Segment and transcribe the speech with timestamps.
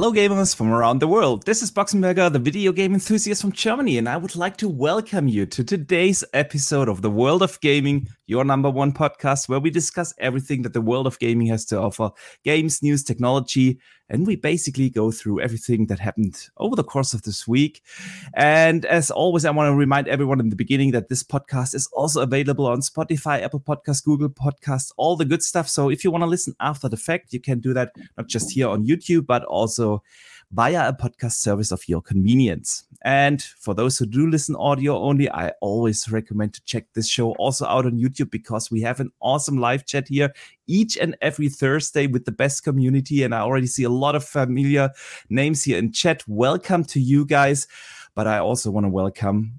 [0.00, 1.44] Hello, gamers from around the world.
[1.44, 5.28] This is Boxenberger, the video game enthusiast from Germany, and I would like to welcome
[5.28, 9.70] you to today's episode of The World of Gaming, your number one podcast, where we
[9.70, 12.10] discuss everything that the world of gaming has to offer
[12.44, 17.22] games, news, technology, and we basically go through everything that happened over the course of
[17.22, 17.82] this week.
[18.34, 21.88] And as always, I want to remind everyone in the beginning that this podcast is
[21.92, 25.68] also available on Spotify, Apple Podcasts, Google Podcasts, all the good stuff.
[25.68, 28.52] So if you want to listen after the fact, you can do that not just
[28.52, 30.02] here on YouTube, but also
[30.52, 32.84] via a podcast service of your convenience.
[33.02, 37.32] And for those who do listen audio only, I always recommend to check this show
[37.32, 40.32] also out on YouTube because we have an awesome live chat here
[40.66, 43.22] each and every Thursday with the best community.
[43.22, 44.90] And I already see a lot of familiar
[45.30, 46.22] names here in chat.
[46.26, 47.66] Welcome to you guys.
[48.14, 49.54] But I also want to welcome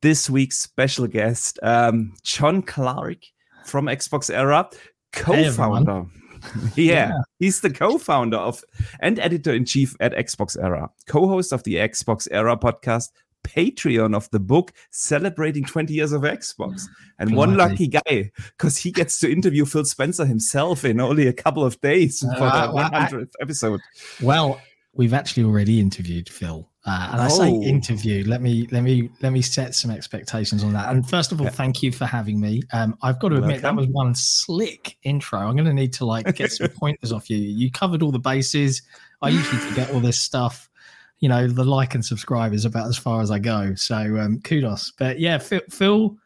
[0.00, 3.24] this week's special guest, um, Jon Clarke
[3.64, 4.72] from XboxEra,
[5.12, 6.04] co-founder.
[6.04, 6.27] Hey
[6.76, 8.64] yeah, he's the co-founder of
[9.00, 13.10] and editor-in-chief at XboxEra, co-host of the XboxEra podcast,
[13.44, 16.82] Patreon of the book celebrating 20 years of Xbox.
[17.18, 21.32] And one lucky guy, because he gets to interview Phil Spencer himself in only a
[21.32, 23.80] couple of days uh, for the 100th episode.
[24.22, 24.60] Well,
[24.92, 26.68] we've actually already interviewed Phil.
[26.88, 27.62] Uh, and I say oh.
[27.62, 28.24] interview.
[28.26, 30.88] Let me let me let me set some expectations on that.
[30.88, 32.62] And first of all, thank you for having me.
[32.72, 33.76] Um, I've got to admit Welcome.
[33.76, 35.38] that was one slick intro.
[35.38, 37.36] I'm going to need to like get some pointers off you.
[37.36, 38.80] You covered all the bases.
[39.20, 40.70] I usually forget all this stuff.
[41.18, 43.74] You know, the like and subscribe is about as far as I go.
[43.74, 44.92] So um, kudos.
[44.98, 45.60] But yeah, Phil.
[45.68, 46.16] Phil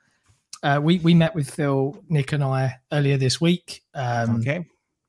[0.63, 3.83] uh, we we met with Phil, Nick, and I earlier this week.
[3.95, 4.65] Um, okay.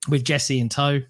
[0.09, 1.01] With Jesse in tow.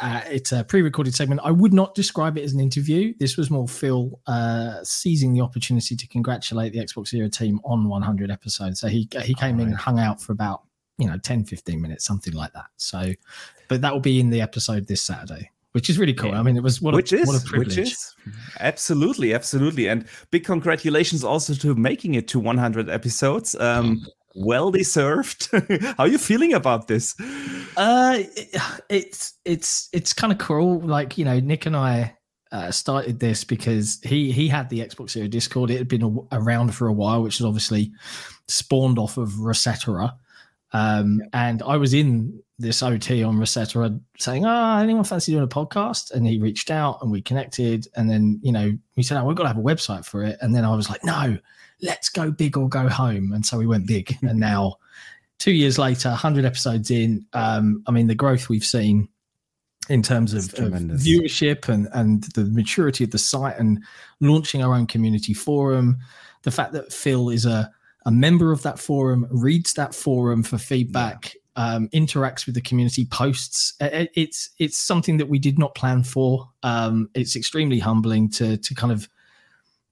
[0.00, 1.40] Uh, it's a pre-recorded segment.
[1.44, 3.12] I would not describe it as an interview.
[3.18, 8.30] This was more Phil uh, seizing the opportunity to congratulate the XboxEra team on 100
[8.30, 8.80] episodes.
[8.80, 9.62] So he he came right.
[9.62, 10.62] in and hung out for about
[10.98, 12.66] you know 10, 15 minutes, something like that.
[12.76, 13.12] So,
[13.68, 16.34] but that will be in the episode this Saturday which is really cool.
[16.34, 17.76] I mean, it was what which a, is, what a privilege.
[17.76, 18.14] Which is
[18.58, 23.54] absolutely, absolutely, and big congratulations also to making it to 100 episodes.
[23.54, 25.48] Um, well deserved.
[25.52, 27.14] How are you feeling about this?
[27.76, 28.22] Uh,
[28.88, 30.80] it's it's it's kind of cool.
[30.80, 32.16] Like you know, Nick and I
[32.52, 35.70] uh, started this because he he had the Xbox Series Discord.
[35.70, 37.92] It had been a, around for a while, which is obviously
[38.48, 40.14] spawned off of ResetEra.
[40.72, 45.44] Um, and I was in this OT on ResetEra saying, "Ah, oh, anyone fancy doing
[45.44, 47.88] a podcast?" And he reached out and we connected.
[47.96, 50.38] And then you know he said, "Oh, we've got to have a website for it."
[50.40, 51.38] And then I was like, "No."
[51.82, 53.32] let's go big or go home.
[53.32, 54.16] And so we went big.
[54.22, 54.76] and now,
[55.38, 59.08] two years later, 100 episodes in, um, I mean, the growth we've seen
[59.88, 63.82] in terms of, of, viewership and, and the maturity of the site and
[64.20, 65.98] launching our own community forum,
[66.42, 67.70] the fact that Phil is a,
[68.06, 71.34] a member of that forum, reads that forum for feedback.
[71.60, 73.74] Um, interacts with the community, posts.
[73.80, 76.48] It's it's something that we did not plan for.
[76.62, 79.10] Um, it's extremely humbling to to kind of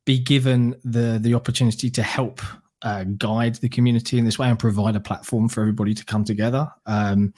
[0.06, 2.40] be given the the opportunity to help
[2.80, 6.24] uh, guide the community in this way and provide a platform for everybody to come
[6.24, 6.66] together.
[6.86, 7.34] Um,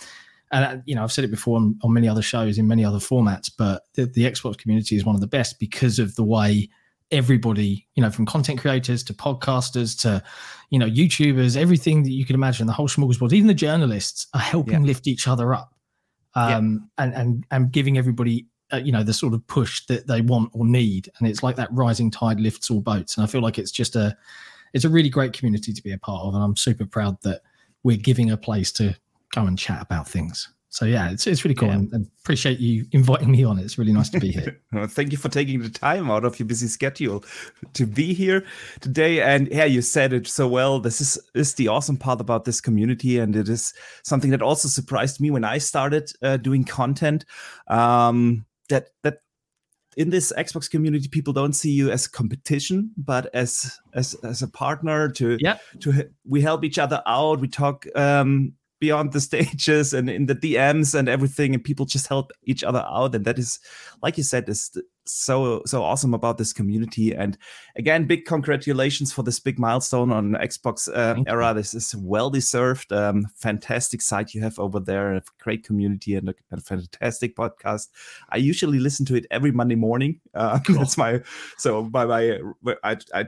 [0.52, 2.84] and uh, you know, I've said it before on, on, many other shows in many
[2.84, 6.24] other formats, but the, the Xbox community is one of the best because of the
[6.24, 6.68] way
[7.10, 10.22] everybody, you know, from content creators to podcasters to,
[10.70, 14.40] you know, YouTubers, everything that you can imagine, the whole smorgasbord, even the journalists are
[14.40, 14.86] helping yeah.
[14.86, 15.74] lift each other up,
[16.34, 17.04] um, yeah.
[17.04, 20.50] and and and giving everybody uh, you know the sort of push that they want
[20.52, 21.08] or need.
[21.18, 23.16] And it's like that rising tide lifts all boats.
[23.16, 24.16] And i feel like it's just a
[24.72, 26.34] it's a really great community to be a part of.
[26.34, 27.42] And i'm super proud that
[27.82, 28.96] we're giving a place to
[29.34, 31.74] go and chat about things so yeah it's, it's really cool yeah.
[31.74, 35.10] and, and, appreciate you inviting me on it's really nice to be here well, thank
[35.10, 37.24] you for taking the time out of your busy schedule
[37.72, 38.44] to be here
[38.80, 42.44] today and yeah you said it so well this is is the awesome part about
[42.44, 43.74] this community and it is
[44.04, 47.24] something that also surprised me when i started uh, doing content
[47.68, 49.18] um, that that
[49.96, 54.48] in this Xbox community, people don't see you as competition, but as as as a
[54.48, 55.08] partner.
[55.10, 57.40] To yeah, to we help each other out.
[57.40, 62.08] We talk um, beyond the stages and in the DMs and everything, and people just
[62.08, 63.14] help each other out.
[63.14, 63.60] And that is,
[64.02, 64.70] like you said, is
[65.04, 67.14] so so awesome about this community.
[67.14, 67.36] And
[67.76, 71.52] again, big congratulations for this big milestone on Xbox uh, era.
[71.54, 72.92] This is well deserved.
[72.92, 77.88] Um, fantastic site you have over there, a great community and a, a, fantastic podcast.
[78.30, 80.20] I usually listen to it every Monday morning.
[80.34, 80.78] Uh, cool.
[80.78, 81.20] That's my
[81.56, 82.38] so by my
[82.84, 83.26] I, I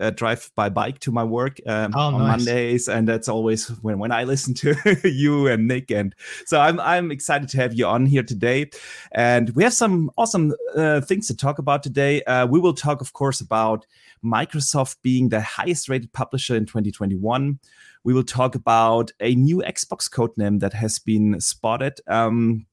[0.00, 2.44] uh, drive by bike to my work um, oh, on nice.
[2.46, 4.74] Mondays, and that's always when when I listen to
[5.04, 5.90] you and Nick.
[5.90, 6.14] And
[6.46, 8.70] so I'm I'm excited to have you on here today,
[9.12, 12.22] and we have some awesome uh, things to talk about today.
[12.24, 13.86] Uh, we will talk, of course, about
[14.24, 17.58] Microsoft being the highest rated publisher in 2021.
[18.04, 22.00] We will talk about a new Xbox codename that has been spotted.
[22.06, 22.66] Um,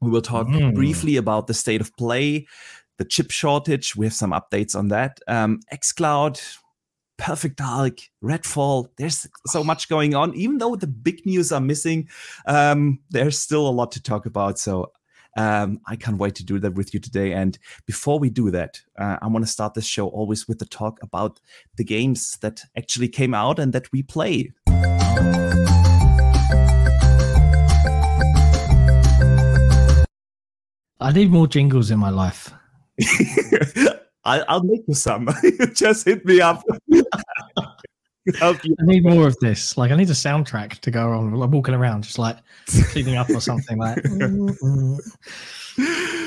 [0.00, 0.74] We will talk Mm.
[0.74, 2.46] briefly about the state of play,
[2.98, 3.96] the chip shortage.
[3.96, 5.18] We have some updates on that.
[5.26, 6.40] Um, xCloud,
[7.16, 8.88] Perfect Dark, Redfall.
[8.96, 10.34] There's so much going on.
[10.34, 12.08] Even though the big news are missing,
[12.46, 14.58] um, there's still a lot to talk about.
[14.58, 14.92] So
[15.36, 17.32] um, I can't wait to do that with you today.
[17.32, 20.66] And before we do that, uh, I want to start this show always with the
[20.66, 21.40] talk about
[21.76, 24.52] the games that actually came out and that we play.
[31.00, 32.50] I need more jingles in my life.
[34.24, 35.28] I'll, I'll make you some.
[35.74, 36.62] Just hit me up.
[38.40, 39.76] I need more of this.
[39.76, 41.34] Like I need a soundtrack to go on.
[41.34, 42.38] I'm walking around just like
[42.88, 44.04] cleaning up or something like.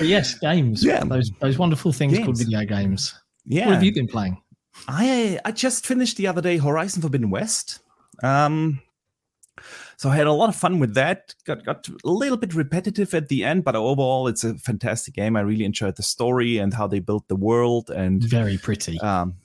[0.01, 0.83] Yes, games.
[0.83, 1.05] Yeah.
[1.05, 3.17] those those wonderful things called video games.
[3.45, 3.67] Yeah.
[3.67, 4.41] What have you been playing?
[4.89, 7.79] I I just finished the other day Horizon Forbidden West.
[8.21, 8.81] Um,
[9.97, 11.35] so I had a lot of fun with that.
[11.45, 15.35] Got got a little bit repetitive at the end, but overall it's a fantastic game.
[15.35, 18.99] I really enjoyed the story and how they built the world and Very pretty.
[19.01, 19.35] um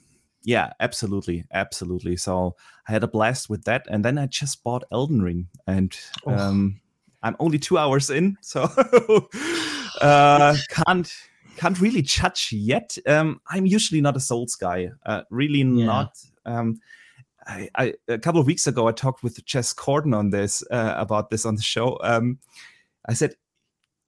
[0.45, 2.17] yeah, absolutely, absolutely.
[2.17, 2.55] So
[2.87, 5.95] I had a blast with that, and then I just bought Elden Ring, and
[6.25, 6.35] Oh.
[6.37, 6.81] um,
[7.23, 8.63] I'm only two hours in, so
[10.01, 11.13] uh, can't
[11.55, 12.97] can't really judge yet.
[13.07, 15.85] Um, I'm usually not a Souls guy, uh, really Yeah.
[15.85, 16.17] not.
[16.45, 16.79] Um,
[17.47, 20.95] I, I a couple of weeks ago I talked with Jez Corden on this uh,
[20.97, 21.99] about this on the show.
[22.03, 22.39] Um,
[23.07, 23.35] I said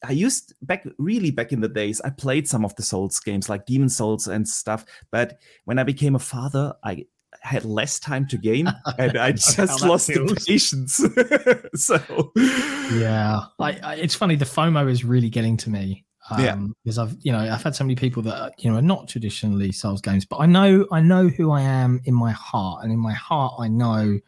[0.03, 2.01] I used back really back in the days.
[2.01, 5.83] I played some of the Souls games like Demon's Souls and stuff, but when I
[5.83, 7.05] became a father, I
[7.41, 11.03] had less time to game, and I just lost the patience.
[11.75, 12.31] so
[12.97, 14.35] yeah, I, I, it's funny.
[14.35, 16.05] The FOMO is really getting to me.
[16.31, 16.57] Um, Yeah.
[16.83, 19.71] because I've you know I've had so many people that you know are not traditionally
[19.71, 22.99] Souls games, but I know I know who I am in my heart, and in
[22.99, 24.19] my heart I know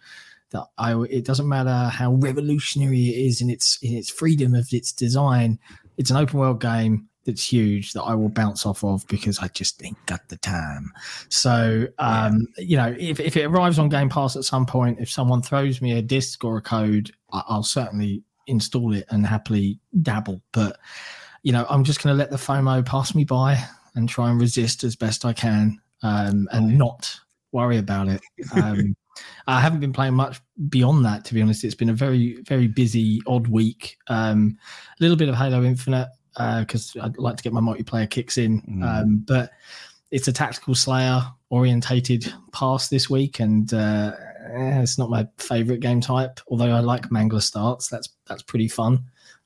[0.51, 4.67] that I it doesn't matter how revolutionary it is in its in its freedom of
[4.71, 5.59] its design.
[5.97, 9.49] It's an open world game that's huge that I will bounce off of because I
[9.49, 10.93] just ain't got the time.
[11.29, 15.09] So um, you know if if it arrives on Game Pass at some point, if
[15.09, 19.79] someone throws me a disc or a code, I, I'll certainly install it and happily
[20.01, 20.41] dabble.
[20.53, 20.77] But
[21.43, 23.63] you know, I'm just going to let the FOMO pass me by
[23.95, 27.13] and try and resist as best I can, um, and not
[27.51, 28.21] worry about it.
[28.53, 28.95] Um,
[29.47, 30.39] I haven't been playing much
[30.69, 31.63] beyond that, to be honest.
[31.63, 33.97] It's been a very, very busy, odd week.
[34.07, 34.57] Um,
[34.99, 36.09] a little bit of Halo Infinite
[36.59, 38.83] because I'd like to get my multiplayer kicks in, Mm.
[38.83, 39.49] um, but
[40.11, 44.11] it's a tactical Slayer orientated pass this week, and uh,
[44.53, 46.39] eh, it's not my favorite game type.
[46.49, 49.03] Although I like Mangler starts, that's that's pretty fun.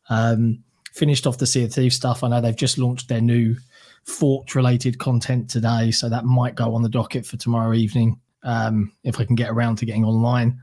[0.09, 2.23] Um, finished off the Sea of Thieves stuff.
[2.23, 3.55] I know they've just launched their new
[4.03, 8.91] fort related content today, so that might go on the docket for tomorrow evening um,
[9.03, 10.59] if I can get around to getting online.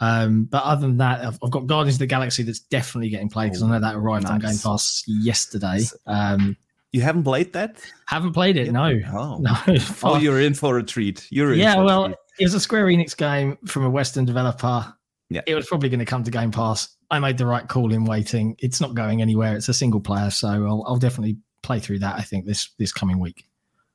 [0.00, 3.28] Um, but other than that, I've, I've got Guardians of the Galaxy that's definitely getting
[3.28, 5.80] played because I know that arrived on Game Pass yesterday.
[6.06, 6.56] Um,
[6.92, 7.80] you haven't played that?
[8.06, 9.56] haven't played it, no, Oh, no.
[10.02, 11.26] oh, you're in for a treat.
[11.30, 14.24] You're in yeah, for a well, it was a Square Enix game from a Western
[14.24, 14.92] developer.
[15.30, 15.40] Yeah.
[15.46, 16.96] It was probably going to come to Game Pass.
[17.14, 18.56] I made the right call in waiting.
[18.58, 19.56] It's not going anywhere.
[19.56, 22.16] It's a single player, so I'll, I'll definitely play through that.
[22.16, 23.46] I think this this coming week.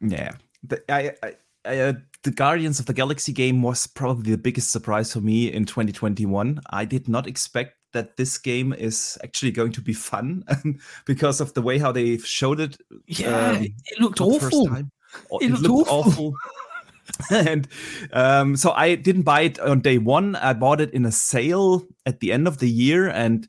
[0.01, 0.33] Yeah,
[0.63, 1.33] the, I, I,
[1.65, 5.51] I, uh, the Guardians of the Galaxy game was probably the biggest surprise for me
[5.51, 6.61] in 2021.
[6.69, 10.43] I did not expect that this game is actually going to be fun
[11.05, 12.77] because of the way how they showed it.
[13.07, 14.67] Yeah, um, it, it looked for the first awful.
[14.67, 14.91] time.
[15.31, 16.33] Oh, It looked awful.
[17.31, 17.67] and
[18.13, 20.35] um, so I didn't buy it on day one.
[20.35, 23.47] I bought it in a sale at the end of the year, and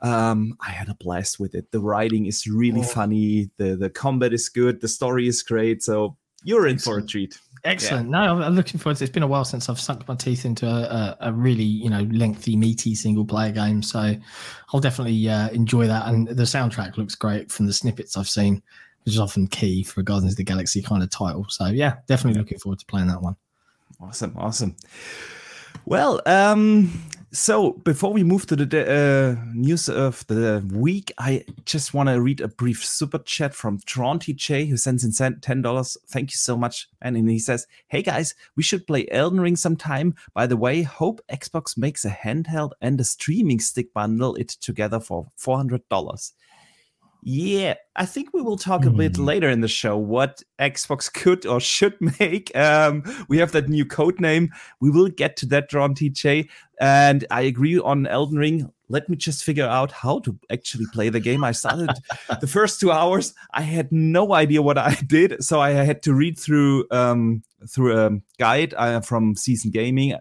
[0.00, 1.72] um, I had a blast with it.
[1.72, 2.84] The writing is really Oh.
[2.84, 3.50] funny.
[3.56, 4.80] the The combat is good.
[4.80, 5.82] The story is great.
[5.82, 7.38] So you're in for a treat.
[7.64, 8.08] Excellent.
[8.10, 9.06] No, I'm- I'm looking forward to it.
[9.08, 11.90] It's been a while since I've sunk my teeth into a, a, a really, you
[11.90, 13.82] know, lengthy, meaty single player game.
[13.82, 14.14] So
[14.72, 16.06] I'll definitely uh, enjoy that.
[16.06, 18.62] And the soundtrack looks great from the snippets I've seen,
[19.06, 21.46] which is often key for a Guardians of the Galaxy kind of title.
[21.48, 23.36] So yeah, definitely looking forward to playing that one.
[24.00, 24.74] Awesome, awesome.
[25.84, 26.90] Well, um,
[27.30, 32.20] so before we move to the uh, news of the week, I just want to
[32.20, 35.96] read a brief super chat from Tronty J, who sends in ten dollars.
[36.08, 36.88] Thank you so much.
[37.00, 40.16] And he says, "Hey guys, we should play Elden Ring sometime.
[40.34, 44.98] By the way, hope Xbox makes a handheld and a streaming stick bundle it together
[44.98, 46.32] for four hundred dollars."
[47.28, 49.24] Yeah, I think we will talk a bit Hmm.
[49.24, 52.54] later in the show what Xbox could or should make.
[52.56, 54.50] Um, we have that new code name.
[54.80, 56.48] We will get to that, Drawn TJ.
[56.80, 58.70] And I agree on Elden Ring.
[58.88, 61.42] Let me just figure out how to actually play the game.
[61.42, 61.90] I started
[62.40, 63.34] the first two hours.
[63.52, 67.98] I had no idea what I did, so I had to read through um, through
[67.98, 70.14] a guide uh, from Season Gaming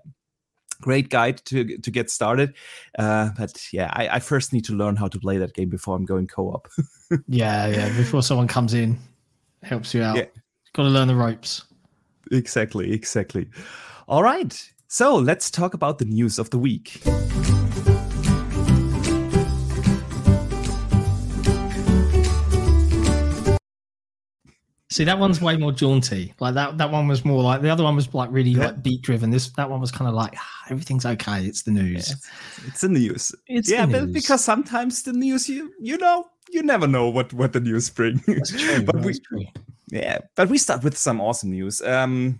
[0.82, 2.54] great guide to to get started.
[2.98, 5.96] Uh, but yeah, I, I, first need to learn how to play that game before
[5.96, 6.68] I'm going co-op.
[7.28, 7.96] yeah, yeah.
[7.98, 8.98] Before someone comes in,
[9.64, 10.18] helps you out.
[10.18, 10.26] Yeah.
[10.74, 11.64] Got to learn the ropes.
[12.32, 13.48] Exactly, exactly.
[14.08, 14.72] All right.
[14.88, 17.02] So let's talk about the news of the week.
[24.96, 26.34] See, that one's way more jaunty.
[26.40, 28.68] Like that, that one was more like the other one was like really yeah.
[28.68, 29.30] like beat driven.
[29.30, 31.44] This, that one was kind of like ah, everything's okay.
[31.44, 32.08] It's the news.
[32.08, 33.36] Yeah, it's, the news.
[33.48, 34.14] It's yeah, the news.
[34.14, 38.24] because sometimes the news, you you know, you never know what what the news bring.
[38.86, 39.20] but we,
[39.92, 41.82] yeah, but we start with some awesome news.
[41.82, 42.40] Um,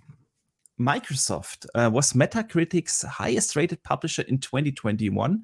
[0.80, 5.42] Microsoft uh, was Metacritic's highest rated publisher in 2021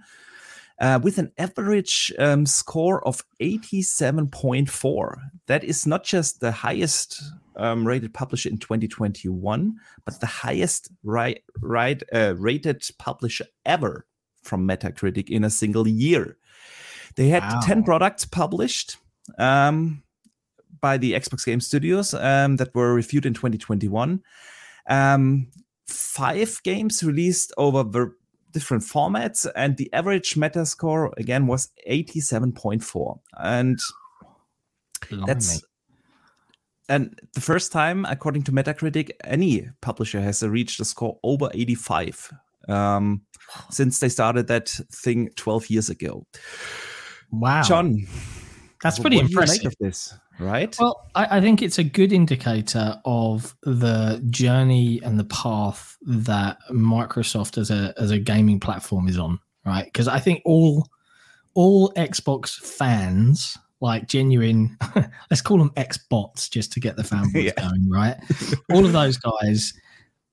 [0.83, 5.15] uh, with an average um, score of 87.4.
[5.47, 7.23] That is not just the highest
[7.57, 14.07] um, rated publisher in 2021, but the highest right, right, uh, rated publisher ever
[14.43, 16.37] from Metacritic in a single year.
[17.15, 17.61] They had wow.
[17.63, 18.97] 10 products published
[19.39, 20.03] um,
[20.81, 24.21] by the Xbox Game Studios um, that were reviewed in 2021.
[24.89, 25.47] Um,
[25.87, 28.13] five games released over the
[28.53, 33.19] different formats, and the average Metascore again was 87.4.
[33.39, 33.79] And
[35.09, 35.25] Blimey.
[35.27, 35.63] that's
[36.89, 42.33] and the first time, according to Metacritic, any publisher has reached a score over 85
[42.69, 43.23] um,
[43.71, 46.27] since they started that thing 12 years ago.
[47.31, 48.07] Wow, Jon,
[48.83, 49.75] that's pretty impressive.
[50.43, 50.77] Right?
[50.79, 56.59] Well, I, I, think it's a good indicator of the journey and the path that
[56.71, 59.85] Microsoft as a as a gaming platform is on, right?
[59.85, 60.89] Because I think all
[61.55, 64.77] all Xbox fans, like genuine,
[65.31, 67.69] let's call them Xbots just to get the fanboys yeah.
[67.69, 68.17] going, right?
[68.73, 69.75] all of those guys.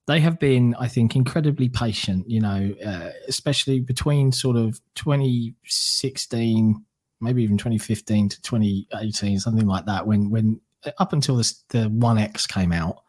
[0.08, 2.28] They have been, I think, incredibly patient.
[2.28, 6.84] You know, uh, especially between sort of 2016
[7.22, 10.06] maybe even 2015 to 2018, something like that.
[10.06, 10.60] When when
[10.98, 13.04] up until this, the One X came out,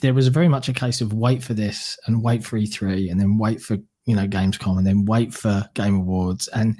[0.00, 3.18] there was very much a case of wait for this and wait for E3 and
[3.18, 6.76] then wait for you know Gamescom and then wait for Game Awards and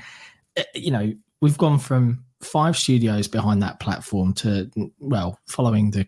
[0.57, 6.07] eh, you know we've gone from five studios behind that platform to well following the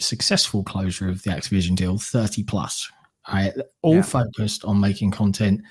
[0.00, 2.90] successful closure of the Activision deal 30 plus
[3.32, 3.52] right
[3.82, 4.02] all yeah.
[4.02, 5.62] focused on making content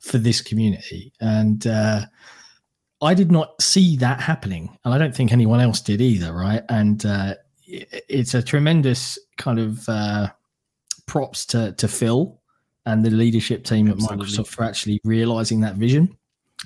[0.00, 2.06] for this community and uh
[3.00, 6.62] I did not see that happening, and I don't think anyone else did either, right?
[6.68, 7.34] And uh,
[7.66, 10.28] it's a tremendous kind of uh,
[11.06, 12.40] props to to Phil
[12.86, 14.24] and the leadership team Absolutely.
[14.24, 16.16] at Microsoft for actually realizing that vision.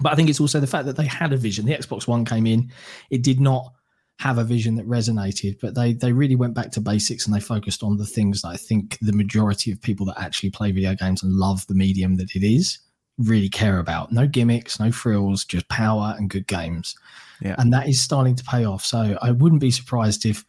[0.00, 1.66] But I think it's also the fact that they had a vision.
[1.66, 2.72] The Xbox One came in,
[3.10, 3.72] it did not
[4.18, 7.40] have a vision that resonated, but they they really went back to basics and they
[7.40, 10.94] focused on the things that I think the majority of people that actually play video
[10.94, 12.78] games and love the medium that it is
[13.18, 14.12] really care about.
[14.12, 16.96] No gimmicks, no frills, just power and good games.
[17.40, 17.56] Yeah.
[17.58, 18.84] And that is starting to pay off.
[18.84, 20.44] So I wouldn't be surprised if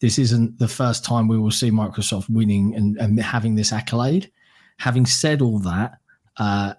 [0.00, 4.30] this isn't the first time we will see Microsoft winning and, and having this accolade.
[4.78, 5.98] Having said all that,
[6.36, 6.74] uh,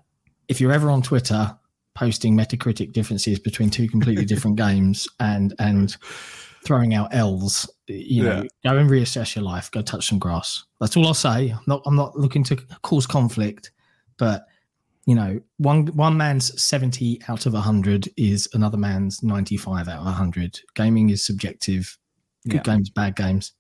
[0.48, 1.58] if you're ever on Twitter
[1.96, 5.98] posting Metacritic differences between two completely different games and and
[6.64, 8.72] throwing out L's, you know, yeah.
[8.72, 9.72] go and reassess your life.
[9.72, 10.64] Go touch some grass.
[10.80, 11.50] That's all I'll say.
[11.50, 13.72] I'm not I'm not looking to cause conflict,
[14.18, 14.46] but
[15.08, 20.06] you know, one one man's 70 out of 100 is another man's 95 out of
[20.06, 20.60] 100.
[20.76, 21.98] Gaming is subjective.
[22.44, 22.74] Good yeah.
[22.74, 23.54] games, bad games.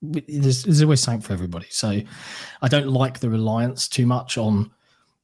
[0.00, 1.66] There's, there's always something for everybody.
[1.68, 2.00] So
[2.62, 4.70] I don't like the reliance too much on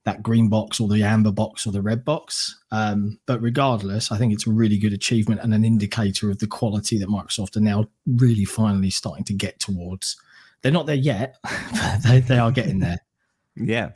[0.05, 2.61] that green box or the amber box or the red box.
[2.71, 6.47] Um, but regardless, I think it's a really good achievement and an indicator of the
[6.47, 10.19] quality that Microsoft are now really finally starting to get towards.
[10.61, 12.99] They're not there yet, but they, they are getting there.
[13.57, 13.91] Yeah,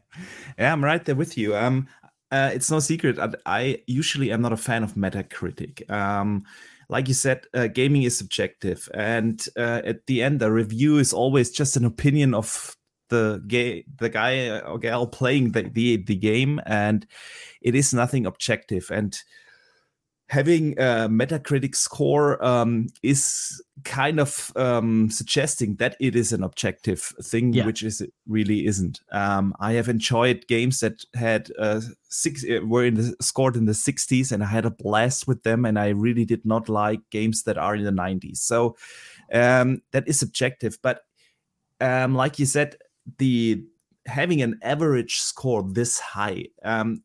[0.59, 1.55] yeah, I'm right there with you.
[1.57, 1.87] Um,
[2.31, 3.19] uh, it's no secret.
[3.19, 5.89] I, I, usually am not a fan of Metacritic.
[5.91, 6.45] Um,
[6.89, 11.13] like you said, uh, gaming is subjective, and uh, at the end, the review is
[11.13, 12.77] always just an opinion of
[13.11, 17.07] the gay, the guy or gal playing the, the the game, and
[17.61, 18.91] it is nothing objective.
[18.91, 19.17] And
[20.31, 27.01] having a Metacritic score um, is kind of um, suggesting that it is an objective
[27.21, 27.67] thing, yeah.
[27.67, 29.01] which is it really isn't.
[29.11, 33.65] Um, I have enjoyed games that had uh, six uh, were in the, scored in
[33.65, 35.65] the 60s, and I had a blast with them.
[35.65, 38.37] And I really did not like games that are in the 90s.
[38.37, 38.77] So
[39.33, 41.03] um, that is subjective, but
[41.81, 42.77] um, like you said,
[43.19, 43.65] the
[44.07, 47.03] having an average score this high um,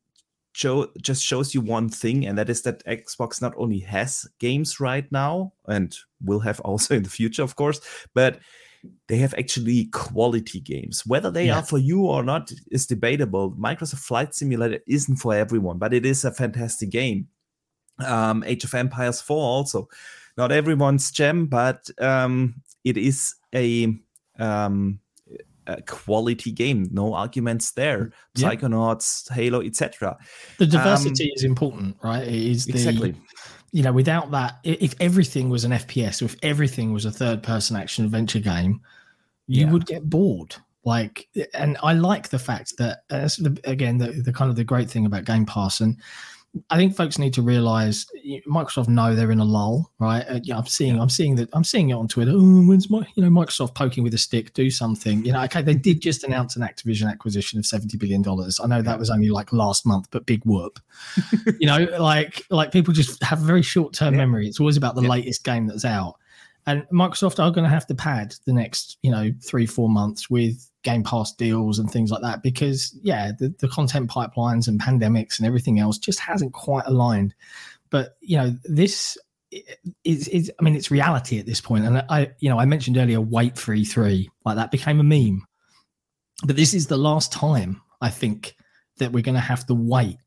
[0.56, 4.80] show just shows you one thing, and that is that Xbox not only has games
[4.80, 7.82] right now and will have also in the future, of course,
[8.14, 8.40] but
[9.08, 11.04] they have actually quality games.
[11.06, 11.58] Whether they yeah.
[11.58, 13.52] are for you or not is debatable.
[13.52, 17.28] Microsoft Flight Simulator isn't for everyone, but it is a fantastic game.
[18.00, 19.90] Um, Age of Empires 4 also.
[20.38, 23.96] Not everyone's gem, but um, it is a,
[24.38, 25.00] um,
[25.68, 26.88] a quality game.
[26.92, 28.12] No arguments there.
[28.36, 28.50] Yeah.
[28.50, 30.18] Psychonauts, Halo, etc.
[30.58, 32.28] The diversity um, is important, right?
[32.28, 33.16] It is the, exactly
[33.76, 37.44] you know, without that, if everything was an FPS, or if everything was a third
[37.44, 38.80] person action adventure game,
[39.48, 39.72] you yeah.
[39.74, 40.56] would get bored.
[40.86, 43.28] Like, and I like the fact that, uh,
[43.66, 45.98] again, the, the kind of the great thing about Game Pass, and
[46.70, 48.06] I think folks need to realize
[48.48, 50.26] Microsoft know they're in a lull, right?
[50.28, 52.32] Uh, yeah, I'm seeing, I'm seeing that, I'm seeing it on Twitter.
[52.34, 54.54] Oh, when's my, you know, Microsoft poking with a stick?
[54.54, 55.44] Do something, you know?
[55.44, 58.60] Okay, they did just announce an Activision acquisition of seventy billion dollars.
[58.64, 60.80] I know that was only like last month, but big whoop.
[61.60, 64.20] you know, like like people just have very short term yeah.
[64.20, 64.48] memory.
[64.48, 65.10] It's always about the yeah.
[65.10, 66.16] latest game that's out,
[66.66, 70.30] and Microsoft are going to have to pad the next, you know, three four months
[70.30, 74.80] with Game Pass deals and things like that because yeah, the, the content pipelines and
[74.80, 77.36] pandemics and everything else just hasn't quite aligned.
[77.90, 79.18] But you know, this
[80.04, 81.86] is, is I mean, it's reality at this point.
[81.86, 85.46] And I, you know, I mentioned earlier, wait for E3, like that became a meme.
[86.46, 88.56] But this is the last time I think
[88.98, 90.18] that we're going to have to wait.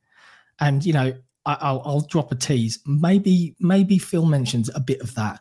[0.61, 1.14] And you know,
[1.46, 2.80] I, will I'll drop a tease.
[2.85, 5.40] Maybe maybe Phil mentions a bit of that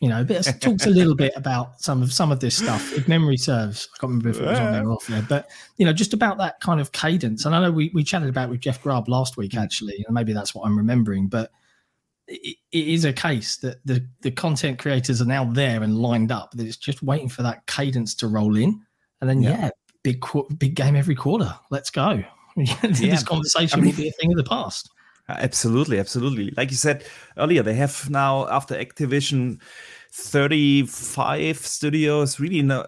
[0.00, 2.92] you know, bit talks a little bit about some of some of this stuff.
[2.92, 5.50] If memory serves, I can't remember if it was on there or off there, but
[5.76, 7.44] you know, just about that kind of cadence.
[7.44, 9.62] And I know we, we chatted about with Jeff Grubb last week, mm.
[9.62, 11.26] actually, and maybe that's what I'm remembering.
[11.26, 11.50] But
[12.28, 16.30] it, it is a case that the the content creators are now there and lined
[16.30, 16.52] up.
[16.52, 18.80] That it's just waiting for that cadence to roll in,
[19.20, 19.70] and then yeah, yeah
[20.02, 20.24] big
[20.58, 21.52] big game every quarter.
[21.70, 22.22] Let's go.
[22.56, 23.20] this yeah.
[23.22, 24.90] conversation I mean, will be a thing of the past.
[25.28, 26.52] Absolutely, absolutely.
[26.56, 27.04] Like you said
[27.36, 29.60] earlier, they have now after Activision
[30.12, 32.40] 35 studios.
[32.40, 32.86] Really, no,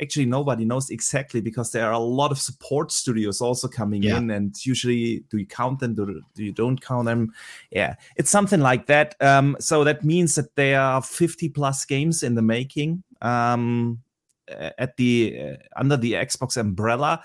[0.00, 4.16] actually nobody knows exactly because there are a lot of support studios also coming yeah.
[4.16, 5.94] in, and usually, do you count them?
[5.94, 7.32] Do, do you don't count them?
[7.70, 9.14] Yeah, it's something like that.
[9.20, 13.02] Um, so that means that there are 50 plus games in the making.
[13.20, 14.00] Um,
[14.48, 17.22] at the uh, under the Xbox umbrella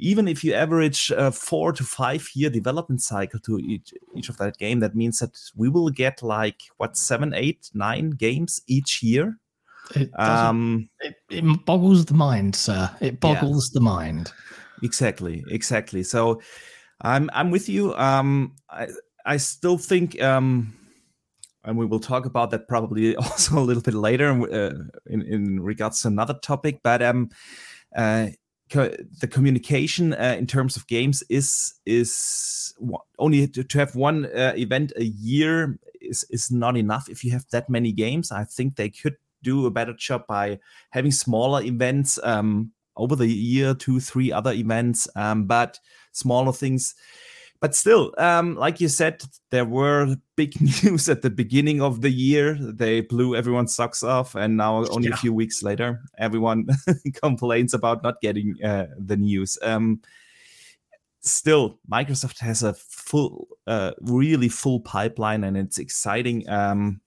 [0.00, 4.38] even if you average a four to five year development cycle to each, each of
[4.38, 9.02] that game, that means that we will get like what seven, eight, nine games each
[9.02, 9.38] year.
[9.94, 12.90] It, um, it, it boggles the mind, sir.
[13.00, 13.78] It boggles yeah.
[13.78, 14.32] the mind.
[14.82, 16.02] Exactly, exactly.
[16.02, 16.40] So
[17.02, 17.94] I'm I'm with you.
[17.96, 18.88] Um, I
[19.26, 20.72] I still think um,
[21.64, 24.74] and we will talk about that probably also a little bit later uh,
[25.06, 26.80] in in regards to another topic.
[26.82, 27.30] But um,
[27.96, 28.28] uh,
[28.70, 32.72] co- the communication uh, in terms of games is is
[33.18, 37.32] only to, to have one uh, event a year is is not enough if you
[37.32, 40.58] have that many games i think they could do a better job by
[40.90, 45.78] having smaller events um, over the year two three other events um, but
[46.12, 46.94] smaller things
[47.60, 52.10] but still, um, like you said, there were big news at the beginning of the
[52.10, 52.56] year.
[52.58, 55.14] They blew everyone's socks off, and now only yeah.
[55.14, 56.68] a few weeks later, everyone
[57.22, 59.58] complains about not getting uh, the news.
[59.62, 60.00] Um,
[61.20, 66.48] still, Microsoft has a full, uh, really full pipeline, and it's exciting.
[66.48, 67.02] Um,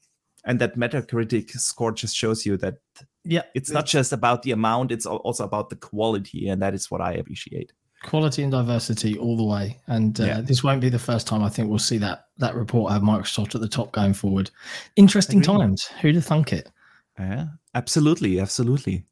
[0.45, 2.75] and that Metacritic score just shows you that
[3.23, 6.91] yeah, it's not just about the amount; it's also about the quality, and that is
[6.91, 7.71] what I appreciate
[8.03, 9.79] quality and diversity all the way.
[9.87, 10.41] And uh, yeah.
[10.41, 13.55] this won't be the first time I think we'll see that that report have Microsoft
[13.55, 14.51] at the top going forward.
[14.95, 15.85] Interesting times.
[16.01, 16.69] Who'd have thunk it?
[17.17, 19.05] Yeah, absolutely, absolutely.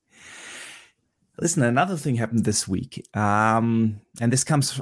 [1.39, 4.79] Listen, another thing happened this week, um, and this comes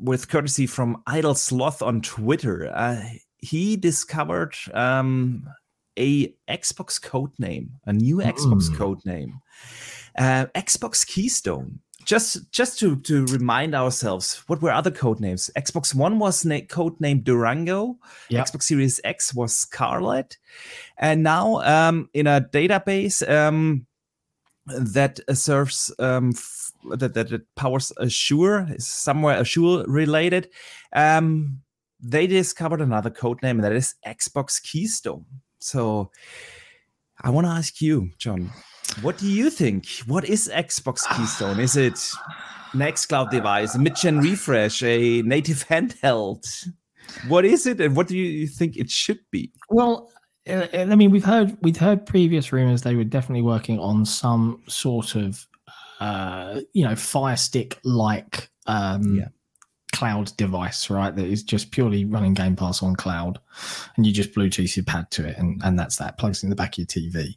[0.00, 2.70] with courtesy from Idle Sloth on Twitter.
[2.74, 3.00] Uh,
[3.38, 5.48] he discovered um,
[5.98, 8.76] a Xbox code name, a new Xbox mm.
[8.76, 9.38] code name,
[10.18, 15.50] uh, Xbox Keystone just just to to remind ourselves, what were other code names?
[15.56, 17.98] Xbox One was na- code named Durango.
[18.28, 18.46] Yep.
[18.46, 20.38] Xbox Series X was Scarlett,
[20.98, 23.86] and now um, in a database um,
[24.66, 30.48] that serves um, f- that, that, that powers Azure, is somewhere Azure related.
[30.92, 31.60] Um,
[32.00, 35.24] they discovered another code name, and that is Xbox Keystone.
[35.58, 36.10] So,
[37.24, 38.50] I want to ask you, Jon
[39.02, 39.86] what do you think?
[40.06, 41.60] What is Xbox Keystone?
[41.60, 41.98] Is it
[42.72, 46.44] an xCloud device, a mid-gen refresh, a native handheld?
[47.28, 49.52] What is it, and what do you think it should be?
[49.68, 50.10] Well,
[50.48, 54.62] uh, I mean, we've heard we've heard previous rumors they were definitely working on some
[54.68, 55.46] sort of,
[56.00, 59.28] uh, you know, Fire Stick like um, yeah.
[59.94, 61.14] Cloud device, right?
[61.14, 63.38] That is just purely running Game Pass on cloud,
[63.96, 66.18] and you just Bluetooth your pad to it, and and that's that.
[66.18, 67.36] Plugs in the back of your TV.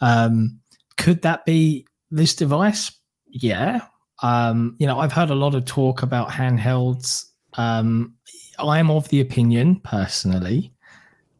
[0.00, 0.60] Um,
[0.96, 2.92] could that be this device?
[3.26, 3.82] Yeah.
[4.22, 7.26] Um, you know, I've heard a lot of talk about handhelds.
[7.54, 8.14] Um,
[8.58, 10.72] I am of the opinion, personally,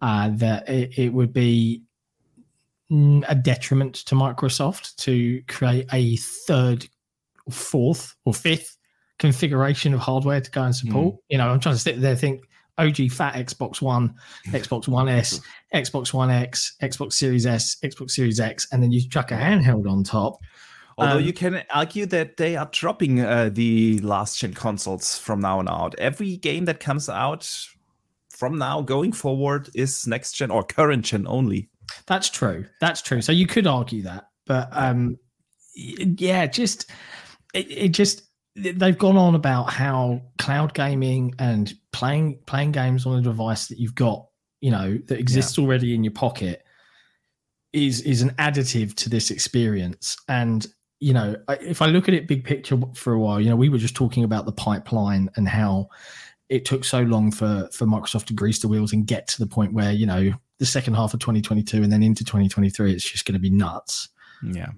[0.02, 1.82] uh, that it, it would be
[2.90, 6.86] a detriment to Microsoft to create a third,
[7.50, 8.76] fourth, or fifth
[9.18, 11.14] configuration of hardware to go and support.
[11.14, 11.18] Mm.
[11.28, 12.42] You know, I'm trying to sit there think
[12.78, 14.14] OG fat Xbox One,
[14.48, 15.40] Xbox One S,
[15.74, 19.90] Xbox One X, Xbox Series S, Xbox Series X, and then you chuck a handheld
[19.90, 20.38] on top.
[20.96, 25.40] Although um, you can argue that they are dropping uh, the last gen consoles from
[25.40, 25.96] now on out.
[25.98, 27.50] Every game that comes out
[28.30, 31.68] from now going forward is next gen or current gen only.
[32.06, 32.66] That's true.
[32.80, 33.22] That's true.
[33.22, 35.18] So you could argue that, but um,
[35.74, 36.90] yeah, just
[37.52, 38.22] it, it just
[38.56, 43.78] they've gone on about how cloud gaming and playing playing games on a device that
[43.78, 44.26] you've got,
[44.60, 45.64] you know, that exists yeah.
[45.64, 46.64] already in your pocket
[47.72, 50.16] is is an additive to this experience.
[50.28, 50.66] And
[51.00, 53.68] you know, if I look at it big picture for a while, you know, we
[53.68, 55.88] were just talking about the pipeline and how
[56.48, 59.46] it took so long for for Microsoft to grease the wheels and get to the
[59.46, 63.24] point where you know the second half of 2022 and then into 2023, it's just
[63.24, 64.08] going to be nuts.
[64.42, 64.68] Yeah.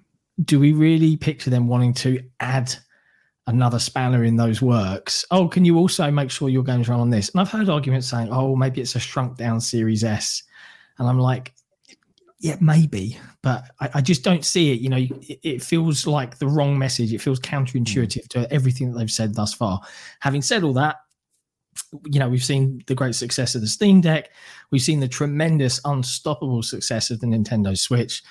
[0.42, 2.74] Do we really picture them wanting to add
[3.46, 5.24] another spanner in those works?
[5.30, 7.28] Oh, can you also make sure your games run on this?
[7.30, 10.42] And I've heard arguments saying, oh, maybe it's a shrunk down Series S.
[10.98, 11.52] And I'm like,
[12.38, 14.80] yeah, maybe, but I, I just don't see it.
[14.80, 17.12] You know, it, it, feels like the wrong message.
[17.12, 18.28] It feels counterintuitive mm.
[18.28, 19.80] to everything that they've said thus far.
[20.20, 20.96] Having said all that,
[22.04, 24.30] you know, we've seen the great success of the Steam Deck.
[24.70, 28.22] We've seen the tremendous, unstoppable success of the Nintendo Switch.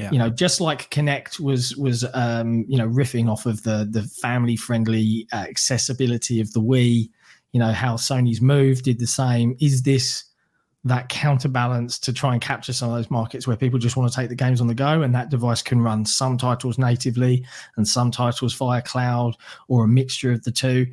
[0.00, 0.10] Yeah.
[0.12, 4.02] You know, just like Kinect was was um, you know riffing off of the the
[4.02, 7.10] family friendly accessibility of the Wii.
[7.52, 9.56] You know how Sony's Move did the same.
[9.60, 10.24] Is this
[10.84, 14.16] that counterbalance to try and capture some of those markets where people just want to
[14.16, 17.44] take the games on the go and that device can run some titles natively
[17.76, 19.36] and some titles via cloud
[19.68, 20.86] or a mixture of the two?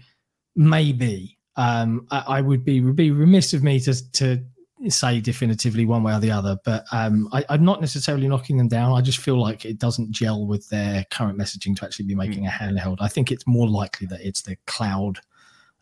[0.57, 4.43] Maybe um, I, I, would be would be remiss of me to to
[4.89, 8.67] say definitively one way or the other, but um, I, am not necessarily knocking them
[8.67, 8.97] down.
[8.97, 12.19] I just feel like it doesn't gel with their current messaging to actually be hmm.
[12.19, 12.47] making mm.
[12.47, 12.97] a handheld.
[12.99, 15.19] I think it's more likely that it's the cloud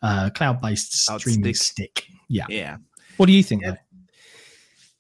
[0.02, 2.00] uh, cloud based streaming stick.
[2.00, 2.10] stick.
[2.28, 2.78] Yeah, yeah.
[3.18, 3.64] What do you think?
[3.64, 3.76] Yeah.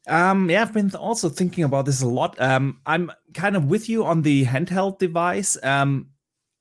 [0.07, 2.39] Um, yeah, I've been also thinking about this a lot.
[2.39, 5.57] Um, I'm kind of with you on the handheld device.
[5.63, 6.09] Um,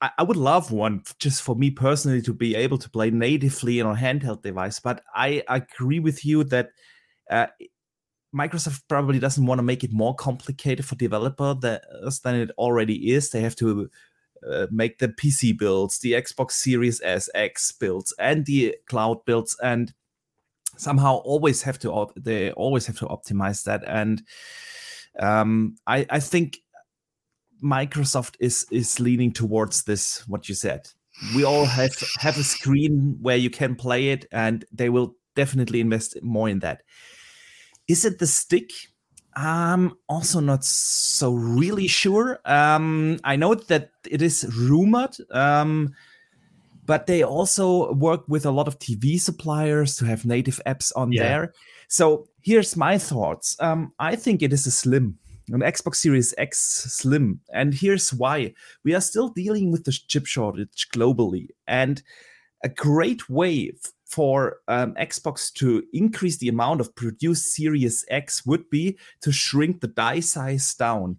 [0.00, 3.80] I, I would love one just for me personally to be able to play natively
[3.80, 4.80] on a handheld device.
[4.80, 6.70] But I agree with you that
[7.30, 7.46] uh,
[8.34, 11.60] Microsoft probably doesn't want to make it more complicated for developers
[12.20, 13.30] than it already is.
[13.30, 13.88] They have to
[14.48, 19.56] uh, make the PC builds, the Xbox Series S, X builds, and the cloud builds,
[19.62, 19.94] and
[20.76, 23.84] somehow always have to they always have to optimize that.
[23.86, 24.22] And
[25.18, 26.58] um, I, I think
[27.62, 30.26] Microsoft is is leaning towards this.
[30.28, 30.88] What you said,
[31.34, 35.80] we all have have a screen where you can play it, and they will definitely
[35.80, 36.82] invest more in that.
[37.88, 38.70] Is it the stick?
[39.36, 42.40] I'm also not so really sure.
[42.44, 45.92] Um, I know that it is rumored, um,
[46.86, 51.12] but they also work with a lot of TV suppliers to have native apps on
[51.12, 51.22] yeah.
[51.22, 51.54] there.
[51.88, 53.56] So here's my thoughts.
[53.60, 55.18] Um, I think it is a slim
[55.52, 57.40] an Xbox Series X Slim.
[57.52, 61.48] And here's why we are still dealing with the chip shortage globally.
[61.66, 62.02] And
[62.62, 63.72] a great way
[64.14, 69.80] for um, Xbox to increase the amount of produced Series X would be to shrink
[69.80, 71.18] the die size down.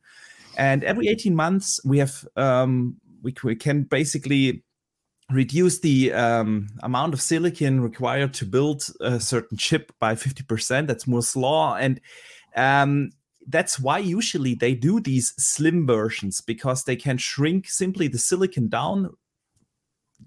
[0.57, 4.63] And every 18 months, we have um, we, we can basically
[5.29, 10.87] reduce the um, amount of silicon required to build a certain chip by 50%.
[10.87, 11.99] That's Moore's law, and
[12.55, 13.09] um,
[13.47, 18.69] that's why usually they do these slim versions because they can shrink simply the silicon
[18.69, 19.09] down.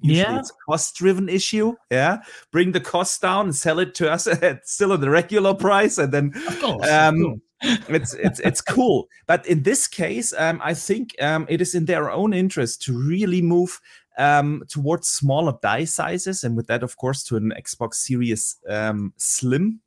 [0.01, 1.74] Usually yeah, it's a cost-driven issue.
[1.90, 2.18] Yeah,
[2.53, 5.98] bring the cost down and sell it to us at still at the regular price,
[5.98, 9.09] and then course, um, it's it's it's cool.
[9.27, 12.96] But in this case, um, I think um, it is in their own interest to
[12.96, 13.81] really move
[14.18, 19.12] um, towards smaller die sizes, and with that, of course, to an Xbox Series um,
[19.16, 19.81] Slim.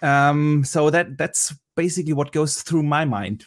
[0.00, 3.44] Um, so that that's basically what goes through my mind.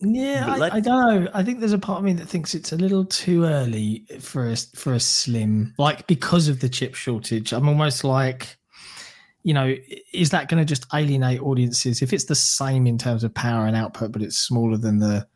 [0.00, 1.30] Yeah, I, I, don't know.
[1.34, 4.48] I think there's a part of me that thinks it's a little too early for
[4.48, 7.52] a for a slim, like because of the chip shortage.
[7.52, 8.56] I'm almost like,
[9.42, 9.74] you know,
[10.12, 13.66] is that going to just alienate audiences if it's the same in terms of power
[13.66, 15.26] and output, but it's smaller than the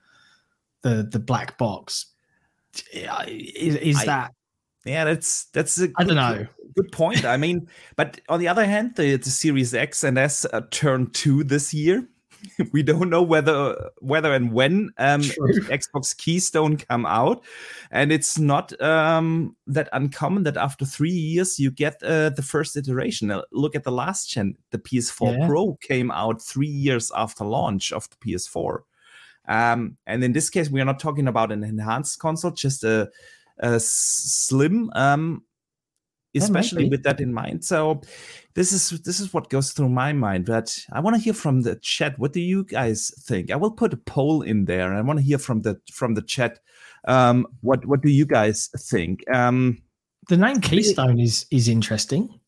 [0.82, 2.06] the the black box?
[2.92, 4.34] Is, is I, that?
[4.84, 6.46] Yeah, that's that's I don't know.
[6.76, 7.24] Good point.
[7.24, 11.10] I mean, but on the other hand, the, the Series X and S uh, turn
[11.10, 12.08] two this year
[12.72, 17.44] we don't know whether whether and when um, Xbox Keystone come out,
[17.90, 22.76] and it's not um, that uncommon that after three years you get uh, the first
[22.76, 23.32] iteration.
[23.52, 25.46] Look at the last gen, the PS4 yeah.
[25.46, 28.80] Pro came out three years after launch of the PS4,
[29.48, 33.10] um, and in this case we are not talking about an enhanced console, just a,
[33.58, 35.42] a slim um,
[36.34, 37.64] especially with that in mind.
[37.64, 38.00] So
[38.54, 40.46] this is this is what goes through my mind.
[40.46, 42.18] But I want to hear from the chat.
[42.18, 43.50] What do you guys think?
[43.50, 44.94] I will put a poll in there.
[44.94, 46.60] I want to hear from the from the chat.
[47.06, 49.24] Um, what what do you guys think?
[49.32, 49.82] Um,
[50.28, 52.40] the name Keystone is is interesting.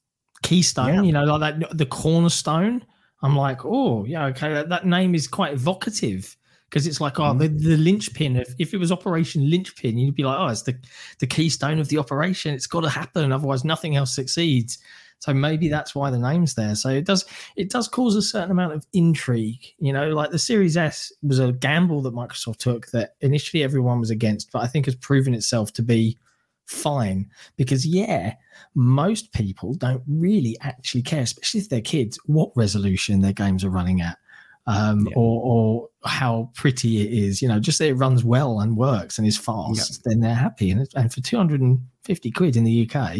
[0.43, 1.03] Keystone, yeah.
[1.03, 2.85] you know, like that the cornerstone.
[3.23, 4.53] I'm like, oh yeah, okay.
[4.53, 6.37] That, that name is quite evocative
[6.69, 7.63] because it's like, oh, the, mm.
[7.63, 10.77] the linchpin of if it was Operation Linchpin, you'd be like, oh, it's the
[11.21, 12.55] the keystone of the operation.
[12.55, 14.79] It's got to happen, otherwise nothing else succeeds.
[15.19, 16.75] So maybe that's why the name's there.
[16.75, 17.25] So it does
[17.57, 19.65] it does cause a certain amount of intrigue.
[19.79, 24.01] You know, like the Series S was a gamble that Microsoft took that initially everyone
[24.01, 26.19] was against, but I think has proven itself to be
[26.67, 28.35] fine because yeah
[28.75, 33.71] most people don't really actually care especially if they're kids what resolution their games are
[33.71, 34.19] running at
[34.67, 35.15] um, yeah.
[35.17, 37.41] or, or how pretty it is.
[37.41, 40.71] You know, just that it runs well and works and is fast, then they're happy.
[40.71, 43.19] And, and for 250 quid in the UK,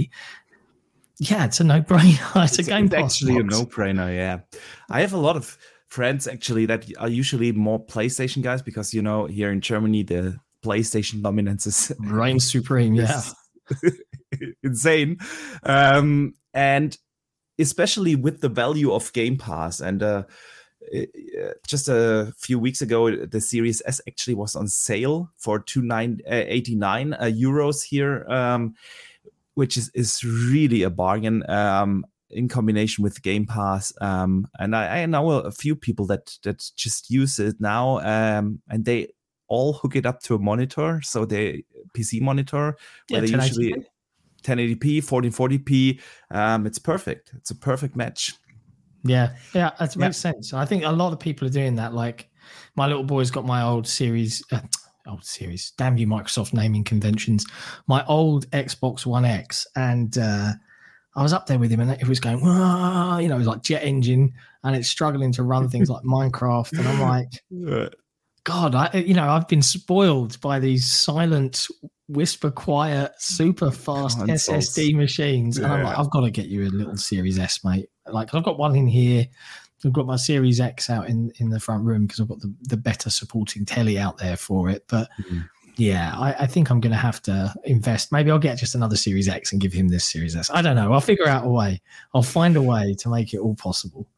[1.19, 2.43] yeah, it's a no brainer.
[2.45, 2.87] It's, it's, a game.
[2.87, 3.57] It's actually box.
[3.57, 4.15] a no brainer.
[4.15, 4.41] Yeah,
[4.91, 5.57] I have a lot of
[5.89, 10.39] friends actually that are usually more PlayStation guys because you know here in Germany the
[10.63, 12.95] PlayStation dominance is reigns supreme.
[12.95, 13.23] Yeah,
[14.63, 15.19] insane.
[15.63, 16.97] Um, and
[17.59, 20.03] especially with the value of Game Pass and.
[20.03, 20.25] Uh,
[21.67, 27.19] just a few weeks ago, the Series S actually was on sale for 289 uh,
[27.25, 28.75] euros here, um,
[29.55, 33.93] which is, is really a bargain um, in combination with Game Pass.
[34.01, 38.61] Um, and I, I, know a few people that that just use it now, um,
[38.69, 39.09] and they
[39.49, 41.65] all hook it up to a monitor, so they
[41.97, 42.77] PC monitor
[43.09, 43.75] where yeah, they usually
[44.43, 46.01] 1080p, 1440p.
[46.31, 47.33] Um, it's perfect.
[47.37, 48.35] It's a perfect match.
[49.09, 50.33] Yeah, yeah, that makes yeah.
[50.33, 50.53] sense.
[50.53, 51.95] I think a lot of people are doing that.
[51.95, 52.29] Like
[52.75, 54.61] my little boy's got my old series, uh,
[55.07, 55.73] old series.
[55.77, 57.47] Damn you, Microsoft naming conventions.
[57.87, 60.53] My old Xbox One X, and uh,
[61.15, 63.63] I was up there with him, and it was going, you know, it was like
[63.63, 64.33] jet engine,
[64.65, 67.91] and it's struggling to run things like Minecraft, and I'm like.
[68.47, 71.67] God, I you know I've been spoiled by these silent,
[72.07, 74.69] whisper quiet, super fast Consoles.
[74.69, 75.65] SSD machines, yeah.
[75.65, 77.89] and I'm like, I've got to get you a little Series S, mate.
[78.13, 79.27] Like I've got one in here.
[79.85, 82.53] I've got my Series X out in in the front room because I've got the
[82.63, 84.85] the better supporting telly out there for it.
[84.89, 85.41] But mm-hmm.
[85.77, 88.11] yeah, I, I, think I'm going to have to invest.
[88.11, 90.51] Maybe I'll get just another Series X and give him this Series S.
[90.51, 90.93] I don't know.
[90.93, 91.81] I'll figure out a way.
[92.15, 94.09] I'll find a way to make it all possible.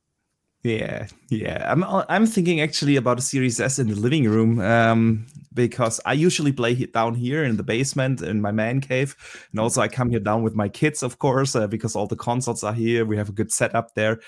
[0.62, 1.70] Yeah, yeah.
[1.70, 5.27] I'm I'm thinking actually about a Series S in the living room um,
[5.59, 9.16] because I usually play it down here in the basement in my man cave,
[9.51, 12.16] and also I come here down with my kids, of course, uh, because all the
[12.16, 13.05] consoles are here.
[13.05, 14.21] We have a good setup there.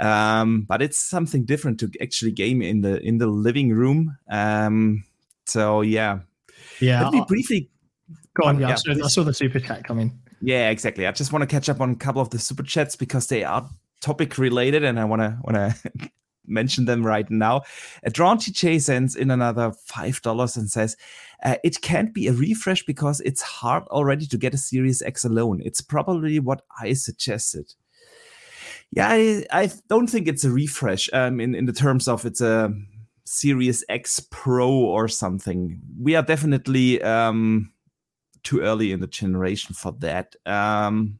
[0.00, 4.16] Um, but it's something different to actually game in the in the living room.
[4.28, 5.04] Um,
[5.46, 6.18] so yeah,
[6.80, 7.04] yeah.
[7.04, 7.70] Let me briefly
[8.34, 8.58] go on.
[8.58, 10.18] Yeah, yeah I, saw, I saw the super chat coming.
[10.42, 11.06] Yeah, exactly.
[11.06, 13.44] I just want to catch up on a couple of the super chats because they
[13.44, 13.68] are
[14.00, 16.10] topic related, and I want to want to
[16.46, 17.62] mention them right now.
[18.06, 20.96] Adron J sends in another five dollars and says,
[21.44, 25.24] uh, "It can't be a refresh because it's hard already to get a Series X
[25.24, 25.60] alone.
[25.64, 27.74] It's probably what I suggested."
[28.90, 31.10] Yeah, I, I don't think it's a refresh.
[31.12, 32.72] Um, in in the terms of it's a
[33.24, 35.80] Series X Pro or something.
[35.98, 37.72] We are definitely um
[38.42, 40.36] too early in the generation for that.
[40.46, 41.18] Um,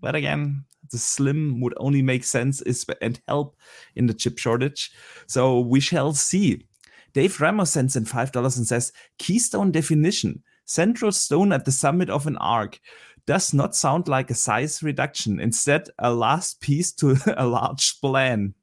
[0.00, 3.56] but again, the slim would only make sense is, and help
[3.96, 4.92] in the chip shortage.
[5.26, 6.66] So we shall see.
[7.12, 12.26] Dave Ramos sends in $5 and says, Keystone definition, central stone at the summit of
[12.26, 12.78] an arc.
[13.26, 15.38] Does not sound like a size reduction.
[15.38, 18.54] Instead, a last piece to a large plan.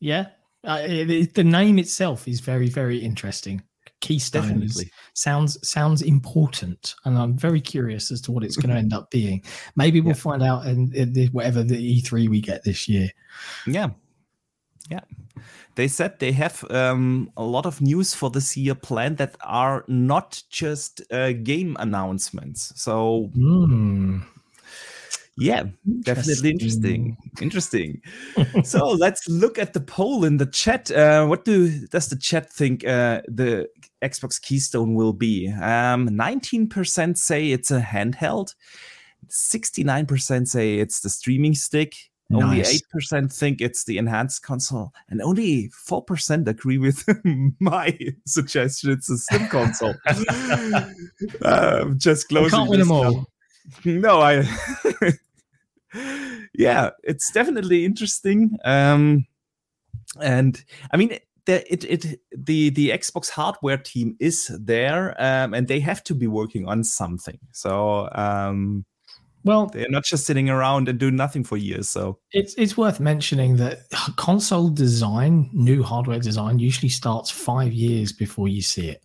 [0.00, 0.26] Yeah.
[0.64, 3.62] Uh, the name itself is very, very interesting
[4.02, 4.90] keystone Definitely.
[5.14, 9.10] sounds sounds important and i'm very curious as to what it's going to end up
[9.10, 9.42] being
[9.76, 10.20] maybe we'll yeah.
[10.20, 13.08] find out in, in whatever the e3 we get this year
[13.66, 13.88] yeah
[14.90, 15.00] yeah
[15.76, 19.84] they said they have um, a lot of news for this year planned that are
[19.88, 24.22] not just uh, game announcements so mm.
[25.38, 25.64] Yeah,
[26.00, 27.16] definitely interesting.
[27.40, 28.02] Interesting.
[28.64, 30.90] so let's look at the poll in the chat.
[30.90, 33.66] Uh, what do does the chat think uh, the
[34.02, 35.48] Xbox Keystone will be?
[35.48, 38.54] Um, 19% say it's a handheld.
[39.28, 41.94] 69% say it's the streaming stick.
[42.34, 47.04] Only eight percent think it's the enhanced console, and only four percent agree with
[47.60, 48.90] my suggestion.
[48.90, 49.94] It's a slim console.
[51.42, 52.58] uh, just closing.
[52.58, 53.26] can't win them all.
[53.84, 54.48] No, I.
[56.54, 58.56] yeah, it's definitely interesting.
[58.64, 59.26] Um,
[60.20, 65.66] and I mean, the, it it the the Xbox hardware team is there, um, and
[65.68, 67.38] they have to be working on something.
[67.52, 68.84] So um,
[69.44, 71.88] Well, they're not just sitting around and doing nothing for years.
[71.88, 73.78] So It's it's worth mentioning that
[74.16, 79.04] console design, new hardware design, usually starts five years before you see it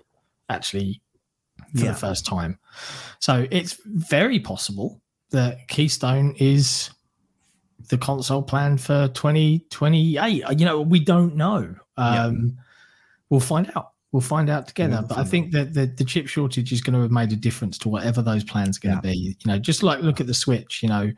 [0.50, 1.02] actually
[1.76, 1.92] for Yeah.
[1.92, 2.60] the first time.
[3.20, 6.92] So it's very possible that Keystone is
[7.90, 10.44] the console plan for 2028.
[10.60, 11.76] You know, we don't know.
[11.98, 12.26] Yeah.
[12.26, 12.58] Um,
[13.30, 13.92] We'll find out.
[14.14, 15.00] We'll find out together.
[15.00, 17.36] We'll but I think that the, the chip shortage is going to have made a
[17.36, 19.02] difference to whatever those plans are going Yeah.
[19.02, 19.18] to be.
[19.18, 20.82] You know, just like look at the Switch.
[20.82, 21.12] You know,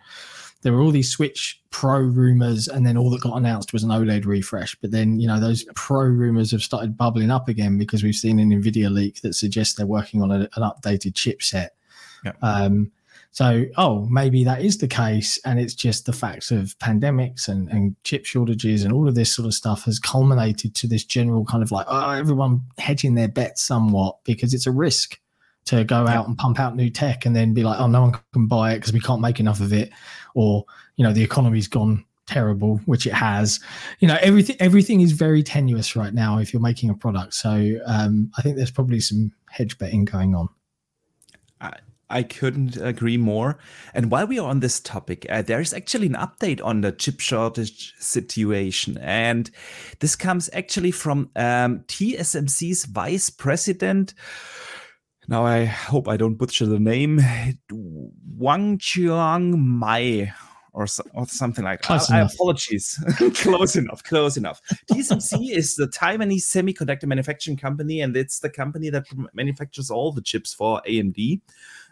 [0.63, 3.91] there were all these Switch Pro rumors, and then all that got announced was an
[3.91, 4.75] OLED refresh.
[4.81, 8.39] But then, you know, those Pro rumors have started bubbling up again because we've seen
[8.39, 11.69] an Nvidia leak that suggests they're working on a, an updated chipset.
[12.25, 12.31] Yeah.
[12.41, 12.91] Um,
[13.31, 17.69] so, oh, maybe that is the case, and it's just the facts of pandemics and,
[17.69, 21.45] and chip shortages and all of this sort of stuff has culminated to this general
[21.45, 25.19] kind of like, oh, everyone hedging their bets somewhat because it's a risk
[25.65, 28.19] to go out and pump out new tech and then be like, oh, no one
[28.33, 29.91] can buy it because we can't make enough of it,
[30.33, 30.65] or
[30.95, 33.59] you know, the economy's gone terrible, which it has.
[33.99, 37.35] You know, everything everything is very tenuous right now if you're making a product.
[37.35, 40.49] So um, I think there's probably some hedge betting going on.
[42.09, 43.59] I couldn't agree more.
[43.93, 46.91] And while we are on this topic, uh, there is actually an update on the
[46.91, 48.97] chip shortage situation.
[48.97, 49.49] And
[49.99, 54.15] this comes actually from um, TSMC's vice president.
[55.27, 57.21] Now, I hope I don't butcher the name.
[57.71, 60.33] Wang Chiang Mai.
[60.71, 63.03] Or, so, or something like Close I, I apologies.
[63.35, 64.03] close enough.
[64.03, 64.61] Close enough.
[64.89, 70.21] TSMC is the Taiwanese semiconductor manufacturing company, and it's the company that manufactures all the
[70.21, 71.41] chips for AMD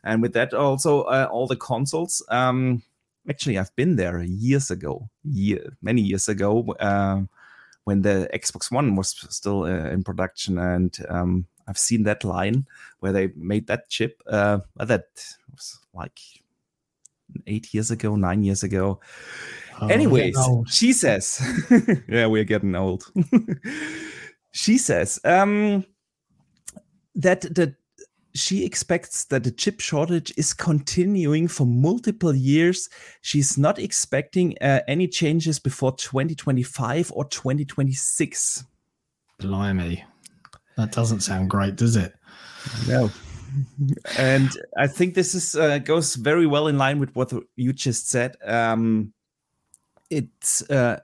[0.08, 2.82] and with that also uh, all the consoles um
[3.30, 7.22] actually i've been there years ago year many years ago uh,
[7.84, 10.58] when the xbox one was still uh, in production.
[10.58, 12.66] And um i've seen that line
[13.00, 15.06] where they made that chip uh that
[15.52, 16.20] was like
[17.46, 19.00] eight years ago nine years ago.
[19.80, 21.40] Oh, Anyways, she says,
[22.08, 23.06] yeah, we're getting old.
[24.52, 25.86] she says um,
[27.16, 27.76] that that
[28.38, 32.90] she expects that the chip shortage is continuing for multiple years.
[33.22, 38.64] She's not expecting uh, any changes before 2025 or 2026.
[39.40, 40.04] Blimey.
[40.78, 42.14] That doesn't sound great, does it?
[42.88, 43.10] No.
[44.18, 48.10] and I think this is uh, goes very well in line with what you just
[48.10, 48.36] said.
[48.46, 49.14] Um,
[50.10, 51.00] it's uh,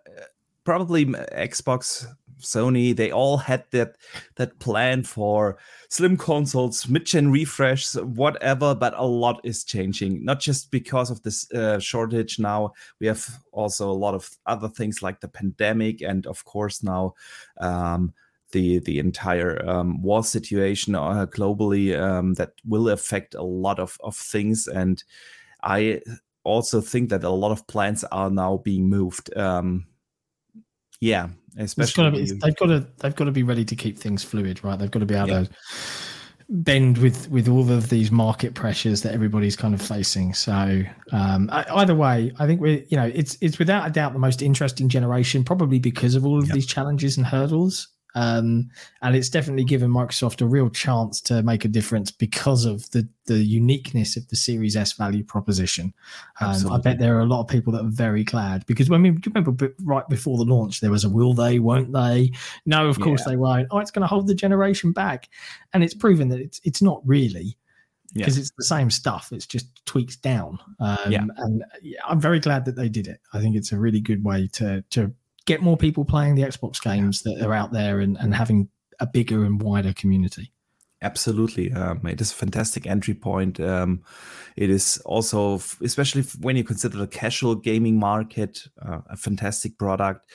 [0.64, 2.06] probably Xbox,
[2.40, 2.96] Sony.
[2.96, 3.98] They all had that
[4.36, 5.58] that plan for
[5.90, 8.76] slim consoles, mid-gen refresh, whatever.
[8.76, 12.40] But a lot is changing, not just because of this uh, shortage.
[12.40, 16.84] Now we have also a lot of other things like the pandemic, and of course
[16.84, 17.14] now.
[17.60, 18.14] Um,
[18.54, 23.98] the the entire um, war situation uh, globally um, that will affect a lot of,
[24.04, 25.04] of things and
[25.64, 26.00] i
[26.44, 29.86] also think that a lot of plans are now being moved um,
[31.02, 34.24] yeah to be, especially they've got to they've got to be ready to keep things
[34.24, 34.78] fluid, right?
[34.80, 35.44] They've got to be able Yeah.
[35.44, 35.50] to
[36.50, 40.34] bend with with all of these market pressures that everybody's kind of facing.
[40.34, 40.82] So
[41.12, 44.42] um, either way, I think we're you know it's it's without a doubt the most
[44.42, 46.56] interesting generation, probably because of all of Yeah.
[46.56, 47.88] these challenges and hurdles.
[48.16, 48.70] Um,
[49.02, 53.08] and it's definitely given Microsoft a real chance to make a difference because of the
[53.26, 55.94] the uniqueness of the Series S value proposition.
[56.42, 59.02] Um, I bet there are a lot of people that are very glad because when
[59.02, 62.32] we remember right before the launch, there was a will they, won't they?
[62.66, 63.68] No, of course they won't.
[63.72, 65.30] Oh, it's going to hold the generation back,
[65.74, 67.58] and it's proven that it's it's not really
[68.14, 68.26] Yeah.
[68.26, 69.32] because it's the same stuff.
[69.32, 70.60] It's just tweaks down.
[70.80, 71.26] Um, Yeah.
[71.38, 73.22] and yeah, I'm very glad that they did it.
[73.34, 75.14] I think it's a really good way to to
[75.46, 78.70] get more people playing the Xbox games that are out there and and having
[79.00, 80.52] a bigger and wider community.
[81.02, 81.72] Absolutely.
[81.74, 83.60] Um, it is a fantastic entry point.
[83.60, 84.04] Um,
[84.56, 90.32] it is also, especially when you consider the casual gaming market, uh, a fantastic product.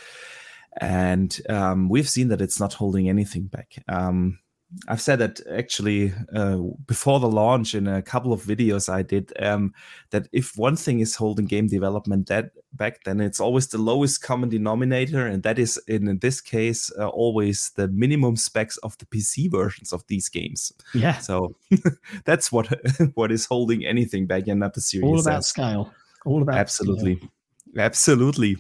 [0.79, 3.83] And um, we've seen that it's not holding anything back.
[3.89, 4.41] Um,
[4.87, 9.33] I've said that actually uh, before the launch in a couple of videos I did
[9.41, 9.73] um,
[10.11, 14.23] that if one thing is holding game development that back, then it's always the lowest
[14.23, 19.07] common denominator, and that is in this case uh, always the minimum specs of the
[19.07, 20.71] PC versions of these games.
[20.95, 21.57] Yeah, So
[22.27, 22.69] that's what
[23.15, 25.05] what is holding anything back, and not the series.
[25.09, 25.47] all about S.
[25.47, 25.93] scale.
[26.27, 26.61] All about scale.
[26.61, 27.31] absolutely,
[27.79, 28.59] absolutely.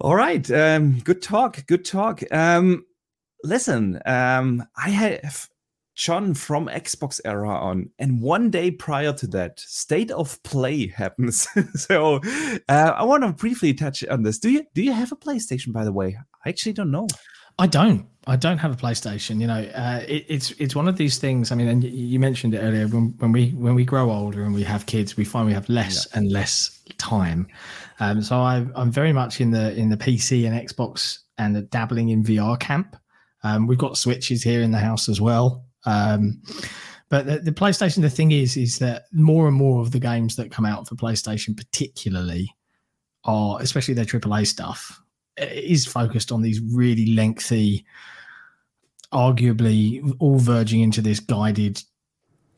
[0.00, 0.48] All right.
[0.50, 1.66] Um, good talk.
[1.66, 2.22] Good talk.
[2.30, 2.84] Um,
[3.44, 5.48] listen, um, I have
[5.94, 11.48] Jon from XboxEra on, and one day prior to that, State of Play happens.
[11.74, 12.20] so
[12.68, 14.38] uh, I want to briefly touch on this.
[14.38, 16.16] Do you do you have a PlayStation, by the way?
[16.44, 17.08] I actually don't know.
[17.58, 18.06] I don't.
[18.28, 19.40] I don't have a PlayStation.
[19.40, 21.50] You know, uh, it, it's it's one of these things.
[21.50, 22.86] I mean, and you mentioned it earlier.
[22.86, 25.68] When, when we when we grow older and we have kids, we find we have
[25.68, 26.18] less yeah.
[26.18, 27.48] and less time.
[27.98, 32.10] Um, so I, I'm very much in the in the PC and Xbox and dabbling
[32.10, 32.96] in VR camp.
[33.42, 35.64] Um, we've got switches here in the house as well.
[35.86, 36.42] Um,
[37.08, 40.36] but the, the, PlayStation, the thing is, is that more and more of the games
[40.36, 42.54] that come out for PlayStation, particularly,
[43.24, 45.00] are especially their AAA stuff,
[45.38, 47.86] is focused on these really lengthy,
[49.12, 51.82] arguably all verging into this guided,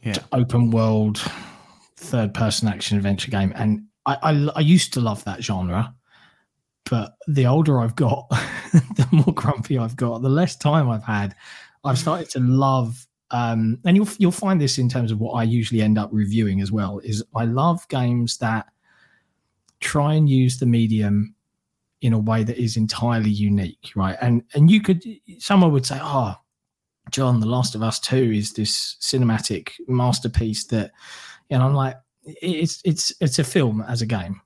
[0.02, 0.14] yeah.
[0.32, 1.22] open world,
[1.96, 3.52] third person action adventure game.
[3.54, 5.94] And I, I, I used to love that genre,
[6.90, 8.28] but the older I've got,
[8.72, 11.34] the more grumpy I've got, the less time I've had.
[11.84, 15.44] I've started to love um, and you'll you'll find this in terms of what I
[15.44, 16.98] usually end up reviewing as well.
[16.98, 18.66] Is I love games that
[19.78, 21.34] try and use the medium
[22.02, 24.16] in a way that is entirely unique, right?
[24.20, 25.04] And and you could
[25.38, 26.34] someone would say, "Oh,
[27.10, 30.90] Jon, The Last of Us Two is this cinematic masterpiece that,"
[31.50, 34.40] and I'm like, "It's it's it's a film as a game."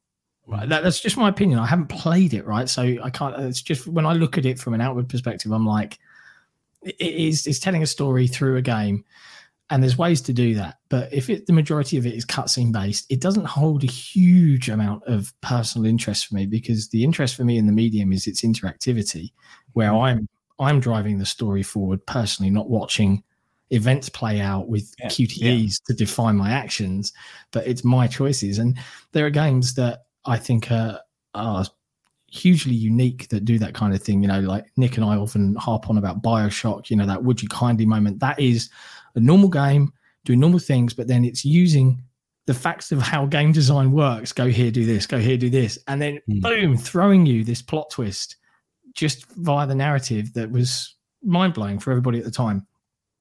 [0.47, 1.59] Right, that, that's just my opinion.
[1.59, 2.69] I haven't played it, right?
[2.69, 3.35] So I can't.
[3.41, 5.99] It's just when I look at it from an outward perspective, I'm like,
[6.85, 9.05] it is it's telling a story through a game
[9.71, 12.73] and there's ways to do that but if it, the majority of it is cutscene
[12.73, 17.35] based it doesn't hold a huge amount of personal interest for me because the interest
[17.35, 19.33] for me in the medium is its interactivity
[19.73, 20.05] where mm-hmm.
[20.05, 20.29] i'm
[20.59, 23.23] i'm driving the story forward personally not watching
[23.71, 25.69] events play out with yeah, qtes yeah.
[25.87, 27.13] to define my actions
[27.51, 28.79] but it's my choices and
[29.13, 31.01] there are games that i think are,
[31.35, 31.65] are
[32.35, 34.21] hugely unique that do that kind of thing.
[34.21, 37.41] You know, like Nick and I often harp on about Bioshock, you know, that would
[37.41, 38.19] you kindly moment.
[38.19, 38.71] That is
[39.15, 39.93] a normal game
[40.25, 42.03] doing normal things, but then it's using
[42.47, 44.33] the facts of how game design works.
[44.33, 45.79] Go here, do this, go here, do this.
[45.87, 46.41] And then mm.
[46.41, 48.37] boom, throwing you this plot twist
[48.95, 52.67] just via the narrative that was mind blowing for everybody at the time.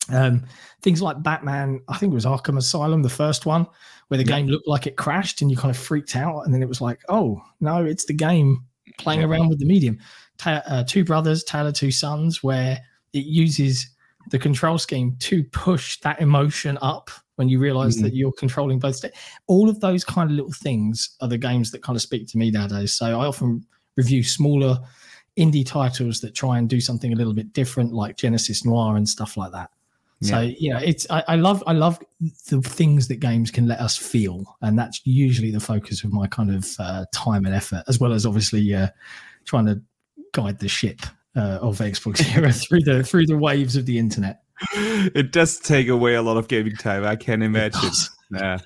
[0.10, 0.46] Um,
[0.82, 3.68] things like Batman, I think it was Arkham Asylum, the first one,
[4.10, 4.38] where the yeah.
[4.38, 6.42] game looked like it crashed and you kind of freaked out.
[6.42, 8.66] And then it was like, oh, no, it's the game
[8.98, 9.28] playing yeah.
[9.28, 9.98] around with the medium.
[10.38, 12.80] Ta- uh, two brothers, Tale of Two Sons, where
[13.14, 13.90] it uses
[14.32, 18.06] the control scheme to push that emotion up when you realize mm-hmm.
[18.06, 19.18] that you're controlling both states.
[19.48, 22.38] All of those kind of little things are the games that kind of speak to
[22.38, 22.94] me nowadays.
[22.94, 23.66] So I often
[23.98, 24.78] review smaller
[25.38, 29.08] indie titles that try and do something a little bit different, like Genesis Noir and
[29.08, 29.72] stuff like that.
[30.24, 32.00] So you know, it's I, I, love I love
[32.48, 36.28] the things that games can let us feel, and that's usually the focus of my
[36.28, 38.88] kind of uh, time and effort, as well as obviously uh,
[39.46, 39.82] trying to
[40.32, 41.02] guide the ship
[41.36, 44.44] uh, of Xbox era through the through the waves of the internet.
[44.76, 47.04] It does take away a lot of gaming time.
[47.04, 47.92] I can imagine.
[48.32, 48.58] Yeah,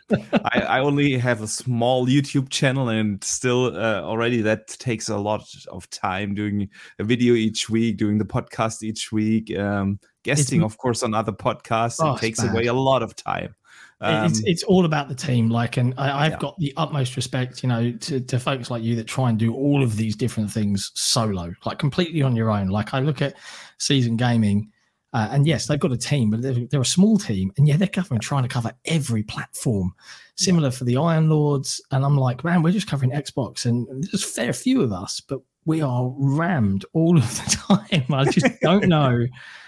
[0.46, 5.18] I, I, only have a small YouTube channel, and still uh, already that takes a
[5.18, 9.54] lot of time doing a video each week, doing the podcast each week.
[9.58, 11.98] Um, guesting, of course, on other podcasts.
[12.00, 13.56] Oh, it takes away a lot of time.
[14.00, 15.50] Um, it's it's all about the team.
[15.50, 16.40] Like, and I, have yeah.
[16.40, 19.54] got the utmost respect, you know, to, to folks like you that try and do
[19.54, 22.68] all of these different things solo, like completely on your own.
[22.68, 23.36] Like, I look at
[23.80, 24.72] Seasoned Gaming,
[25.14, 27.78] uh, and yes, they've got a team, but they're, they're, a small team, and yeah,
[27.78, 29.94] they're covering trying to cover every platform.
[30.36, 34.24] Similar for the Iron Lords, and I'm like, man, we're just covering Xbox, and there's
[34.24, 38.06] a fair few of us, but we are rammed all of the time.
[38.14, 39.26] I just don't know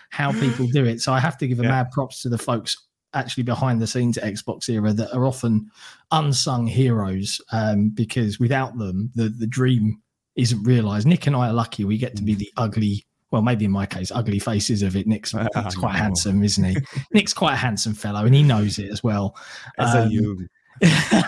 [0.10, 1.02] how people do it.
[1.02, 1.70] So I have to give a yeah.
[1.70, 2.76] mad props to the folks
[3.14, 5.70] actually behind the scenes at XboxEra that are often
[6.12, 10.02] unsung heroes um, because without them, the the dream
[10.36, 11.08] isn't realized.
[11.08, 12.40] Nick and I are lucky; we get to be mm.
[12.40, 13.06] the ugly.
[13.32, 15.06] Well, maybe in my case, ugly faces of it.
[15.06, 16.78] Nick's, Nick's quite handsome, isn't he?
[17.14, 19.36] Nick's quite a handsome fellow, and he knows it as well.
[19.78, 20.48] As um, are you.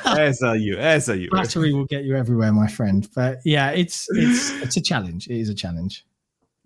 [0.05, 0.77] as are you.
[0.77, 1.29] As are you.
[1.29, 3.07] Battery will get you everywhere, my friend.
[3.13, 5.27] But yeah, it's it's it's a challenge.
[5.27, 6.05] It is a challenge.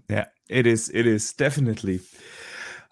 [0.10, 0.90] Yeah, it is.
[0.94, 2.02] It is definitely.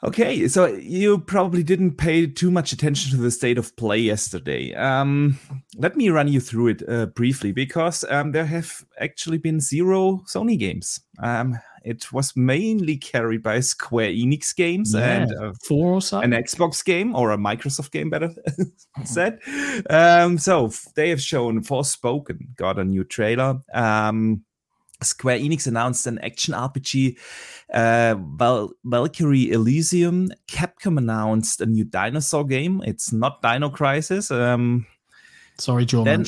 [0.04, 4.74] Okay, so you probably didn't pay too much attention to the state of play yesterday.
[4.74, 5.40] Um,
[5.78, 10.22] let me run you through it uh, briefly because um, there have actually been zero
[10.28, 11.00] Sony games.
[11.20, 16.20] Um, it was mainly carried by Square Enix games yeah, and uh, four or so.
[16.20, 18.32] an Xbox game or a Microsoft game, better
[19.06, 19.40] said.
[19.90, 23.60] Um, so they have shown Forspoken, got a new trailer.
[23.74, 24.44] Um,
[25.04, 27.18] Square Enix announced an action RPG,
[27.74, 30.30] uh, Val- Valkyrie Elysium.
[30.48, 32.82] Capcom announced a new dinosaur game.
[32.86, 34.32] It's not Dino Crisis.
[34.32, 34.86] Um,
[35.58, 36.26] Sorry, Joe then,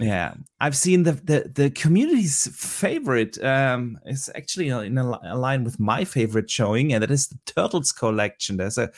[0.00, 5.62] Yeah, I've seen the the, the community's favorite um, is actually in a, a line
[5.62, 8.56] with my favorite showing, and that is the Turtles collection.
[8.56, 8.90] There's a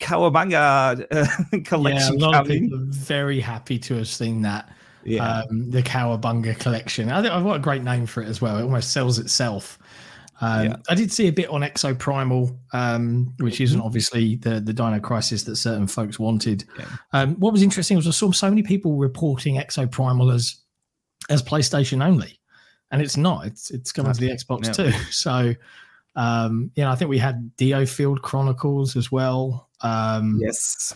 [0.00, 2.18] Cowabunga uh, collection.
[2.18, 2.64] Yeah, a lot coming.
[2.64, 4.68] of people are very happy to have seen that.
[5.06, 7.10] Yeah, Um, the Cowabunga collection.
[7.10, 8.58] I think I've got a great name for it as well.
[8.58, 9.78] It almost sells itself.
[10.40, 10.76] Um, Yeah.
[10.90, 13.84] I did see a bit on Exoprimal, um, which isn't Mhm.
[13.84, 16.64] obviously the the Dino Crisis that certain folks wanted.
[16.78, 16.84] Yeah.
[17.12, 20.56] Um, what was interesting was I saw so many people reporting Exoprimal as
[21.30, 22.38] as PlayStation only,
[22.90, 23.46] and it's not.
[23.46, 24.72] It's it's coming to the Xbox Yeah.
[24.72, 24.92] too.
[25.10, 25.54] So,
[26.16, 29.68] um, you know, I think we had DioField Chronicles as well.
[29.80, 30.94] Um, yes.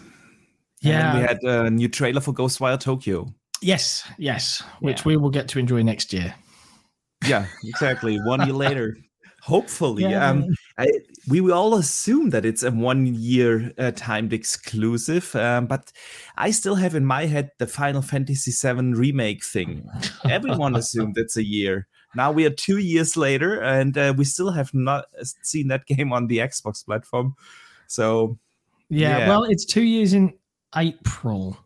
[0.83, 3.33] yeah, And we had a new trailer for Ghostwire Tokyo.
[3.63, 5.03] Yes, yes, which Yeah.
[5.07, 6.35] we will get to enjoy next year.
[7.27, 8.19] Yeah, exactly.
[8.25, 8.97] One year later,
[9.43, 10.05] hopefully.
[10.05, 10.31] Yeah.
[10.31, 10.47] Um,
[10.79, 10.89] I,
[11.29, 15.93] we will all assume that it's a one-year uh, timed exclusive, um, but
[16.39, 19.87] I still have in my head the Final Fantasy VII remake thing.
[20.29, 21.87] Everyone assumed it's a year.
[22.17, 25.85] Now we are two years later, and uh, we still have not uh, seen that
[25.87, 27.35] game on the Xbox platform.
[27.87, 28.39] So
[28.89, 29.29] Yeah, Yeah.
[29.29, 30.33] well, it's two years in
[30.75, 31.59] April,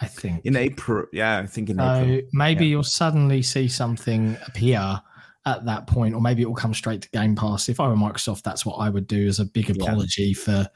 [0.00, 0.44] I think.
[0.44, 2.28] in April, yeah, I think in so April.
[2.32, 2.70] maybe yeah.
[2.70, 5.00] you'll suddenly see something appear
[5.44, 7.68] at that point, or maybe it will come straight to Game Pass.
[7.68, 9.84] If I were Microsoft, that's what I would do as a big Yeah.
[9.84, 10.68] apology for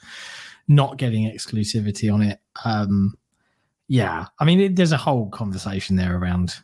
[0.69, 2.41] not getting exclusivity on it.
[2.65, 3.15] Um,
[3.89, 6.57] yeah, I mean, it, there's a whole conversation there around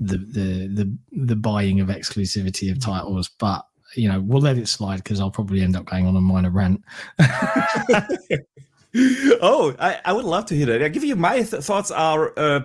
[0.00, 3.64] the the the the buying of exclusivity of titles, but
[3.94, 6.50] you know, we'll let it slide because I'll probably end up going on a minor
[6.50, 6.82] rant.
[8.94, 10.82] oh, I, I would love to hear that.
[10.82, 12.60] I'll give you my th- thoughts are uh,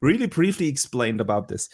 [0.00, 1.68] really briefly explained about this.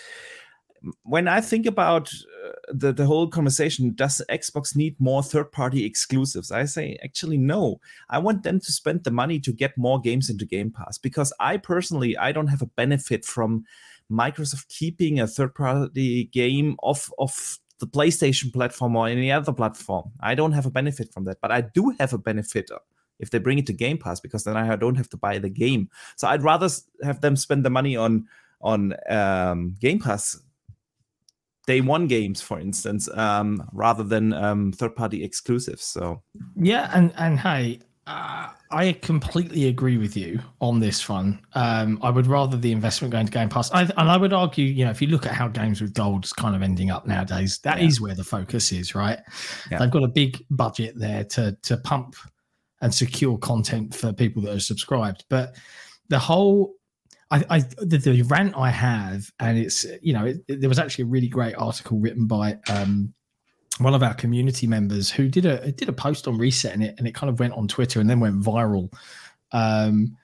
[1.03, 5.87] When I think about uh, the, the whole conversation, does Xbox need more third party
[5.87, 6.51] exclusives?
[6.51, 7.81] I say, actually, no.
[8.11, 11.33] I want them to spend the money to get more games into Game Pass because
[11.41, 13.65] I personally, I don't have a benefit from
[14.11, 20.11] Microsoft keeping a third party game off of the PlayStation platform or any other platform.
[20.21, 22.71] I don't have a benefit from that, but I do have a benefit
[23.19, 25.49] if they bring it to Game Pass because then I don't have to buy the
[25.51, 25.89] game.
[26.17, 26.69] So I'd rather
[27.03, 28.27] have them spend the money on
[28.61, 30.39] on um, Game Pass
[31.67, 35.85] day one games, for instance, um, rather than um, third party exclusives.
[35.85, 36.23] So
[36.57, 41.41] Yeah, and and hey, uh, I completely agree with you on this one.
[41.55, 44.67] Um, I would rather the investment going to Game Pass, I, and I would argue,
[44.67, 47.59] you know, if you look at how games with gold's kind of ending up nowadays,
[47.61, 48.03] that is Yeah.
[48.05, 49.19] where the focus is, right?
[49.71, 49.79] Yeah.
[49.79, 52.15] They've got a big budget there to to pump
[52.85, 55.57] and secure content for people that are subscribed, but
[56.09, 56.75] the whole.
[57.31, 60.79] I, I the, the rant I have, and it's you know it, it- there was
[60.79, 63.13] actually a really great article written by um,
[63.79, 67.15] one of our community members who did a did a post on ResetEra and it
[67.15, 68.93] kind of went on Twitter and then went viral.
[69.53, 70.17] Um,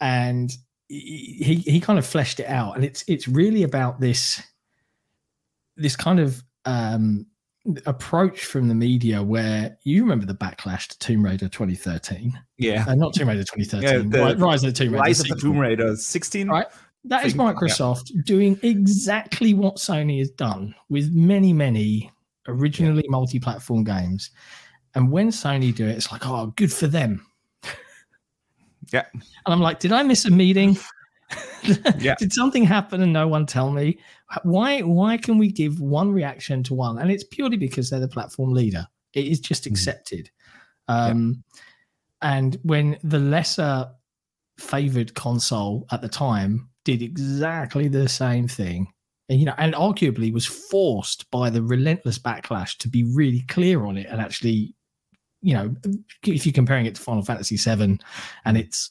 [0.00, 0.50] and
[0.88, 4.42] he he kind of fleshed it out and it's it's really about this
[5.76, 7.26] this kind of um
[7.86, 12.94] approach from the media where you remember the backlash to Tomb Raider 2013 yeah, uh,
[12.94, 15.36] not Tomb Raider 2013 Yeah, the Rise of the Tomb Raider Rise of the.
[15.36, 16.48] Tomb Raider 16.
[16.48, 16.66] Right.
[17.04, 17.52] That is thing, yeah.
[17.52, 22.10] Microsoft doing exactly what Sony has done with many, many
[22.48, 24.30] originally multi-platform games.
[24.94, 27.24] And when Sony do it, it's like, oh, good for them.
[28.92, 29.04] Yeah.
[29.12, 30.78] And I'm like, did I miss a meeting?
[31.98, 32.14] Yeah.
[32.18, 33.98] Did something happen and no one tell me?
[34.42, 36.98] Why why can we give one reaction to one?
[36.98, 38.86] And it's purely because they're the platform leader.
[39.14, 39.70] It is just Mhm.
[39.72, 40.30] accepted.
[40.88, 41.42] Um
[42.22, 43.90] and when the lesser
[44.58, 48.92] favored console at the time did exactly the same thing
[49.28, 53.86] and you know and arguably was forced by the relentless backlash to be really clear
[53.86, 54.74] on it and actually
[55.42, 55.72] you know
[56.26, 58.00] if you're comparing it to final fantasy 7
[58.44, 58.90] and it's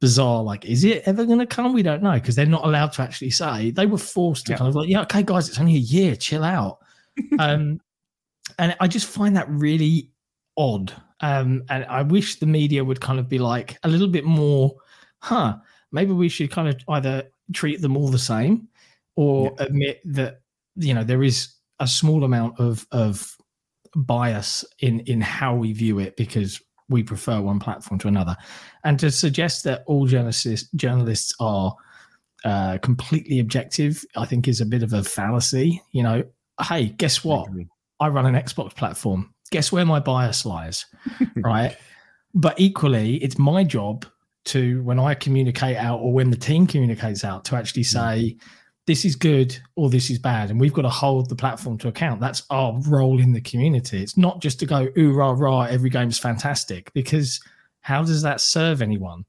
[0.00, 1.72] bizarre like is it ever going to come?
[1.72, 3.70] We don't know because they're not allowed to actually say.
[3.70, 4.58] They were forced to Yeah.
[4.58, 6.78] kind of like yeah okay guys it's only a year chill out.
[7.38, 7.80] Um
[8.58, 10.10] and i just find that really
[10.56, 10.92] odd.
[11.20, 14.74] Um and i wish the media would kind of be like a little bit more
[15.20, 15.56] huh
[15.92, 17.24] maybe we should kind of either
[17.54, 18.68] treat them all the same
[19.16, 20.40] or admit that
[20.76, 23.34] you know there is a small amount of of
[23.94, 28.36] bias in in how we view it because we prefer one platform to another.
[28.84, 31.74] And to suggest that all journalists journalists are
[32.44, 36.22] uh, completely objective i think is a bit of a fallacy you know.
[36.62, 37.48] Hey guess what?
[38.00, 39.32] I run an Xbox platform.
[39.50, 40.86] Guess where my bias lies,
[41.36, 41.76] right?
[42.34, 44.06] But equally, it's my job
[44.46, 48.36] to, when I communicate out or when the team communicates out, to actually say,
[48.86, 50.50] this is good or this is bad.
[50.50, 52.20] And we've got to hold the platform to account.
[52.20, 54.02] That's our role in the community.
[54.02, 57.40] It's not just to go, ooh, rah, rah, every game's fantastic, because
[57.80, 59.24] how does that serve anyone?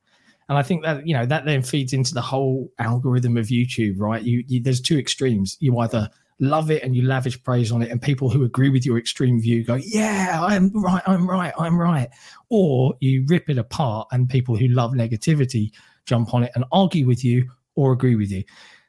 [0.50, 3.96] And I think that you know that then feeds into the whole algorithm of YouTube,
[3.98, 4.24] right?
[4.24, 5.58] You, you there's two extremes.
[5.60, 8.86] You either love it and you lavish praise on it, and people who agree with
[8.86, 12.08] your extreme view go, "Yeah, I'm right, I'm right, I'm right,"
[12.50, 15.72] or you rip it apart, and people who love negativity
[16.06, 18.44] jump on it and argue with you or agree with you.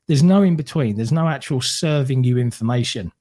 [0.09, 0.97] There's no in between.
[0.97, 3.13] There's no actual serving you information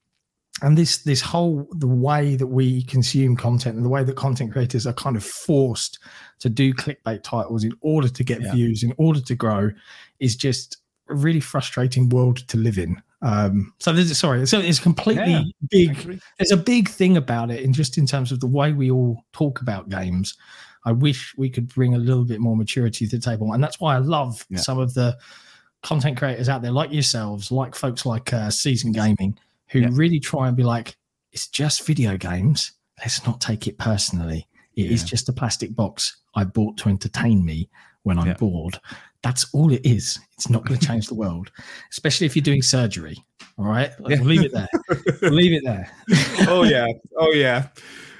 [0.62, 4.52] and this this whole the way that we consume content and the way that content
[4.52, 5.98] creators are kind of forced
[6.40, 8.52] to do clickbait titles in order to get yeah.
[8.52, 9.70] views in order to grow
[10.20, 10.78] is just
[11.08, 15.42] a really frustrating world to live in um so there's sorry so it's completely yeah,
[15.70, 18.90] big there's a big thing about it in just in terms of the way we
[18.90, 20.36] all talk about games
[20.84, 23.80] i wish we could bring a little bit more maturity to the table and that's
[23.80, 24.58] why i love yeah.
[24.58, 25.16] some of the
[25.82, 29.88] content creators out there like yourselves like folks like uh, seasoned gaming who yeah.
[29.92, 30.96] really try and be like,
[31.32, 32.72] it's just video games.
[32.98, 34.46] Let's not take it personally.
[34.76, 34.92] It yeah.
[34.92, 37.68] is just a plastic box I bought to entertain me
[38.02, 38.34] when I'm yeah.
[38.34, 38.80] bored.
[39.22, 40.18] That's all it is.
[40.34, 41.50] It's not going to change the world,
[41.90, 43.16] especially if you're doing surgery.
[43.58, 44.68] All right, we'll leave it there.
[45.20, 45.90] we'll leave it there.
[46.48, 47.68] oh yeah, oh yeah.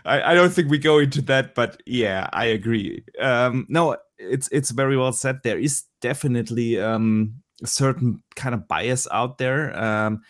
[0.04, 3.04] I, I don't think we go into that, but yeah, I agree.
[3.20, 5.40] Um, no, it's it's very well said.
[5.44, 9.76] There is definitely um, a certain kind of bias out there.
[9.76, 10.22] Um,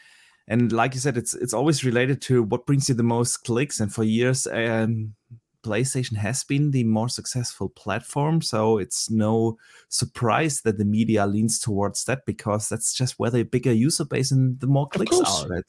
[0.49, 3.81] and like you said it's it's always related to what brings you the most clicks
[3.81, 5.15] and for years um,
[5.63, 9.57] playstation has been the more successful platform so it's no
[9.89, 14.33] surprise that the media leans towards that because that's just where the bigger user base
[14.33, 15.63] and the more clicks are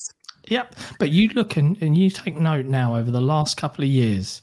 [0.48, 3.90] yep but you look and, and you take note now over the last couple of
[3.90, 4.42] years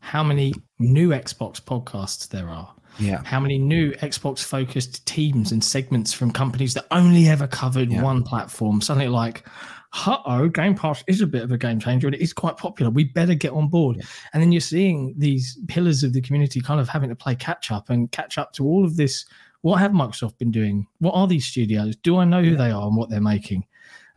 [0.00, 3.22] how many new xbox podcasts there are yeah.
[3.24, 8.02] How many new Xbox focused teams and segments from companies that only ever covered yeah.
[8.02, 8.80] one platform?
[8.80, 9.46] Something like
[10.06, 12.90] uh-oh, Game Pass is a bit of a game changer and it is quite popular.
[12.90, 13.96] We better get on board.
[13.96, 14.04] Yeah.
[14.32, 17.70] And then you're seeing these pillars of the community kind of having to play catch
[17.70, 19.24] up and catch up to all of this.
[19.62, 20.86] What have Microsoft been doing?
[20.98, 21.96] What are these studios?
[21.96, 23.64] Do I know who they are and what they're making?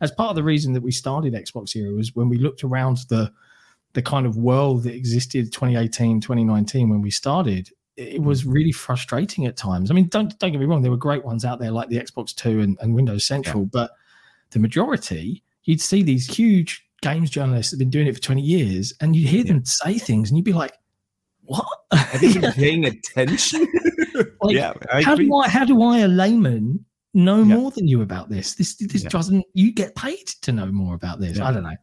[0.00, 3.32] As part of the reason that we started XboxEra was when we looked around the
[3.94, 9.46] the kind of world that existed 2018, 2019 when we started, it was really frustrating
[9.46, 9.90] at times.
[9.90, 11.98] I mean, don't don't get me wrong, there were great ones out there like the
[11.98, 13.68] Xbox Two and, and Windows Central, yeah.
[13.72, 13.90] but
[14.50, 18.40] the majority you'd see these huge games journalists that have been doing it for 20
[18.40, 20.72] years and you'd hear them say things and you'd be like,
[21.42, 21.66] what?
[21.90, 23.66] Are they paying attention?
[24.40, 24.72] like, yeah.
[25.02, 26.84] How do I how do I a layman
[27.14, 27.56] know yeah.
[27.56, 28.54] more than you about this?
[28.54, 29.08] This this yeah.
[29.08, 31.38] doesn't you get paid to know more about this.
[31.38, 31.48] Yeah.
[31.48, 31.76] I don't know.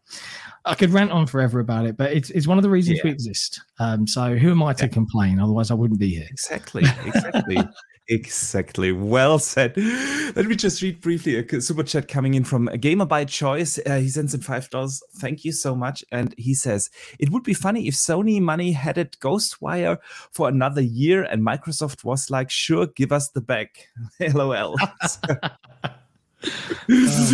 [0.66, 3.10] I could rant on forever about it, but it's, it's one of the reasons we
[3.10, 3.62] exist.
[3.80, 5.40] Um, so who am I to complain?
[5.40, 6.28] Otherwise, I wouldn't be here.
[6.30, 7.58] Exactly, exactly.
[8.10, 8.92] Exactly.
[8.92, 9.78] Well said.
[9.78, 13.80] Let me just read briefly a super chat coming in from a gamer by choice.
[13.86, 15.02] Uh, he sends in five dollars.
[15.18, 16.04] Thank you so much.
[16.12, 16.90] And he says
[17.20, 20.00] it would be funny if Sony money headed Ghostwire
[20.32, 23.70] for another year, and Microsoft was like, "Sure, give us the bag."
[24.20, 24.76] LOL.
[25.14, 25.38] oh,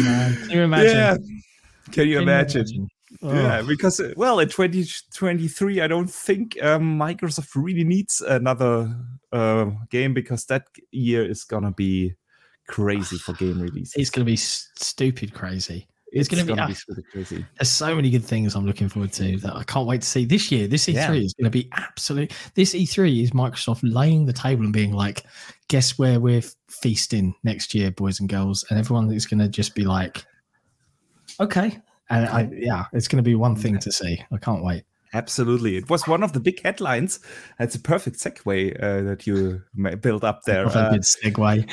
[0.04, 0.36] man.
[0.36, 1.26] Can you imagine?
[1.86, 1.92] Yeah.
[1.92, 2.66] Can you Can imagine?
[2.68, 2.90] You imagine?
[3.34, 8.96] Yeah, because well, in 2023, I don't think um, Microsoft really needs another
[9.32, 12.14] uh, game because that year is gonna be
[12.68, 13.94] crazy for game releases.
[13.96, 15.88] It's gonna be stupid crazy.
[16.12, 17.46] It's, it's gonna, gonna, be, be uh, crazy.
[17.60, 20.24] There's so many good things I'm looking forward to that I can't wait to see
[20.24, 20.68] this year.
[20.68, 21.14] This E3 yeah.
[21.14, 22.32] is gonna be absolute.
[22.54, 25.26] This E3 is Microsoft laying the table and being like,
[25.68, 29.84] "Guess where we're feasting next year, boys and girls," and everyone is gonna just be
[29.84, 30.26] like,
[31.40, 34.24] "Okay." And I, yeah, it's going to be one thing to see.
[34.32, 34.84] I can't wait.
[35.14, 35.78] Absolutely.
[35.78, 37.20] It was one of the big headlines.
[37.58, 39.62] It's a perfect segue uh, that you
[40.02, 40.68] built up there.
[40.68, 41.64] Uh, good segue.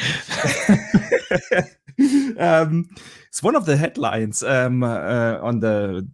[2.39, 2.89] um,
[3.29, 6.09] it's one of the headlines um, uh, on the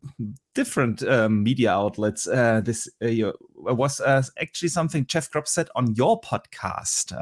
[0.55, 2.27] different um, media outlets.
[2.27, 7.12] Uh, this uh, was uh, actually something Jeff Grubb said on your podcast.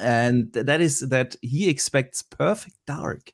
[0.00, 3.32] And that is that he expects Perfect Dark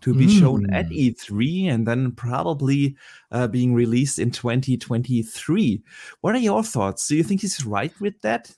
[0.00, 0.38] to be mm.
[0.38, 0.92] shown at hmm.
[0.92, 2.96] E3 and then probably
[3.30, 5.82] uh, being released in 2023.
[6.20, 7.06] What are your thoughts?
[7.06, 8.50] Do you think he's right with that?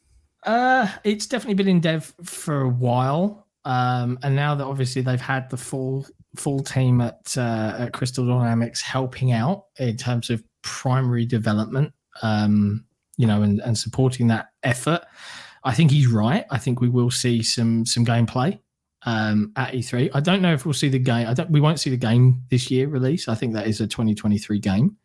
[0.45, 5.21] Uh, it's definitely been in dev for a while, um, and now that obviously they've
[5.21, 10.43] had the full full team at uh, at Crystal Dynamics helping out in terms of
[10.63, 12.85] primary development, um,
[13.17, 15.03] you know, and, and supporting that effort.
[15.65, 16.45] I think he's right.
[16.51, 18.59] I think we will see some some gameplay
[19.05, 20.11] um, at E3.
[20.15, 21.27] I don't know if we'll see the game.
[21.27, 21.51] I don't.
[21.51, 23.29] We won't see the game this year release.
[23.29, 24.97] I think that is a 2023 game,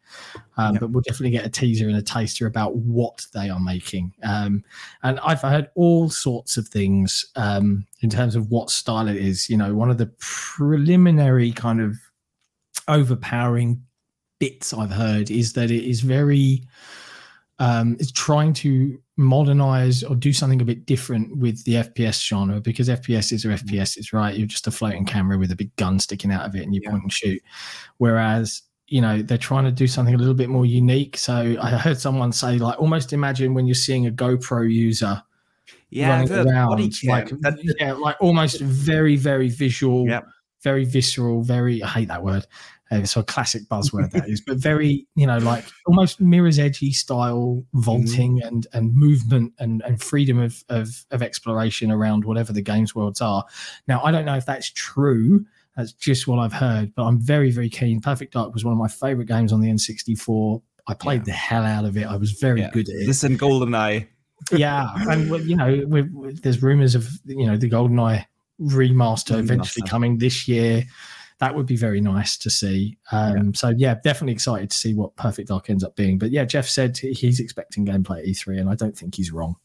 [0.57, 0.81] um, yep.
[0.81, 4.13] but we'll definitely get a teaser and a taster about what they are making.
[4.23, 4.63] Um,
[5.03, 9.49] and I've heard all sorts of things um, in terms of what style it is.
[9.49, 11.95] You know, one of the preliminary kind of
[12.87, 13.83] overpowering
[14.39, 16.63] bits I've heard is that it is very
[17.59, 22.61] um, is trying to modernize or do something a bit different with the FPS genre
[22.61, 24.35] because FPS is or FPS is right.
[24.35, 26.81] You're just a floating camera with a big gun sticking out of it and you
[26.83, 26.91] yeah.
[26.91, 27.41] point and shoot.
[27.97, 31.17] Whereas you know they're trying to do something a little bit more unique.
[31.17, 35.21] So I heard someone say like almost imagine when you're seeing a GoPro user.
[35.89, 37.31] Yeah, running around, like
[37.79, 40.27] yeah, like almost very, very visual, yep.
[40.61, 41.81] very visceral, very.
[41.81, 42.45] I hate that word
[42.91, 46.91] uh, so a classic buzzword that is, but very, you know, like almost mirror's edgy
[46.91, 48.47] style vaulting mm.
[48.47, 53.21] and and movement and and freedom of, of of exploration around whatever the games worlds
[53.21, 53.43] are.
[53.87, 55.45] Now, I don't know if that's true.
[55.75, 57.99] That's just what I've heard, but I'm very very keen.
[57.99, 60.61] Perfect Dark was one of my favorite games on the N64.
[60.87, 61.25] I played yeah.
[61.25, 62.07] the hell out of it.
[62.07, 62.69] I was very yeah.
[62.71, 63.05] good at it.
[63.05, 64.07] This and GoldenEye.
[64.51, 68.25] yeah, and you know, we're, we're, there's rumors of you know the GoldenEye
[68.61, 70.83] remaster eventually coming this year
[71.39, 72.97] that would be very nice to see.
[73.11, 73.51] Um, yeah.
[73.53, 76.17] So yeah, definitely excited to see what Perfect Dark ends up being.
[76.17, 79.55] But yeah, Jeff said he's expecting gameplay at E3, and I don't think he's wrong.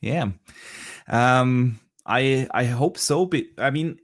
[0.00, 0.30] Yeah,
[1.08, 3.24] um, I I hope so.
[3.24, 3.98] But I mean,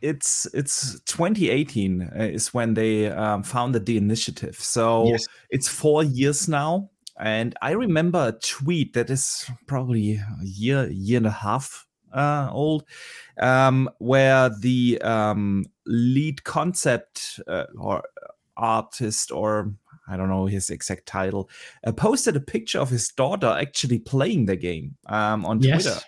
[0.00, 5.26] it's it's 2018 uh, is when they um, founded the initiative, so yes.
[5.50, 6.90] it's four years now.
[7.18, 11.85] And I remember a tweet that is probably a year, year and a half
[12.16, 12.84] uh, old,
[13.40, 18.02] um, where the um, lead concept uh, or
[18.56, 19.72] artist or
[20.08, 21.50] I don't know his exact title,
[21.86, 25.84] uh, posted a picture of his daughter actually playing the game um, on yes.
[25.84, 26.00] Twitter.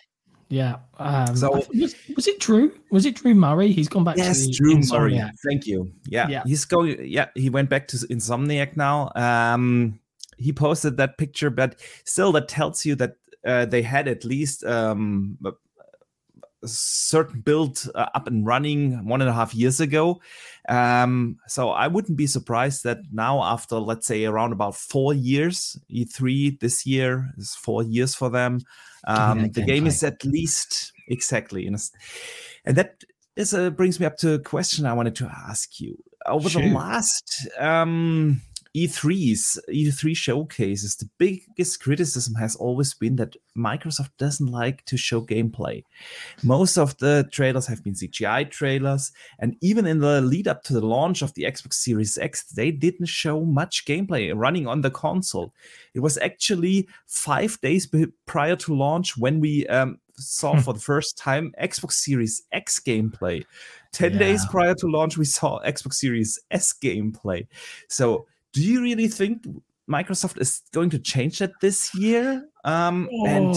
[0.48, 0.76] Yeah.
[0.98, 2.72] Um, so was, was, it Drew?
[2.90, 3.70] Was it Drew Murray?
[3.72, 5.20] He's gone back yes, to Drew Murray.
[5.46, 5.92] Thank you.
[6.06, 6.42] Yeah, yeah.
[6.46, 7.04] He's going.
[7.04, 9.10] Yeah, he went back to Insomniac now.
[9.14, 10.00] Um,
[10.38, 14.64] he posted that picture, but still, that tells you that uh, they had at least
[14.64, 15.36] um,
[16.64, 20.20] certain build uh, up and running one and a half years ago.
[20.68, 25.78] Um, so I wouldn't be surprised that now, after let's say around about four years,
[25.90, 28.60] E3 this year is four years for them.
[29.06, 31.78] Um, the game is at least exactly, a,
[32.64, 33.04] and that
[33.36, 35.96] is a, brings me up to a question I wanted to ask you.
[36.26, 36.62] Over sure.
[36.62, 38.42] the last um,
[38.76, 45.20] E3s, E3 showcases, the biggest criticism has always been that Microsoft doesn't like to show
[45.20, 45.82] gameplay.
[46.42, 50.72] Most of the trailers have been CGI trailers, and even in the lead up to
[50.72, 54.90] the launch of the Xbox Series X, they didn't show much gameplay running on the
[54.90, 55.52] console.
[55.94, 57.88] It was actually five days
[58.26, 60.60] prior to launch when we um, saw hmm.
[60.60, 63.44] for the first time Xbox Series X gameplay.
[63.92, 64.18] 10 yeah.
[64.18, 67.46] days prior to launch, we saw Xbox Series S gameplay.
[67.88, 69.44] So do you really think
[69.88, 72.44] Microsoft is going to change that this year?
[72.64, 73.56] Um, oh, and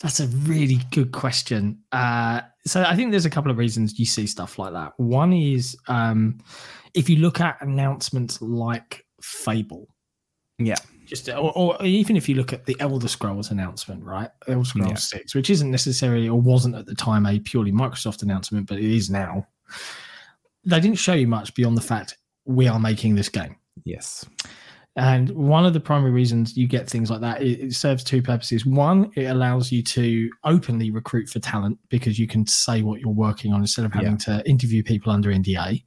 [0.00, 1.78] that's a really good question.
[1.92, 4.92] Uh, so I think there's a couple of reasons you see stuff like that.
[4.96, 6.38] One is um,
[6.94, 9.88] if you look at announcements like Fable.
[10.58, 10.76] Yeah.
[11.06, 14.30] Just or, or, even if you look at the Elder Scrolls announcement, right?
[14.48, 14.96] Elder Scrolls yeah.
[14.96, 18.84] Six, which isn't necessarily or wasn't at the time a purely Microsoft announcement, but it
[18.84, 19.46] is now.
[20.64, 23.56] They didn't show you much beyond the fact we are making this game.
[23.84, 24.26] Yes.
[24.96, 28.66] And one of the primary reasons you get things like that, it, serves two purposes.
[28.66, 33.10] One, it allows you to openly recruit for talent because you can say what you're
[33.10, 34.40] working on instead of having yeah.
[34.40, 35.82] to interview people under NDA.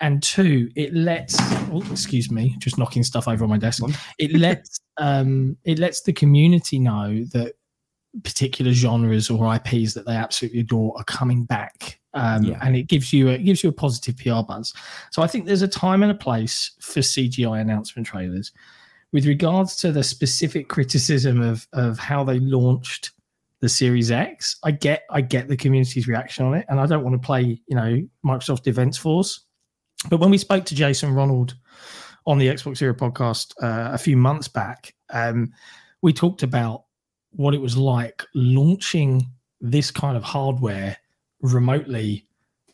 [0.00, 1.34] And two, it lets
[1.72, 3.82] oh, excuse me, just knocking stuff over on my desk.
[4.18, 7.54] It lets um, it lets the community know that
[8.24, 12.58] particular genres or IPs that they absolutely adore are coming back um, yeah.
[12.62, 14.72] and it gives you a, it gives you a positive PR buzz.
[15.10, 18.52] So I think there's a time and a place for CGI announcement trailers.
[19.12, 23.12] With regards to the specific criticism of of how they launched
[23.60, 27.04] the Series X, I get I get the community's reaction on it, and I don't
[27.04, 29.44] want to play you know Microsoft Defense Force.
[30.08, 31.56] But when we spoke to Jason Ronald
[32.26, 35.52] on the XboxEra podcast uh, a few months back, um,
[36.02, 36.84] we talked about
[37.30, 39.26] what it was like launching
[39.60, 40.96] this kind of hardware
[41.40, 42.26] remotely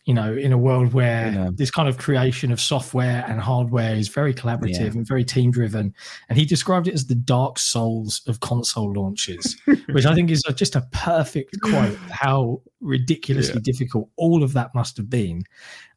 [0.05, 1.51] you know in a world where yeah.
[1.55, 4.87] this kind of creation of software and hardware is very collaborative yeah.
[4.87, 5.95] and very team driven
[6.29, 9.57] and he described it as the dark souls of console launches
[9.91, 13.73] which i think is just a perfect quote how ridiculously yeah.
[13.73, 15.43] difficult all of that must have been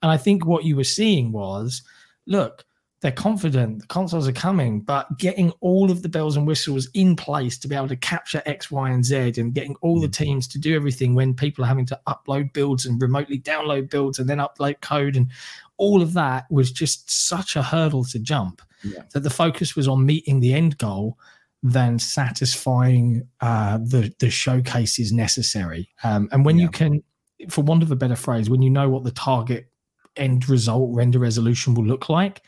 [0.01, 1.83] and i think what you were seeing was
[2.25, 2.65] look
[3.01, 7.15] they're confident the consoles are coming, but getting all of the bells and whistles in
[7.15, 10.13] place to be able to capture X, Y, and Z and getting all the mm.
[10.13, 14.17] teams to do everything when people are having to upload builds and remotely download builds
[14.17, 15.29] and then upload code and
[15.77, 19.03] all of that was just such a hurdle to jump yeah.
[19.13, 21.19] that the focus was on meeting the end goal
[21.61, 25.89] than satisfying uh, the the showcases necessary.
[26.03, 26.63] Um, and when yeah.
[26.63, 27.03] you can,
[27.49, 29.67] for want of a better phrase, when you know what the target
[30.15, 32.41] end result render resolution will look like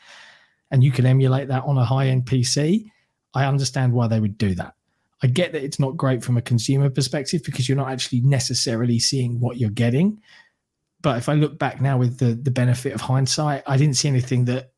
[0.70, 2.90] and you can emulate that on a high end PC,
[3.34, 4.74] I understand why they would do that.
[5.22, 8.98] I get that it's not great from a consumer perspective because you're not actually necessarily
[8.98, 10.20] seeing what you're getting.
[11.02, 14.08] But if I look back now with the the benefit of hindsight, I didn't see
[14.08, 14.72] anything that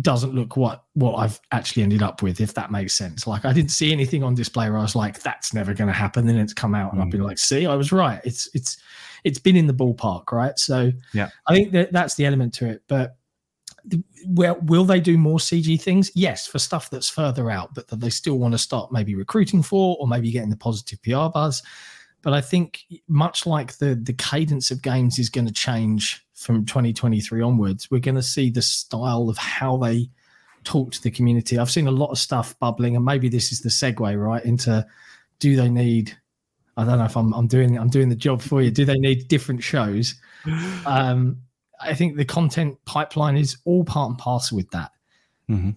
[0.00, 3.26] doesn't look what what I've actually ended up with, if that makes sense.
[3.26, 5.94] Like I didn't see anything on display where I was like, "That's never going to
[5.94, 7.04] happen." Then it's come out, and mm.
[7.04, 8.78] I've been like, "See, I was right." It's it's
[9.24, 10.58] it's been in the ballpark, right?
[10.58, 12.82] So yeah, I think that that's the element to it.
[12.88, 13.16] But
[14.26, 16.10] well, will they do more CG things?
[16.14, 19.62] Yes, for stuff that's further out, but that they still want to start maybe recruiting
[19.62, 21.62] for, or maybe getting the positive PR buzz.
[22.22, 26.64] But I think much like the the cadence of games is going to change from
[26.64, 30.08] 2023 onwards, we're going to see the style of how they
[30.64, 31.58] talk to the community.
[31.58, 34.86] I've seen a lot of stuff bubbling, and maybe this is the segue right into
[35.40, 36.16] do they need?
[36.76, 38.70] I don't know if I'm I'm doing I'm doing the job for you.
[38.70, 40.14] Do they need different shows?
[40.84, 41.38] Um,
[41.82, 44.90] I think the content pipeline is all part and parcel with that.
[45.50, 45.70] Mm-hmm.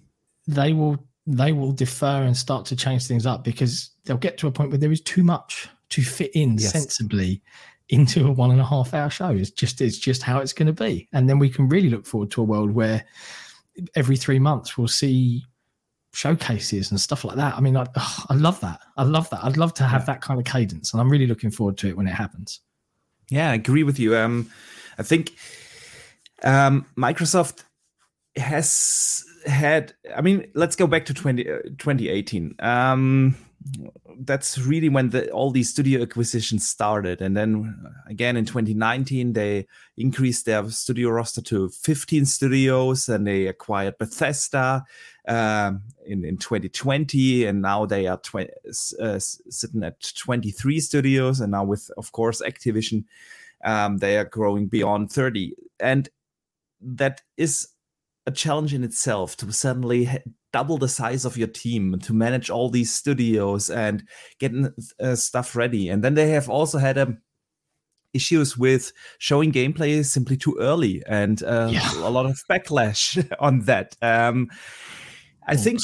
[0.47, 4.47] They will they will defer and start to change things up because they'll get to
[4.47, 6.72] a point where there is too much to fit in yes.
[6.72, 7.41] sensibly
[7.89, 9.30] into a one and a half hour show.
[9.30, 12.06] It's just it's just how it's going to be, and then we can really look
[12.06, 13.06] forward to a world where
[13.95, 15.43] every three months we'll see
[16.14, 17.56] showcases and stuff like that.
[17.56, 18.80] I mean, I, oh, I love that.
[18.95, 19.43] I love that.
[19.43, 20.14] I'd love to have yeah.
[20.14, 22.62] that kind of cadence, and I'm really looking forward to it when it happens.
[23.30, 24.16] Yeah, I agree with you.
[24.16, 24.49] Um,
[24.97, 25.34] I think
[26.43, 27.63] um, Microsoft
[28.36, 29.93] has had.
[30.15, 32.55] I mean, let's go back to 20, uh, 2018.
[32.59, 33.36] Um,
[34.19, 37.21] that's really when the, all these studio acquisitions started.
[37.21, 37.75] And then
[38.07, 39.67] again in 2019, they
[39.97, 44.83] increased their studio roster to 15 studios and they acquired Bethesda
[45.27, 47.45] um, in, in 2020.
[47.45, 48.51] And now they are tw-
[48.99, 51.39] uh, sitting at 23 studios.
[51.39, 53.05] And now, with, of course, Activision,
[53.63, 55.55] um, they are growing beyond 30.
[55.79, 56.07] And
[56.82, 57.67] that is
[58.26, 60.09] a challenge in itself to suddenly
[60.51, 64.07] double the size of your team to manage all these studios and
[64.39, 65.89] getting uh, stuff ready.
[65.89, 67.17] And then they have also had um,
[68.13, 71.97] issues with showing gameplay simply too early and uh, yeah.
[71.97, 73.95] a lot of backlash on that.
[74.01, 74.49] Um,
[75.47, 75.82] I think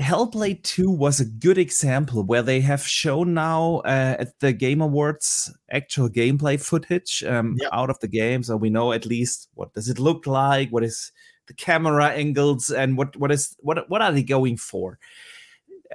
[0.00, 4.80] Hellblade 2 was a good example where they have shown now uh, at the Game
[4.80, 7.70] Awards actual gameplay footage um, yep.
[7.72, 8.42] out of the game.
[8.42, 11.12] So we know at least what does it look like, what is
[11.48, 14.98] the camera angles and what what is what what are they going for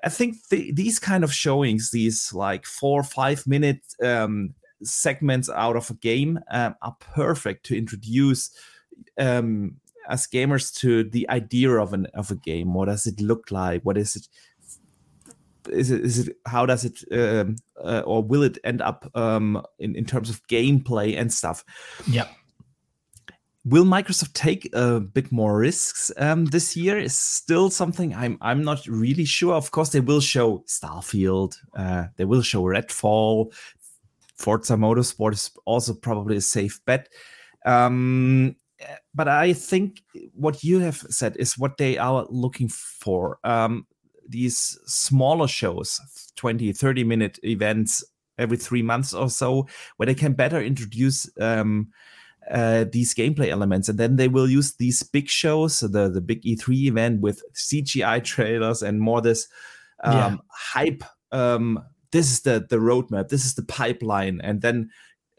[0.04, 5.50] i think the, these kind of showings these like four or five minute um, segments
[5.50, 8.50] out of a game um, are perfect to introduce
[9.20, 9.76] um,
[10.10, 13.82] as gamers to the idea of an of a game what does it look like
[13.84, 14.28] what is it
[15.70, 19.62] is it, is it how does it um, uh, or will it end up um,
[19.80, 21.64] in, in terms of gameplay and stuff
[22.08, 22.28] yeah
[23.66, 26.98] Will Microsoft take a bit more risks um, this year?
[27.00, 29.54] Is still something I'm I'm not really sure.
[29.54, 31.56] Of course, they will show Starfield.
[31.74, 33.54] Uh, they will show Redfall.
[34.36, 37.08] Forza Motorsport is also probably a safe bet.
[37.66, 38.58] Um,
[39.14, 40.02] but I think
[40.34, 43.40] what you have said is what they are looking for.
[43.44, 43.88] Um,
[44.28, 46.00] these smaller shows,
[46.36, 48.04] 20, 30 minute events
[48.38, 49.68] every three months or so,
[49.98, 51.90] where they can better introduce um,
[52.50, 56.42] uh, these gameplay elements, and then they will use these big shows, the the big
[56.44, 59.48] E3 event with CGI trailers and more this
[60.04, 60.36] um, yeah.
[60.50, 61.04] hype.
[61.32, 63.30] Um, this is the the roadmap.
[63.30, 64.90] This is the pipeline, and then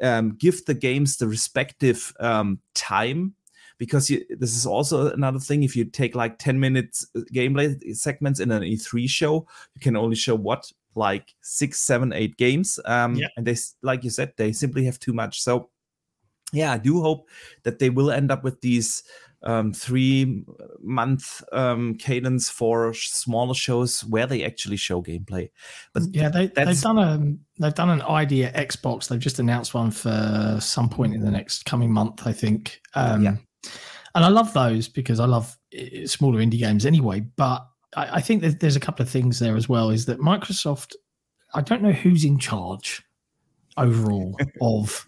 [0.02, 3.34] um, give the games the respective um, time
[3.78, 5.62] because you, this is also another thing.
[5.62, 9.96] If you take like ten minutes uh, gameplay segments in an E3 show, you can
[9.96, 12.78] only show what like six, seven, eight games.
[12.84, 13.26] Um, yeah.
[13.36, 15.42] And they, like you said, they simply have too much.
[15.42, 15.70] So
[16.52, 17.28] yeah, I do hope
[17.64, 19.02] that they will end up with these
[19.44, 20.42] um, three
[20.82, 25.50] month um, cadence for smaller shows where they actually show gameplay.
[25.92, 29.08] But yeah, they, have done a they've done an ID@Xbox.
[29.08, 32.80] They've just announced one for some point in the next coming month, I think.
[32.94, 33.36] Um, yeah,
[34.14, 35.56] and I love those because I love
[36.06, 37.20] smaller indie games anyway.
[37.20, 37.66] But
[37.96, 39.90] I, I think that there's a couple of things there as well.
[39.90, 40.94] Is that Microsoft?
[41.52, 43.02] I don't know who's in charge
[43.76, 45.06] overall of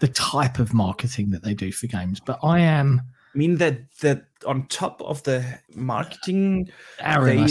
[0.00, 2.20] the type of marketing that they do for games.
[2.20, 3.00] But I am.
[3.36, 6.70] I mean that that on top of the marketing,
[7.00, 7.46] Aaron, they, I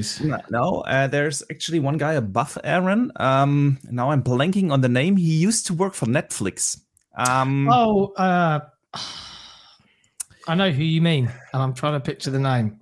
[0.00, 0.20] suppose.
[0.50, 3.12] No, uh, there's actually one guy above Aaron.
[3.16, 5.16] Um, now I'm blanking on the name.
[5.16, 6.80] He used to work for Netflix.
[7.16, 8.58] Um, oh, uh,
[10.48, 12.80] I know who you mean, and I'm trying to picture the name.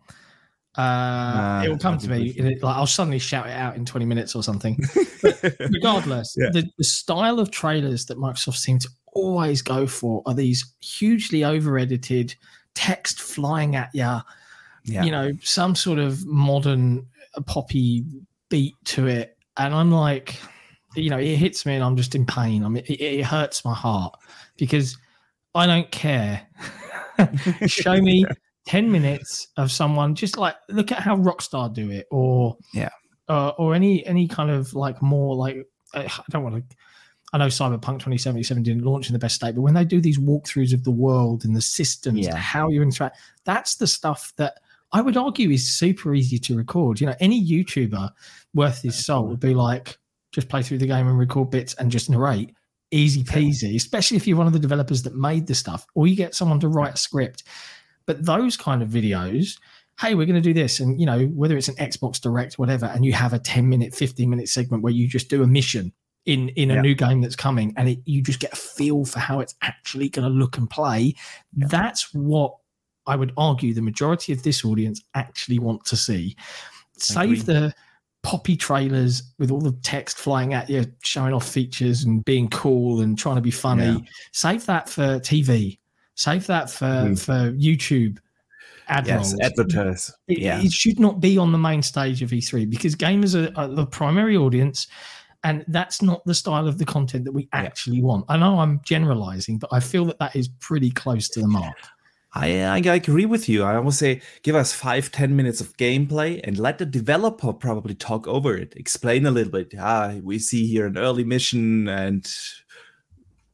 [0.76, 2.30] Uh, it will come to me.
[2.30, 4.82] It, like I'll suddenly shout it out in 20 minutes or something.
[5.60, 6.48] regardless, yeah.
[6.52, 11.44] the, the style of trailers that Microsoft seem to always go for are these hugely
[11.44, 12.34] over edited
[12.74, 14.20] text flying at you
[14.86, 15.02] yeah.
[15.02, 18.04] you know, some sort of modern uh, poppy
[18.48, 19.36] beat to it.
[19.56, 20.36] And I'm like,
[20.94, 22.64] you know, it hits me and I'm just in pain.
[22.64, 24.16] I mean, it, it hurts my heart
[24.56, 24.96] because
[25.54, 26.46] I don't care.
[27.66, 28.24] Show me
[28.66, 32.88] 10 minutes of someone just like look at how Rockstar do it or yeah
[33.28, 35.64] uh, or any any kind of like more like
[35.94, 36.76] I don't want to
[37.32, 40.18] I know Cyberpunk 2077 didn't launch in the best state, but when they do these
[40.18, 42.36] walkthroughs of the world and the systems, yeah.
[42.36, 44.60] how you interact, that's the stuff that
[44.92, 47.00] I would argue is super easy to record.
[47.00, 48.10] You know, any YouTuber
[48.54, 49.98] worth his salt would be like,
[50.32, 52.54] just play through the game and record bits and just narrate.
[52.92, 56.14] Easy peasy, especially if you're one of the developers that made the stuff, or you
[56.14, 57.42] get someone to write a script.
[58.06, 59.58] But those kind of videos,
[60.00, 60.78] hey, we're going to do this.
[60.78, 63.92] And, you know, whether it's an Xbox Direct, whatever, and you have a 10 minute,
[63.92, 65.92] 15 minute segment where you just do a mission
[66.26, 66.80] in in a yeah.
[66.80, 70.08] new game that's coming and it, you just get a feel for how it's actually
[70.08, 71.14] going to look and play
[71.56, 71.66] yeah.
[71.68, 72.54] that's what
[73.06, 76.36] i would argue the majority of this audience actually want to see
[76.98, 77.72] save the
[78.22, 83.00] poppy trailers with all the text flying at you showing off features and being cool
[83.00, 83.98] and trying to be funny yeah.
[84.32, 85.78] save that for tv
[86.16, 87.18] save that for mm.
[87.18, 88.18] for youtube
[88.88, 89.40] ad yes, rolls.
[89.40, 90.12] advertise.
[90.28, 90.60] It, yeah.
[90.60, 93.86] it should not be on the main stage of E3 because gamers are, are the
[93.86, 94.86] primary audience
[95.44, 98.04] and that's not the style of the content that we actually yeah.
[98.04, 98.24] want.
[98.28, 101.76] I know I'm generalizing, but I feel that that is pretty close to the mark.
[102.36, 103.62] I, I agree with you.
[103.62, 107.94] I would say give us five, ten minutes of gameplay and let the developer probably
[107.94, 109.72] talk over it, explain a little bit.
[109.78, 112.30] Ah, we see here an early mission and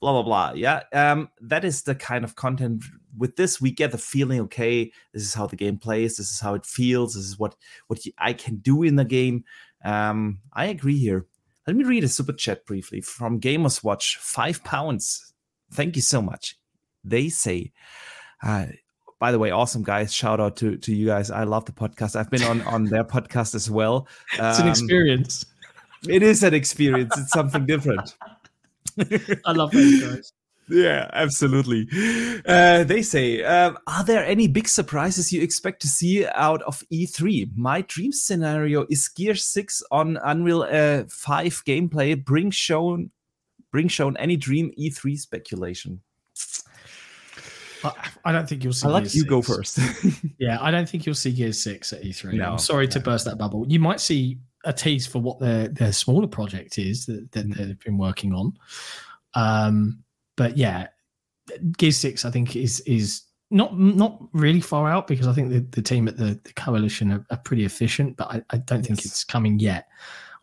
[0.01, 0.53] blah blah blah.
[0.57, 2.85] Yeah, um, that is the kind of content.
[3.16, 4.41] With this, we get the feeling.
[4.41, 6.16] Okay, this is how the game plays.
[6.16, 7.14] This is how it feels.
[7.14, 7.55] This is what
[7.87, 9.45] what I can do in the game.
[9.85, 11.26] Um, I agree here.
[11.67, 14.17] Let me read a super chat briefly from Gamers Watch.
[14.17, 15.33] Five pounds.
[15.73, 16.57] Thank you so much.
[17.05, 17.73] They say,
[18.43, 18.67] uh,
[19.19, 20.13] by the way, awesome guys.
[20.13, 21.31] Shout out to, to you guys.
[21.31, 22.17] I love the podcast.
[22.17, 24.09] I've been on, on their podcast as well.
[24.39, 25.47] Um, it's an um, experience.
[26.09, 27.17] It is an experience.
[27.17, 28.17] It's something different.
[29.47, 30.33] I love those guys.
[30.69, 31.89] Yeah, absolutely.
[32.47, 36.83] Uh, they say, uh, are there any big surprises you expect to see out of
[36.93, 37.51] E3?
[37.57, 42.23] My dream scenario is Gear 6 on Unreal uh, 5 gameplay.
[42.23, 43.11] Bring shown,
[43.71, 46.01] bring shown any dream E3 speculation.
[48.25, 48.87] I don't think you'll see.
[48.87, 49.25] I like you 6.
[49.25, 49.79] go first.
[50.39, 52.35] yeah, I don't think you'll see Gear Six at E3.
[52.35, 52.93] No, I'm sorry no.
[52.93, 53.67] to burst that bubble.
[53.69, 57.57] You might see a tease for what their their smaller project is that, that mm.
[57.57, 58.57] they've been working on.
[59.35, 60.02] Um,
[60.37, 60.89] but yeah,
[61.76, 65.61] Gear Six I think is is not not really far out because I think the,
[65.61, 68.87] the team at the, the coalition are, are pretty efficient, but I, I don't yes.
[68.87, 69.89] think it's coming yet.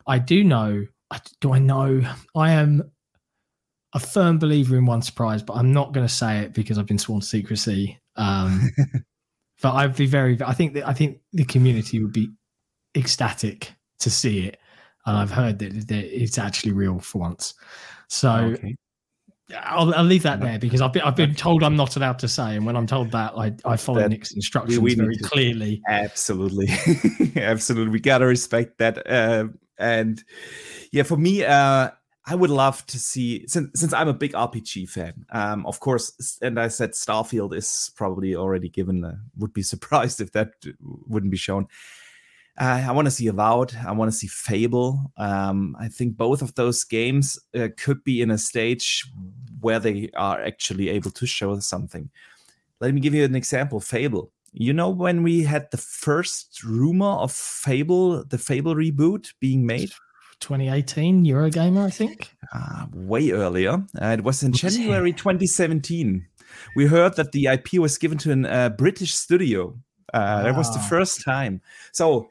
[0.06, 0.86] I do know.
[1.40, 2.02] Do I know?
[2.36, 2.88] I am
[3.92, 6.86] a firm believer in one surprise, but I'm not going to say it because I've
[6.86, 7.98] been sworn to secrecy.
[8.14, 8.70] Um,
[9.62, 10.38] but I'd be very.
[10.44, 12.30] I think that I think the community would be
[12.96, 14.58] ecstatic to see it,
[15.06, 17.54] and I've heard that, that it's actually real for once.
[18.08, 18.76] So okay.
[19.62, 22.28] I'll, I'll, leave that there because I've been, I've been told I'm not allowed to
[22.28, 25.16] say, and when I'm told that, I, I follow that, Nick's instructions we, we very
[25.16, 25.82] to, clearly.
[25.88, 26.68] Absolutely,
[27.36, 29.06] absolutely, we gotta respect that.
[29.10, 29.48] Uh,
[29.78, 30.22] and
[30.92, 31.90] yeah, for me, uh,
[32.26, 35.26] I would love to see since since I'm a big RPG fan.
[35.30, 39.04] Um, of course, and I said Starfield is probably already given.
[39.04, 41.66] Uh, would be surprised if that wouldn't be shown.
[42.60, 43.74] Uh, I want to see Avowed.
[43.86, 45.12] I want to see Fable.
[45.16, 49.10] Um, I think both of those games uh, could be in a stage
[49.60, 52.10] where they are actually able to show something.
[52.80, 54.32] Let me give you an example Fable.
[54.52, 59.92] You know, when we had the first rumor of Fable, the Fable reboot being made?
[60.40, 62.34] 2018 Eurogamer, I think.
[62.52, 63.84] Uh, way earlier.
[64.00, 66.26] Uh, it was in January 2017.
[66.74, 69.78] We heard that the IP was given to a uh, British studio.
[70.12, 70.88] Uh, That was the ah.
[70.88, 71.60] first time.
[71.92, 72.28] So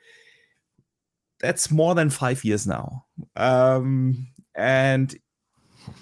[1.40, 3.06] that's more than five years now.
[3.36, 5.18] Um, and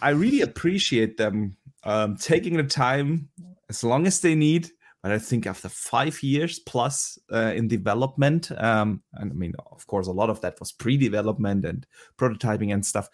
[0.01, 3.29] I really appreciate them um, taking the time
[3.69, 4.69] as long as they need.
[5.03, 9.85] But I think after five years plus uh, in development, um, and I mean, of
[9.87, 11.85] course, a lot of that was pre-development and
[12.17, 13.07] prototyping and stuff.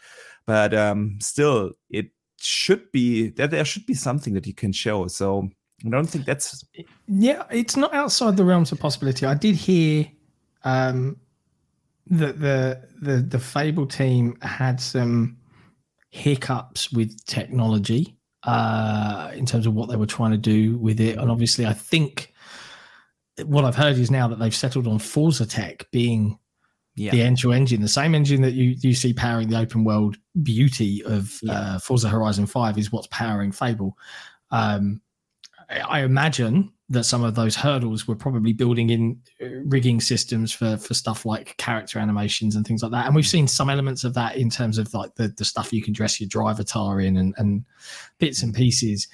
[0.45, 2.07] But um, still, it
[2.39, 5.07] should be that there should be something that you can show.
[5.07, 5.49] So
[5.85, 6.63] I don't think that's
[7.07, 9.25] yeah, it's not outside the realms of possibility.
[9.25, 10.07] I did hear
[10.63, 11.17] um,
[12.07, 15.37] that the the the Fable team had some
[16.13, 21.17] hiccups with technology uh, in terms of what they were trying to do with it,
[21.17, 22.33] and obviously, I think
[23.45, 26.37] what I've heard is now that they've settled on Forza Tech being
[26.95, 27.09] yeah.
[27.09, 31.03] the Engine engine, the same engine that you you see powering the open world beauty
[31.03, 31.53] of yeah.
[31.53, 33.97] uh, Forza Horizon Five is what's powering Fable.
[34.51, 35.01] Um,
[35.81, 40.77] I imagine that some of those hurdles were probably building in uh, rigging systems for
[40.77, 43.05] for stuff like character animations and things like that.
[43.05, 45.81] And we've seen some elements of that in terms of like the, the stuff you
[45.81, 47.65] can dress your drivatar in and, and
[48.19, 49.07] bits and pieces.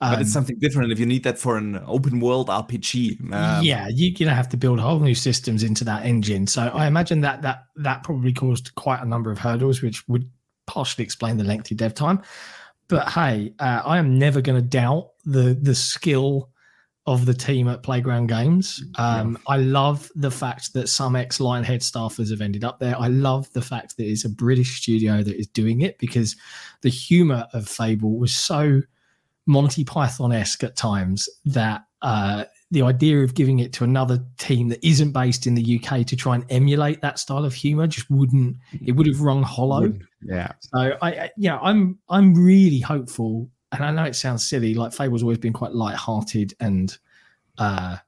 [0.00, 3.20] Um, but it's um, something different if you need that for an open world RPG.
[3.32, 6.46] Um, yeah, you're gonna have to build whole new systems into that engine.
[6.46, 10.28] So I imagine that that that probably caused quite a number of hurdles, which would
[10.66, 12.20] partially explain the lengthy dev time.
[12.92, 16.50] But hey, uh, I am never going to doubt the the skill
[17.06, 18.84] of the team at Playground Games.
[18.96, 19.54] Um, yeah.
[19.54, 22.94] I love the fact that some ex Lionhead staffers have ended up there.
[23.00, 26.36] I love the fact that it's a British studio that is doing it because
[26.82, 28.82] the humor of Fable was so
[29.46, 34.68] Monty Python esque at times that uh, the idea of giving it to another team
[34.68, 38.10] that isn't based in the UK to try and emulate that style of humor just
[38.10, 38.56] wouldn't.
[38.84, 39.92] It would have rung hollow.
[40.22, 40.52] Yeah.
[40.60, 44.72] So I, yeah, I'm I'm really hopeful, and I know it sounds silly.
[44.72, 46.96] Like Fable's always been quite light-hearted and
[47.58, 47.98] uh,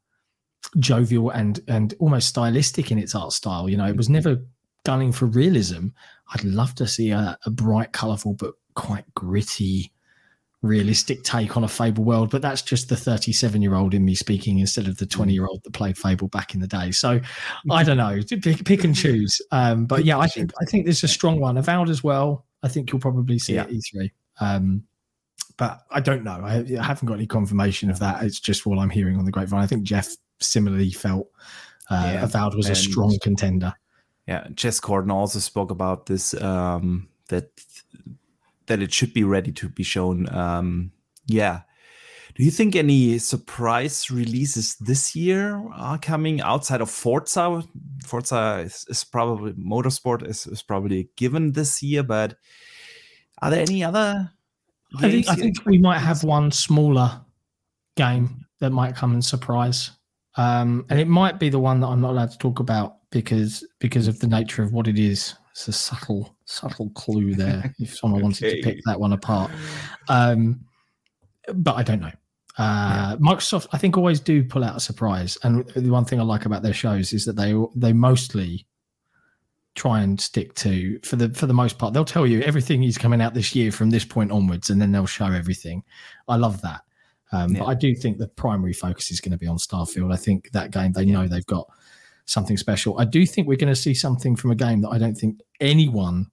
[0.78, 3.68] jovial and and almost stylistic in its art style.
[3.68, 4.42] You know, it was never
[4.86, 5.88] gunning for realism.
[6.32, 9.92] I'd love to see a, a bright, colourful, but quite gritty
[10.64, 14.14] realistic take on a Fable world, but that's just the 37 year old in me
[14.14, 16.90] speaking instead of the 20 year old that played Fable back in the day.
[16.90, 17.20] So
[17.70, 19.40] I don't know, pick, pick and choose.
[19.52, 21.56] Um, but yeah, I think I think this is a strong one.
[21.56, 22.46] Avowed as well.
[22.62, 23.66] I think you'll probably see yeah.
[23.68, 24.10] it E3.
[24.40, 24.84] Um,
[25.56, 26.40] but I don't know.
[26.42, 28.24] I, I, haven't got any confirmation of that.
[28.24, 29.62] It's just what I'm hearing on the grapevine.
[29.62, 30.08] I think Jeff
[30.40, 31.28] similarly felt
[31.90, 32.24] uh, yeah.
[32.24, 33.72] Avowed was a strong contender.
[34.26, 37.50] Yeah, Jez Corden also spoke about this um, that
[38.66, 40.28] that it should be ready to be shown.
[40.34, 40.92] Um,
[41.26, 41.62] yeah.
[42.34, 47.62] Do you think any surprise releases this year are coming outside of Forza?
[48.04, 52.34] Forza is, is probably Motorsport is, is probably given this year, but
[53.40, 54.30] are there any other?
[54.98, 57.20] I think, I think we might have one smaller
[57.96, 59.92] game that might come and surprise,
[60.36, 63.64] um, and it might be the one that I'm not allowed to talk about because
[63.78, 65.34] because of the nature of what it is.
[65.52, 67.74] It's a subtle, subtle clue there.
[67.78, 68.24] if someone okay.
[68.24, 69.50] wanted to pick that one apart,
[70.08, 70.60] um,
[71.54, 72.12] but I don't know.
[72.56, 73.16] Uh, yeah.
[73.20, 76.46] Microsoft, I think, always do pull out a surprise, and the one thing I like
[76.46, 78.66] about their shows is that they they mostly
[79.74, 81.92] try and stick to for the for the most part.
[81.92, 84.92] They'll tell you everything is coming out this year from this point onwards, and then
[84.92, 85.82] they'll show everything.
[86.28, 86.82] I love that.
[87.32, 87.60] Um, yeah.
[87.60, 90.12] But I do think the primary focus is going to be on Starfield.
[90.12, 91.68] I think that game they know they've got
[92.26, 92.98] something special.
[93.00, 95.40] I do think we're going to see something from a game that I don't think
[95.60, 96.30] anyone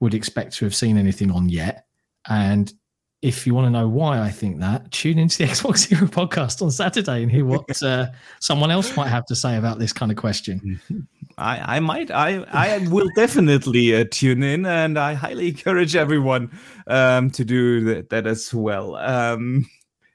[0.00, 1.86] would expect to have seen anything on yet.
[2.28, 2.72] And
[3.20, 6.70] if you want to know why I think that, tune into the XboxEra podcast on
[6.70, 8.06] Saturday and hear what uh,
[8.40, 10.80] someone else might have to say about this kind of question.
[11.38, 16.50] I, I might, I, I will definitely uh, tune in, and I highly encourage everyone
[16.88, 18.96] um, to do that, that as well.
[18.96, 19.68] Um,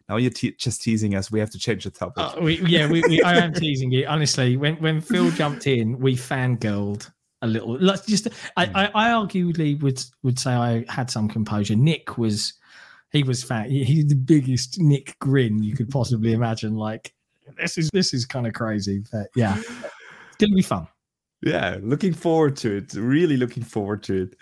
[0.09, 1.31] now you're te- just teasing us.
[1.31, 2.23] We have to change the topic.
[2.23, 4.05] Uh, we, yeah, we, we, I am teasing you.
[4.05, 7.09] Honestly, when when Phil jumped in, we fangirled
[7.43, 7.77] a little.
[7.79, 8.27] Let's just.
[8.57, 8.65] I.
[8.73, 11.75] I, I arguably would would say I had some composure.
[11.75, 12.53] Nick was,
[13.11, 13.69] he was fat.
[13.69, 16.75] He's the biggest Nick grin you could possibly imagine.
[16.75, 17.13] Like
[17.57, 20.87] this is this is kind of crazy, but yeah, it's gonna be fun.
[21.41, 22.93] Yeah, looking forward to it.
[22.93, 24.35] Really looking forward to it.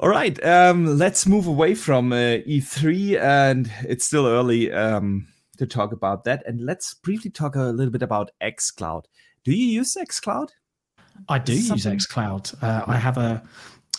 [0.00, 5.26] All right, um, let's move away from uh, E3, and it's still early um,
[5.58, 6.44] to talk about that.
[6.46, 9.04] And let's briefly talk a little bit about xCloud.
[9.44, 10.50] Do you use xCloud?
[11.28, 12.62] I do use xCloud.
[12.62, 13.42] Uh, I have a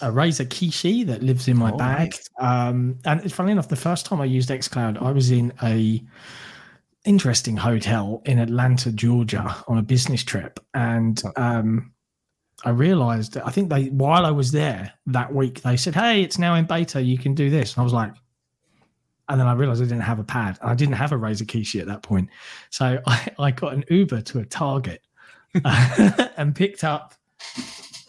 [0.02, 2.12] a Razer Kishi that lives in my oh, bag.
[2.12, 2.30] Nice.
[2.40, 6.02] Um, and it's funny enough, the first time I used xCloud, I was in a
[7.06, 11.92] interesting hotel in Atlanta, Georgia, on a business trip, and um,
[12.66, 16.38] I realized I think they while I was there that week they said, "Hey, it's
[16.38, 17.02] now in beta.
[17.02, 18.14] You can do this." And I was like,
[19.28, 20.58] and then I realized I didn't have a pad.
[20.62, 22.30] I didn't have a Razer Kishi at that point,
[22.70, 25.02] so I, I got an Uber to a Target
[26.38, 27.14] and picked up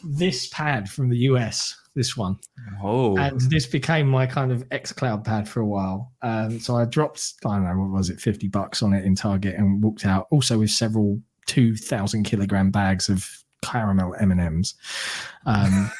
[0.04, 1.76] this pad from the US.
[1.96, 2.38] This one,
[2.82, 6.12] oh, and this became my kind of X Cloud pad for a while.
[6.22, 9.16] Um, so I dropped, I don't know, what was it, fifty bucks on it in
[9.16, 10.28] Target, and walked out.
[10.30, 13.28] Also with several two thousand kilogram bags of
[13.62, 14.74] caramel M and M's.
[15.46, 15.90] Um,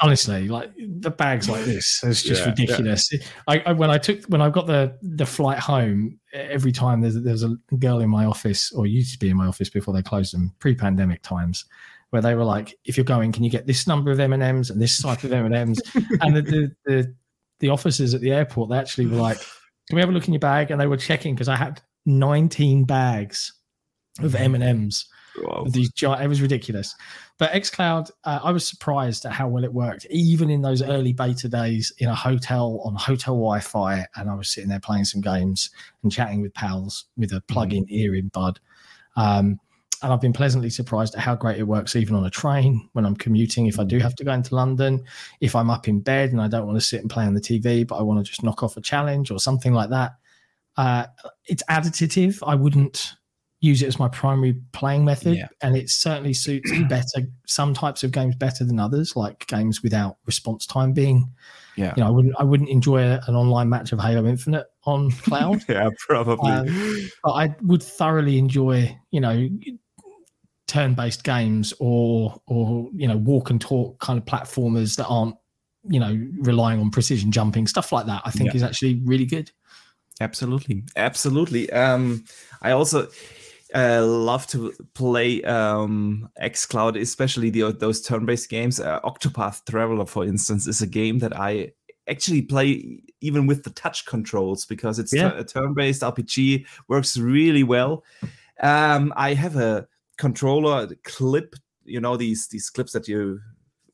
[0.00, 3.12] honestly, like the bags like this, it's just yeah, ridiculous.
[3.12, 3.18] Yeah.
[3.46, 7.20] I, I, when I took when I got the the flight home, every time there's
[7.22, 10.02] there's a girl in my office or used to be in my office before they
[10.02, 11.64] closed them pre-pandemic times
[12.10, 14.42] where they were like, if you're going, can you get this number of M and
[14.42, 15.80] M's and this type of M and M's?
[16.20, 17.14] And the, the the
[17.60, 19.38] the officers at the airport they actually were like,
[19.88, 20.70] can we have a look in your bag?
[20.70, 23.52] And they were checking because I had 19 bags
[24.20, 24.40] of mm.
[24.40, 25.06] M and M's
[25.42, 25.64] Wow.
[25.68, 26.94] These giant, it was ridiculous.
[27.38, 31.12] But xCloud, uh, I was surprised at how well it worked, even in those early
[31.12, 35.20] beta days in a hotel on hotel Wi-Fi, and I was sitting there playing some
[35.20, 35.70] games
[36.02, 37.90] and chatting with pals with a plug-in mm.
[37.90, 38.58] ear in bud.
[39.16, 39.60] Um,
[40.02, 43.04] and I've been pleasantly surprised at how great it works even on a train when
[43.04, 43.66] I'm commuting.
[43.66, 45.04] If I do have to go into London,
[45.40, 47.40] if I'm up in bed and I don't want to sit and play on the
[47.40, 50.12] TV, but I want to just knock off a challenge or something like that,
[50.76, 51.06] uh,
[51.46, 52.38] it's additive.
[52.46, 53.14] I wouldn't
[53.60, 55.48] use it as my primary playing method, yeah.
[55.62, 60.16] and it certainly suits better some types of games better than others, like games without
[60.26, 61.32] response time being.
[61.76, 64.66] Yeah, you know, I wouldn't I wouldn't enjoy a, an online match of Halo Infinite
[64.84, 65.64] on cloud.
[65.68, 66.50] yeah, probably.
[66.50, 69.48] Um, but I would thoroughly enjoy, you know,
[70.68, 75.34] turn-based games or or you know walk and talk kind of platformers that aren't
[75.88, 78.56] you know relying on precision jumping stuff like that i think yeah.
[78.56, 79.50] is actually really good
[80.20, 82.22] absolutely absolutely um
[82.60, 83.08] i also
[83.74, 88.80] uh, love to play um, xCloud, especially the, those turn-based games.
[88.80, 91.72] Uh, Octopath Traveler, for instance, is a game that I
[92.08, 95.36] actually play even with the touch controls because it's yeah.
[95.36, 96.66] a turn-based RPG.
[96.88, 98.04] Works really well.
[98.60, 99.86] Um, I have a
[100.16, 101.54] controller clip
[101.88, 103.40] you know these these clips that you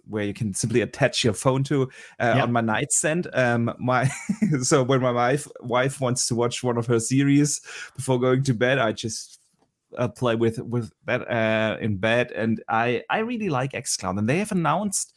[0.07, 1.89] where you can simply attach your phone to
[2.21, 3.27] uh, on my nightstand.
[3.33, 4.11] Um, my
[4.63, 7.63] so when my wife wife wants to watch one of her series
[7.97, 9.41] before going to bed, I just
[9.97, 14.29] uh, play with with that uh, in bed, and I I really like XCloud, and
[14.29, 15.15] they have announced.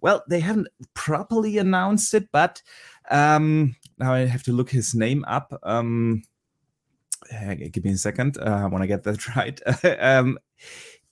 [0.00, 2.60] Well, they haven't properly announced it, but
[3.10, 5.56] um, now I have to look his name up.
[5.62, 6.24] Um,
[7.70, 8.36] give me a second.
[8.38, 9.60] Uh, I want to get that right.
[10.00, 10.38] um,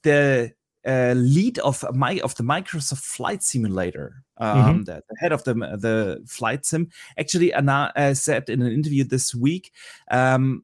[0.03, 0.51] the
[0.85, 4.83] uh, lead of my of the Microsoft Flight Simulator, um, mm-hmm.
[4.83, 9.35] the, the, head of the the flight sim, actually uh, said in an interview this
[9.35, 9.71] week
[10.09, 10.63] um,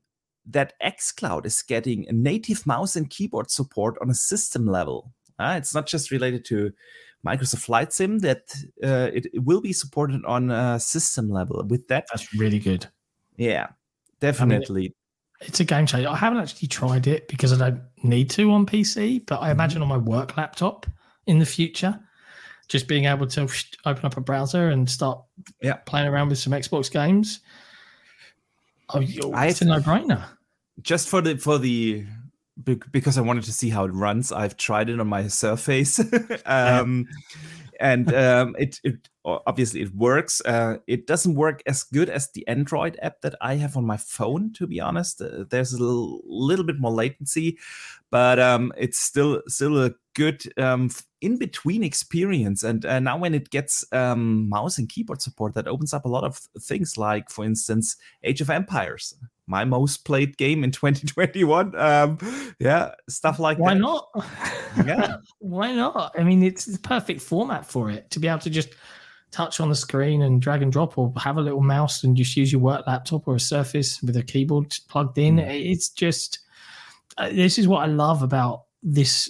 [0.50, 5.12] that XCloud is getting a native mouse and keyboard support on a system level.
[5.40, 6.72] Uh, it's not just related to
[7.26, 8.44] Microsoft Flight Sim; that
[8.84, 11.64] uh, it, it, will be supported on a system level.
[11.68, 12.88] With that, that's really good.
[13.36, 13.68] Yeah,
[14.20, 14.82] definitely.
[14.82, 14.94] I mean,
[15.42, 16.10] it's a game changer.
[16.10, 19.82] I haven't actually tried it because I don't need to on PC, but I imagine
[19.82, 19.92] mm-hmm.
[19.92, 20.88] on my work laptop
[21.28, 22.00] in the future,
[22.68, 23.48] just being able to
[23.86, 25.22] open up a browser and start
[25.62, 25.76] yeah.
[25.86, 27.42] playing around with some Xbox games.
[28.90, 30.24] Oh, it's a no-brainer.
[30.82, 32.06] Just for the for the
[32.64, 34.32] because I wanted to see how it runs.
[34.32, 36.00] I've tried it on my Surface,
[36.46, 37.08] um,
[37.80, 39.10] and um, it, it
[39.46, 40.42] obviously it works.
[40.46, 43.98] Uh, it doesn't work as good as the Android app that I have on my
[43.98, 44.54] phone.
[44.54, 47.58] To be honest, uh, there's a little, little, bit more latency,
[48.10, 50.90] but um, it's still still a good um,
[51.22, 52.64] in between experience.
[52.64, 56.10] And uh, now when it gets um, mouse and keyboard support, that opens up a
[56.10, 59.14] lot of things, like for instance, Age of Empires
[59.48, 61.76] my most played game in 2021.
[61.76, 62.18] Um,
[62.60, 63.82] yeah, stuff like Why that.
[63.82, 64.10] Why not?
[64.86, 65.18] Yeah.
[65.40, 66.14] Why not?
[66.18, 68.70] I mean, it's the perfect format for it to be able to just
[69.32, 72.36] touch on the screen and drag and drop or have a little mouse and just
[72.38, 75.38] use your work laptop or a surface with a keyboard plugged in.
[75.38, 75.72] Mm.
[75.72, 76.40] It's just,
[77.18, 79.30] uh, this is what I love about this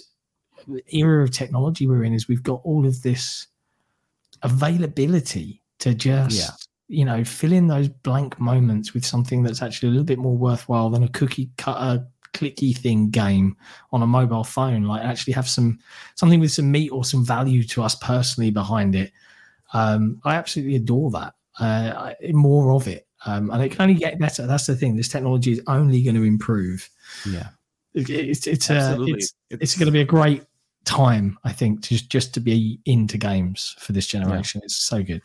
[0.92, 3.46] era of technology we're in is we've got all of this
[4.42, 6.54] availability to just yeah
[6.88, 10.36] you know, fill in those blank moments with something that's actually a little bit more
[10.36, 13.56] worthwhile than a cookie cutter clicky thing game
[13.92, 14.84] on a mobile phone.
[14.84, 15.78] Like actually have some
[16.14, 19.12] something with some meat or some value to us personally behind it.
[19.72, 21.34] Um, I absolutely adore that.
[21.58, 24.46] Uh, more of it, um, and it can only get better.
[24.46, 24.96] That's the thing.
[24.96, 26.88] This technology is only going to improve.
[27.28, 27.48] Yeah,
[27.94, 30.44] it, it's it's, uh, it's, it's it's going to be a great
[30.84, 31.36] time.
[31.42, 34.60] I think just just to be into games for this generation.
[34.60, 34.66] Yeah.
[34.66, 35.22] It's so good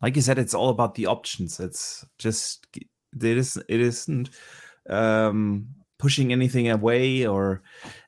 [0.00, 1.58] like you said, it's all about the options.
[1.60, 2.86] It's just it
[3.22, 4.30] is it isn't
[4.88, 5.68] um,
[5.98, 7.62] pushing anything away, or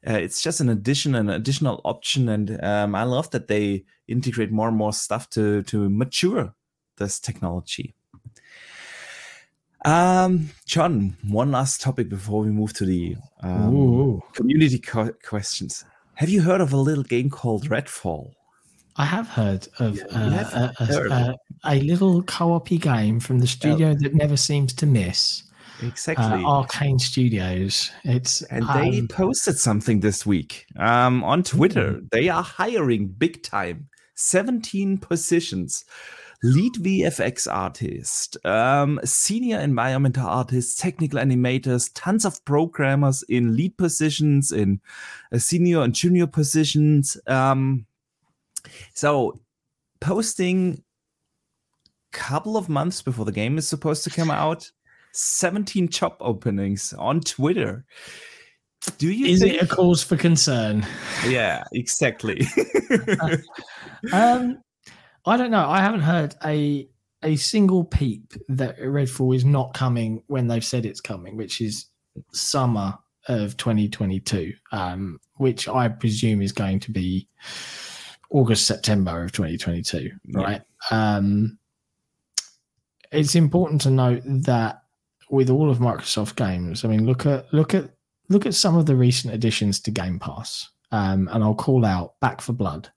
[0.07, 2.29] uh, it's just an addition, an additional option.
[2.29, 6.55] And um, I love that they integrate more and more stuff to to mature
[6.97, 7.95] this technology.
[9.85, 15.85] Um, John, one last topic before we move to the um, community co- questions.
[16.15, 18.33] Have you heard of a little game called Redfall?
[18.97, 23.47] I have heard of yeah, uh, a, a, a, a, little co-op game from the
[23.47, 25.45] studio that never seems to miss.
[25.83, 27.91] Exactly, uh, Arcane Studios.
[28.05, 31.93] It's and um, they posted something this week um, on Twitter.
[31.93, 32.07] Mm-hmm.
[32.13, 35.85] They are hiring big time, seventeen positions.
[36.43, 44.51] Lead VFX artist, um, senior environmental artists, technical animators, tons of programmers in lead positions,
[44.51, 44.81] in
[45.35, 47.19] uh, senior and junior positions.
[47.27, 47.85] Um,
[48.95, 49.39] so
[50.01, 50.83] posting
[52.13, 54.71] couple of months before the game is supposed to come out
[55.13, 57.85] 17 job openings on twitter
[58.99, 59.27] Do you?
[59.27, 60.87] Is think- it a cause for concern?
[61.27, 62.47] Yeah, exactly.
[64.13, 64.63] um,
[65.27, 65.69] I don't know.
[65.69, 66.89] I haven't heard a
[67.23, 71.87] a single peep that Redfall is not coming when they've said it's coming, which is
[72.33, 72.97] summer
[73.29, 77.29] of 2022, um, which I presume is going to be
[78.31, 80.41] August September of 2022, Yeah.
[80.41, 80.63] right?
[80.91, 81.59] Um,
[83.13, 84.80] it's important to note that
[85.31, 87.91] with all of Microsoft games, I mean, look at look at
[88.29, 92.19] look at some of the recent additions to Game Pass, um, and I'll call out
[92.21, 92.91] Back 4 Blood,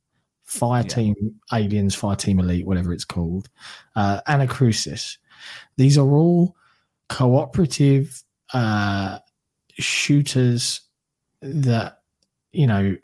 [0.44, 0.88] Fire Yeah.
[0.88, 1.16] Team
[1.52, 3.50] Aliens, Fireteam Elite, whatever it's called,
[3.96, 5.18] uh, Anacrusis.
[5.78, 6.56] These are all
[7.10, 8.24] cooperative
[8.54, 9.20] uh,
[9.78, 10.82] shooters
[11.42, 12.00] that
[12.52, 12.96] you know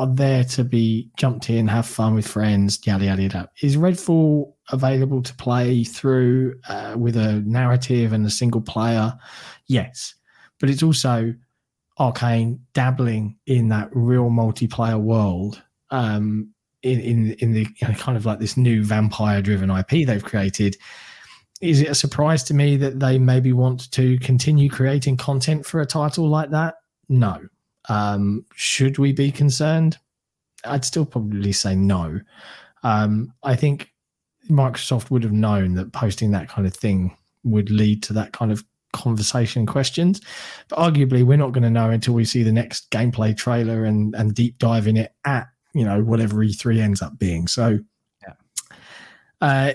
[0.00, 3.50] are there to be jumped in, have fun with friends, yada yada yada.
[3.60, 9.12] Is Redfall available to play through uh, with a narrative and a single player?
[9.66, 10.14] Yes,
[10.58, 11.34] but it's also
[11.98, 15.62] Arcane dabbling in that real multiplayer world.
[15.90, 20.06] Um, in in in the you know, kind of like this new vampire driven IP
[20.06, 20.78] they've created.
[21.60, 25.82] Is it a surprise to me that they maybe want to continue creating content for
[25.82, 26.76] a title like that?
[27.10, 27.38] No.
[27.90, 29.98] Um, should we be concerned?
[30.64, 32.20] I'd still probably say no.
[32.82, 33.92] Um, I think
[34.48, 38.52] Microsoft would have known that posting that kind of thing would lead to that kind
[38.52, 40.20] of conversation and questions.
[40.68, 44.14] But arguably, we're not going to know until we see the next gameplay trailer and,
[44.14, 47.46] and deep dive in it at you know whatever E3 ends up being.
[47.48, 47.78] So,
[48.22, 48.34] Yeah.
[49.40, 49.72] uh,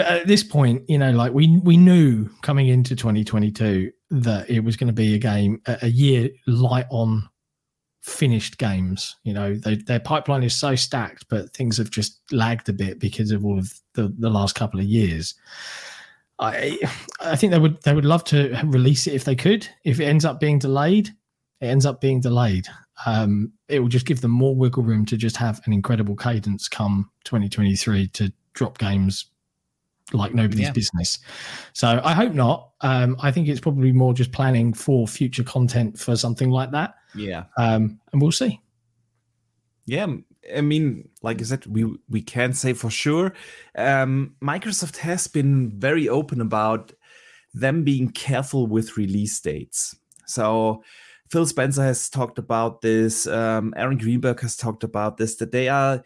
[0.00, 4.76] at this point, you know, like we we knew coming into 2022 that it was
[4.76, 7.28] going to be a game a year light on
[8.06, 9.16] finished games.
[9.24, 13.00] You know, they, their pipeline is so stacked, but things have just lagged a bit
[13.00, 15.34] because of all of the, the last couple of years.
[16.38, 16.78] I
[17.20, 19.68] I think they would they would love to release it if they could.
[19.84, 21.08] If it ends up being delayed,
[21.60, 22.66] it ends up being delayed.
[23.06, 26.68] Um, it will just give them more wiggle room to just have an incredible cadence
[26.68, 29.26] come 2023 to drop games
[30.12, 30.72] like nobody's Yeah.
[30.72, 31.18] business.
[31.72, 32.70] So I hope not.
[32.82, 36.94] Um, I think it's probably more just planning for future content for something like that.
[37.14, 37.44] yeah.
[37.56, 38.60] Um, and we'll see.
[39.86, 40.06] Yeah,
[40.56, 43.32] I mean, like I said, we we can't say for sure.
[43.76, 46.92] Um, Microsoft has been very open about
[47.54, 49.96] them being careful with release dates.
[50.26, 50.82] So
[51.30, 53.26] Phil Spencer has talked about this.
[53.28, 55.36] Um, Aaron Greenberg has talked about this.
[55.36, 56.02] That they are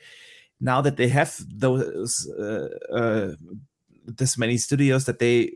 [0.60, 3.32] now that they have those uh, uh,
[4.16, 5.52] this many studios that they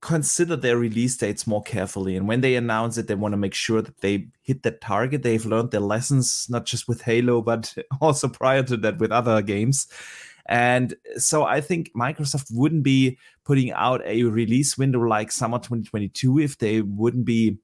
[0.00, 2.16] consider their release dates more carefully.
[2.16, 5.22] And when they announce it, they want to make sure that they hit that target.
[5.22, 9.40] They've learned their lessons, not just with Halo, but also prior to that with other
[9.42, 9.86] games.
[10.46, 16.40] And so I think Microsoft wouldn't be putting out a release window like summer 2022
[16.40, 17.58] if they wouldn't be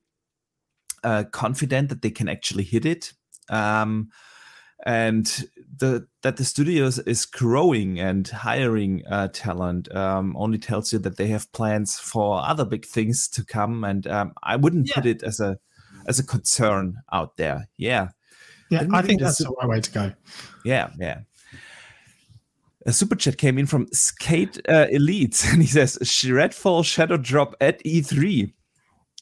[1.02, 3.12] uh, confident that they can actually hit it.
[3.50, 4.10] Um,
[4.88, 5.44] and
[5.76, 11.18] the that the studios is growing and hiring uh, talent um, only tells you that
[11.18, 13.84] they have plans for other big things to come.
[13.84, 15.58] And um, I wouldn't put it as a
[16.06, 17.68] as a concern out there.
[17.76, 18.08] Yeah,
[18.70, 20.12] Yeah, I think that's the right way to go.
[20.64, 21.20] yeah, yeah.
[22.86, 27.54] A super chat came in from Skate uh, Elite, and he says Redfall Shadow Drop
[27.60, 28.54] at E E3.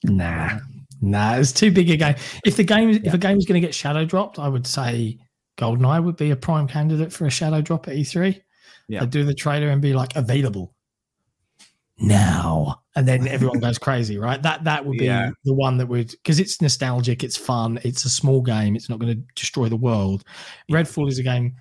[0.04, 0.60] Nah,
[1.00, 2.14] nah, it's too big a game.
[2.44, 5.18] If the game, if a game is going to get shadow dropped, I would say
[5.56, 8.40] GoldenEye would be a prime candidate for a shadow drop at E3.
[8.88, 9.00] Yeah.
[9.00, 10.74] They'd do the trailer and be like available
[11.98, 14.42] now, and then everyone goes crazy, right?
[14.42, 15.30] That that would be Yeah.
[15.44, 18.98] the one that would because it's nostalgic, it's fun, it's a small game, it's not
[18.98, 20.24] going to destroy the world.
[20.70, 21.56] Redfall is a game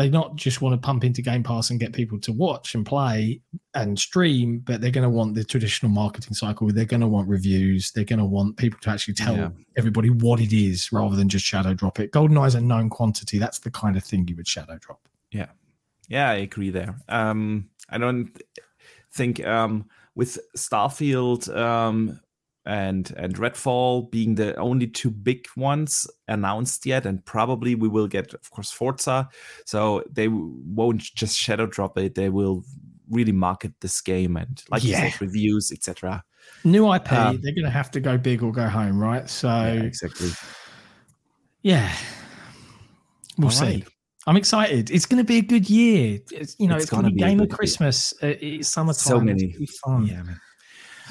[0.00, 2.86] they not just want to pump into Game Pass and get people to watch and
[2.86, 3.42] play
[3.74, 6.66] and stream, but they're going to want the traditional marketing cycle.
[6.72, 7.92] They're going to want reviews.
[7.92, 9.50] They're going to want people to actually tell Yeah.
[9.76, 12.12] everybody what it is rather than just shadow drop it.
[12.12, 13.38] GoldenEye is a known quantity.
[13.38, 15.00] That's the kind of thing you would shadow drop.
[15.30, 15.48] Yeah,
[16.08, 16.96] yeah, I agree there.
[17.08, 18.30] Um, I don't
[19.12, 22.18] think um, with Starfield um,
[22.66, 28.06] and and Redfall being the only two big ones announced yet, and probably we will
[28.06, 29.28] get, of course, Forza.
[29.66, 32.64] So they won't just shadow drop it; they will
[33.08, 35.10] really market this game and, like you Yeah.
[35.10, 36.22] said, reviews, etc.
[36.64, 39.28] New IP, Um, they're going to have to go big or go home, right?
[39.28, 39.88] So, Yeah,
[41.62, 41.96] yeah,
[43.38, 43.64] we'll All see.
[43.64, 43.84] right.
[44.26, 44.90] I'm excited.
[44.90, 46.20] It's going to be a good year.
[46.30, 47.56] It's, you know, It's it's, going to be game of good year.
[47.56, 48.12] Christmas.
[48.22, 48.94] Uh, it's summertime.
[48.94, 49.46] So It's many.
[49.58, 50.06] be fun.
[50.06, 50.40] Yeah, man.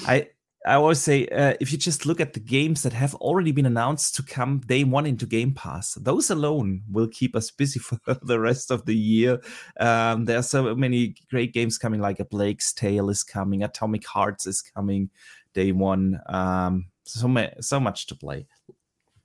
[0.06, 0.28] I
[0.66, 3.64] I always say uh, if you just look at the games that have already been
[3.64, 7.98] announced to come day one into Game Pass, those alone will keep us busy for
[8.22, 9.40] the rest of the year.
[9.78, 14.06] Um, there are so many great games coming, like a Plague's Tale is coming, Atomic
[14.06, 15.08] Hearts is coming
[15.54, 16.20] day one.
[16.28, 18.46] Um, so ma- so much to play.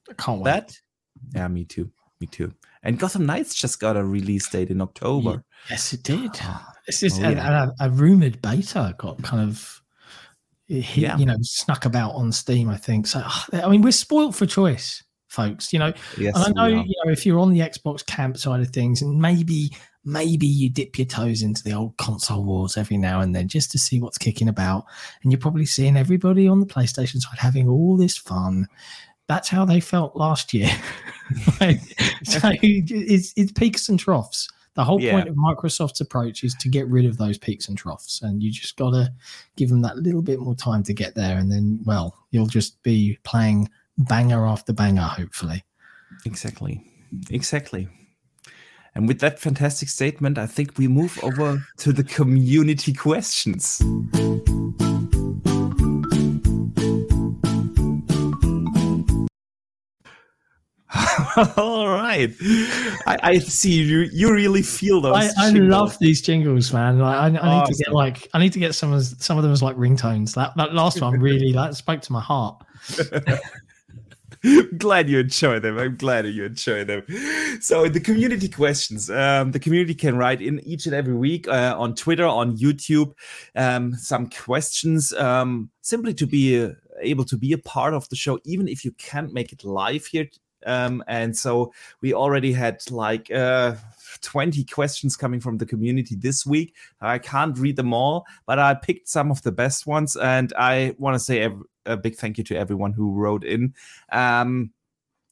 [0.09, 0.51] I can't wait.
[0.51, 0.79] That?
[1.33, 1.91] Yeah, me too.
[2.21, 2.53] Me too.
[2.81, 5.43] And Gotham Knights just got a release date in October.
[5.69, 6.31] Yes, it did.
[6.41, 7.69] Ah, It's just Oh, a, yeah.
[7.79, 9.81] a, a rumored beta got kind of
[10.67, 11.17] hit, Yeah.
[11.17, 12.69] you know snuck about on Steam.
[12.69, 13.21] I think so.
[13.23, 15.71] Ah, I mean, we're spoilt for choice, folks.
[15.73, 18.61] You know, Yes, and I know you know if you're on the Xbox camp side
[18.61, 19.71] of things, and maybe
[20.07, 23.71] maybe you dip your toes into the old console wars every now and then just
[23.71, 24.85] to see what's kicking about,
[25.23, 28.67] and you're probably seeing everybody on the PlayStation side having all this fun.
[29.27, 30.69] That's how they felt last year.
[31.59, 31.79] Like,
[32.23, 34.47] so it's it's peaks and troughs.
[34.75, 35.13] The whole Yeah.
[35.13, 38.51] point of Microsoft's approach is to get rid of those peaks and troughs, and you
[38.51, 39.11] just got to
[39.55, 42.81] give them that little bit more time to get there, and then well, you'll just
[42.83, 45.63] be playing banger after banger, hopefully.
[46.25, 46.83] Exactly.
[47.29, 47.87] Exactly.
[48.93, 53.81] And with that fantastic statement, I think we move over to the community questions.
[61.57, 62.33] All right.
[63.07, 65.15] I, I see you you really feel those.
[65.15, 66.99] I, I love these jingles, man.
[66.99, 69.43] Like, I, I need to get like I need to get some of some of
[69.43, 70.33] them as like ringtones.
[70.35, 72.63] That that last one really that spoke to my heart.
[74.77, 75.77] glad you enjoy them.
[75.77, 77.03] I'm glad you enjoy them.
[77.61, 81.75] So the community questions, um, the community can write in each and every week uh,
[81.77, 83.13] on Twitter, on YouTube,
[83.55, 86.71] um, some questions um, simply to be uh,
[87.01, 90.05] able to be a part of the show, even if you can't make it live
[90.05, 90.27] here.
[90.65, 93.75] Um, and so we already had like uh,
[94.21, 96.75] 20 questions coming from the community this week.
[97.01, 100.95] I can't read them all, but I picked some of the best ones, and I
[100.97, 101.49] want to say
[101.85, 103.73] a big thank you to everyone who wrote in.
[104.11, 104.71] Um,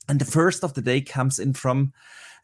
[0.07, 1.93] and the first of the day comes in from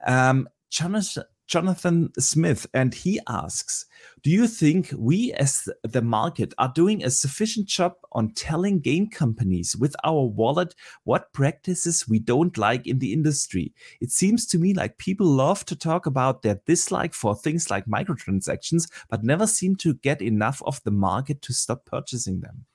[0.05, 3.87] um, Jonathan, Jonathan Smith, and he asks
[4.21, 9.09] Do you think we as the market are doing a sufficient job on telling game
[9.09, 13.73] companies with our wallet what practices we don't like in the industry?
[13.99, 17.87] It seems to me like people love to talk about their dislike for things like
[17.87, 22.65] microtransactions, but never seem to get enough of the market to stop purchasing them.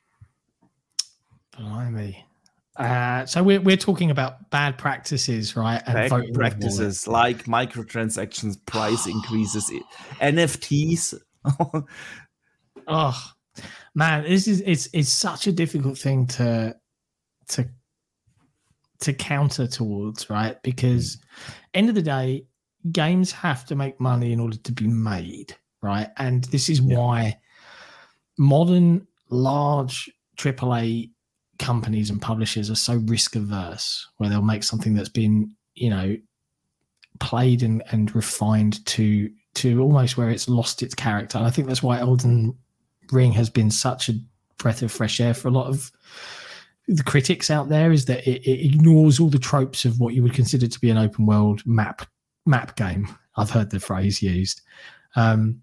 [1.56, 2.26] Blimey.
[2.76, 5.80] Uh, so we're we're talking about bad practices, right?
[5.86, 9.70] And Bad practices like microtransactions, price increases,
[10.20, 11.14] NFTs.
[12.86, 13.32] Oh
[13.94, 16.76] man, this is it's it's such a difficult thing to
[17.48, 17.66] to
[19.00, 20.62] to counter towards, right?
[20.62, 21.18] Because
[21.72, 22.46] end of the day,
[22.92, 26.08] games have to make money in order to be made, right?
[26.18, 26.98] And this is Yeah.
[26.98, 27.38] why
[28.36, 31.10] modern large AAA
[31.58, 36.16] companies and publishers are so risk averse, where they'll make something that's been, you know,
[37.20, 41.38] played and, and refined to to almost where it's lost its character.
[41.38, 42.56] And I think that's why Elden
[43.12, 44.14] Ring has been such a
[44.58, 45.92] breath of fresh air for a lot of
[46.88, 50.22] the critics out there is that it, it ignores all the tropes of what you
[50.22, 52.06] would consider to be an open world map
[52.46, 53.08] map game.
[53.36, 54.60] I've heard the phrase used.
[55.16, 55.60] Um,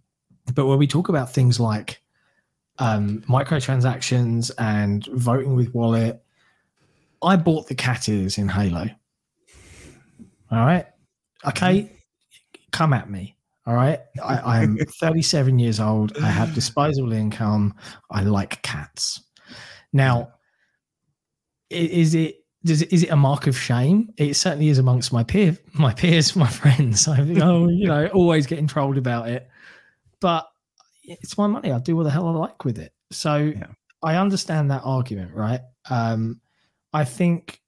[0.55, 2.00] but when we talk about things like
[2.79, 6.23] um, microtransactions and voting with wallet,
[7.21, 8.89] I bought the cat ears in Halo.
[10.51, 10.85] All right.
[11.45, 11.91] Okay.
[12.71, 13.35] Come at me.
[13.65, 13.99] All right.
[14.23, 16.17] I, I'm 37 years old.
[16.17, 17.75] I have disposable income.
[18.09, 19.21] I like cats.
[19.93, 20.33] Now,
[21.69, 24.09] is it does it, is it a mark of shame?
[24.17, 27.07] It certainly is amongst my peer my peers, my friends.
[27.07, 29.47] I oh, you know, always getting trolled about it.
[30.19, 30.47] But
[31.03, 31.71] it's my money.
[31.71, 32.93] I'll do what the hell I like with it.
[33.11, 33.67] So Yeah.
[34.03, 35.61] I understand that argument, right?
[35.89, 36.41] Um,
[36.93, 37.61] I think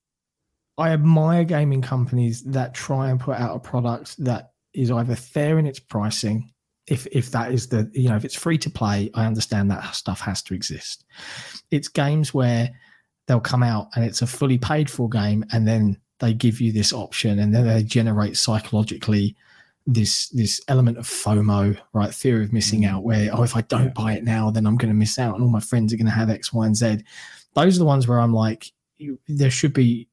[0.77, 5.60] I admire gaming companies that try and put out a product that is either fair
[5.60, 6.51] in its pricing.
[6.88, 9.95] If if that is the you know if it's free to play, I understand that
[9.95, 11.05] stuff has to exist.
[11.72, 12.69] It's games where
[13.27, 16.72] they'll come out and it's a fully paid for game, and then they give you
[16.72, 19.35] this option, and then they generate psychologically
[19.85, 22.14] this this element of FOMO, right?
[22.14, 23.03] Fear of missing out.
[23.03, 25.43] Where oh, if I don't buy it now, then I'm going to miss out, and
[25.43, 27.03] all my friends are going to have X, Y, and Z.
[27.53, 30.07] Those are the ones where I'm like, you, there should be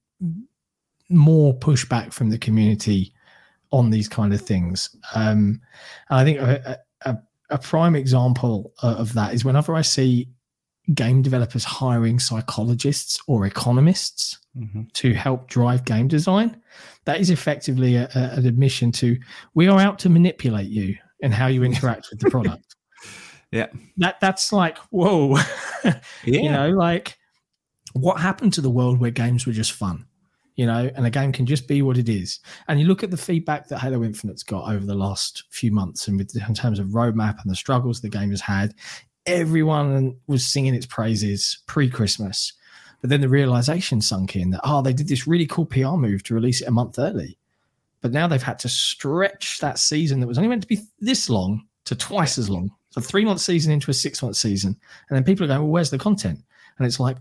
[1.09, 3.13] more pushback from the community
[3.73, 4.95] on these kind of things.
[5.15, 5.61] Um,
[6.09, 7.19] and I think a, a,
[7.51, 10.29] a prime example of that is whenever I see
[10.95, 14.93] game developers hiring psychologists or economists Mhm.
[14.95, 16.61] to help drive game design,
[17.05, 19.17] that is effectively a, a- an admission to
[19.55, 22.75] we are out to manipulate you and how you interact with the product.
[23.53, 23.67] Yeah.
[23.99, 25.37] That that's like whoa,
[25.85, 25.93] Yeah.
[26.25, 27.17] you know, like
[27.93, 30.07] what happened to the world where games were just fun,
[30.57, 32.41] you know, and a game can just be what it is.
[32.69, 36.07] And you look at the feedback that Halo Infinite's got over the last few months,
[36.09, 38.75] and with in terms of roadmap and the struggles the game has had,
[39.27, 42.53] everyone was singing its praises pre-Christmas.
[43.01, 46.23] But then the realization sunk in that, oh, they did this really cool PR move
[46.25, 47.39] to release it a month early.
[48.03, 51.29] But now they've had to stretch that season that was only meant to be this
[51.29, 52.71] long to twice as long.
[52.91, 54.77] So three month season into a six month season.
[55.09, 56.41] And then people are going, well, where's the content?
[56.79, 57.17] And it's like,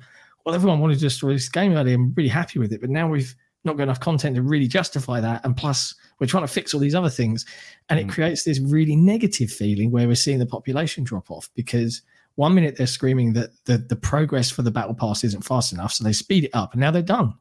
[0.46, 1.94] well, everyone wanted to just release the game early.
[1.94, 2.82] I'm really happy with it.
[2.82, 5.44] But now we've not got enough content to really justify that.
[5.46, 7.46] And plus, we're trying to fix all these other things.
[7.90, 8.12] And it mm.
[8.12, 12.02] creates this really negative feeling where we're seeing the population drop off because
[12.36, 15.94] one minute they're screaming that the, the progress for the battle pass isn't fast enough.
[15.94, 17.34] So they speed it up and now they're done.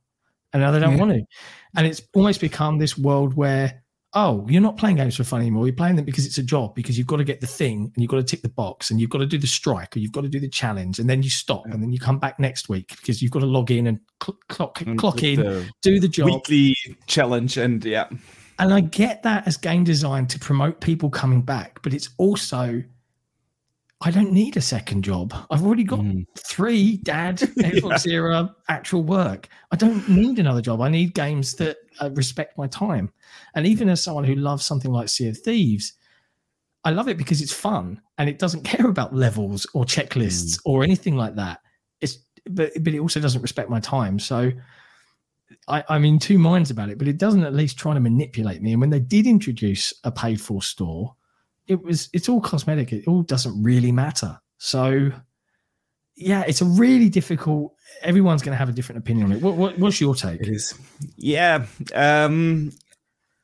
[0.53, 0.99] And now they don't yeah.
[0.99, 1.23] want to.
[1.77, 3.83] And it's almost become this world where
[4.15, 5.67] oh, you're not playing games for fun anymore.
[5.67, 8.03] You're playing them because it's a job, because you've got to get the thing and
[8.03, 10.13] you've got to tick the box and you've got to do the strike or you've
[10.13, 10.99] got to do the challenge.
[10.99, 13.47] And then you stop and then you come back next week because you've got to
[13.47, 16.27] log in and cl- clock, and clock in, do the job.
[16.27, 16.75] Weekly
[17.07, 17.59] challenge.
[17.59, 18.09] And yeah.
[18.59, 22.83] And I get that as game design to promote people coming back, but it's also
[24.01, 25.35] I don't need a second job.
[25.51, 26.25] I've already got mm.
[26.37, 28.13] three dad Xbox yeah.
[28.13, 29.49] era actual work.
[29.73, 30.81] I don't need another job.
[30.81, 33.11] I need games that uh, respect my time.
[33.57, 35.95] And even as someone who loves something like Sea of Thieves,
[36.85, 40.61] I love it because it's fun and it doesn't care about levels or checklists mm.
[40.65, 41.61] or anything like that.
[42.01, 42.19] It's
[42.49, 44.21] but but it also doesn't respect my time.
[44.21, 44.53] So
[45.69, 48.63] I, I'm in two minds about it, but it doesn't at least try to manipulate
[48.63, 48.73] me.
[48.73, 51.15] And when they did introduce a paid for store,
[51.67, 52.93] it was it's all cosmetic.
[52.93, 54.39] It all doesn't really matter.
[54.59, 55.11] So
[56.17, 57.75] yeah, it's a really difficult.
[58.03, 59.43] Everyone's going to have a different opinion on it.
[59.43, 60.41] What, what, what's your take?
[60.41, 60.75] It is,
[61.17, 61.67] yeah.
[61.95, 62.73] Um,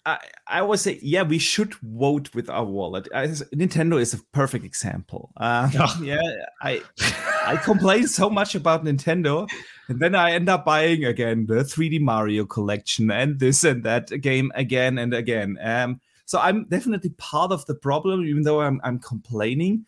[0.04, 0.18] I
[0.48, 3.08] I always say, yeah, we should vote with our wallet.
[3.14, 5.30] I, Nintendo is a perfect example.
[5.36, 5.98] Uh, oh.
[6.02, 6.20] Yeah,
[6.60, 6.82] I
[7.46, 9.48] I complain so much about Nintendo,
[9.88, 14.08] and then I end up buying again the 3D Mario collection and this and that
[14.20, 15.58] game again and again.
[15.62, 19.84] Um, so I'm definitely part of the problem, even though I'm, I'm complaining.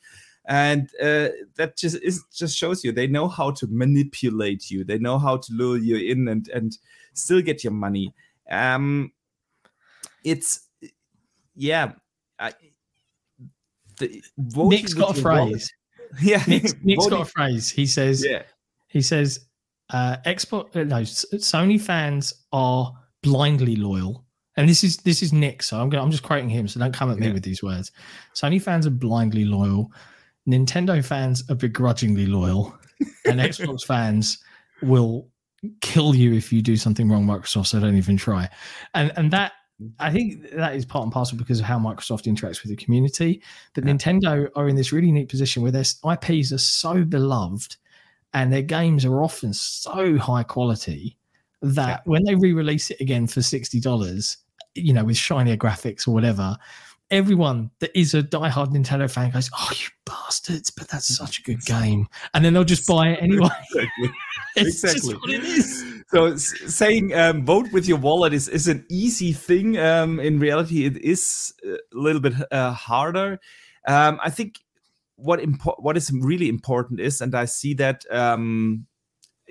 [0.49, 4.85] And uh, that just is just shows you they know how to manipulate you.
[4.85, 6.79] They know how to lure you in and and
[7.15, 8.15] still get your money.
[8.49, 9.11] Um,
[10.23, 10.69] it's
[11.57, 11.93] yeah.
[12.39, 12.53] I,
[13.99, 15.73] the, Nick's got a phrase.
[16.23, 17.69] Yeah, Nick's, Nick's got a phrase.
[17.69, 18.25] He says.
[18.25, 18.45] Yeah.
[18.87, 19.46] He says,
[19.91, 22.93] uh, "Export uh, no, Sony fans are
[23.23, 24.27] blindly loyal."
[24.57, 26.95] and this is this is Nick, so I'm going, I'm just quoting him, so don't
[26.95, 27.33] come at me yeah.
[27.35, 27.93] with these words.
[28.35, 29.93] Sony fans are blindly loyal,
[30.49, 32.77] Nintendo fans are begrudgingly loyal,
[33.27, 34.39] and Xbox fans
[34.83, 35.29] will
[35.81, 37.27] kill you if you do something wrong.
[37.27, 38.49] Microsoft, so don't even try.
[38.95, 39.53] And and that
[39.99, 43.43] I think that is part and parcel because of how Microsoft interacts with the community.
[43.75, 43.93] But yeah.
[43.93, 47.77] Nintendo are in this really neat position where their IPs are so beloved
[48.35, 51.17] and their games are often so high quality
[51.63, 52.11] that yeah.
[52.11, 54.39] when they re-release it again for sixty dollars,
[54.75, 56.57] you know, with shinier graphics or whatever,
[57.11, 61.43] everyone that is a diehard Nintendo fan goes, "Oh, you bastards!" But that's such a
[61.43, 63.49] good game, and then they'll just buy it anyway.
[63.75, 64.11] Exactly.
[64.57, 65.15] exactly.
[65.15, 66.03] what it is.
[66.09, 69.79] So saying um, vote with your wallet is is an easy thing.
[69.79, 73.39] Um, in reality, it is a little bit uh, harder.
[73.89, 74.61] Um, I think
[75.17, 78.87] what impo- what is really important is, and I see that um,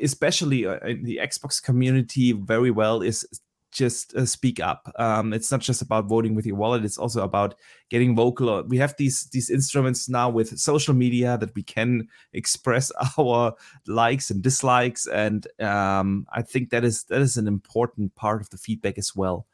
[0.01, 3.27] especially uh, in the Xbox community very well, is
[3.71, 4.91] just uh, speak up.
[4.97, 7.55] Um, it's not just about voting with your wallet; it's also about
[7.89, 8.63] getting vocal.
[8.63, 13.53] We have these these instruments now with social media that we can express our
[13.87, 18.49] likes and dislikes, and um, I think that is that is an important part of
[18.49, 19.45] the feedback as well.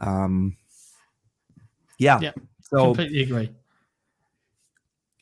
[0.00, 0.56] Um,
[1.98, 2.32] yeah, yeah,
[2.62, 3.50] so completely agree.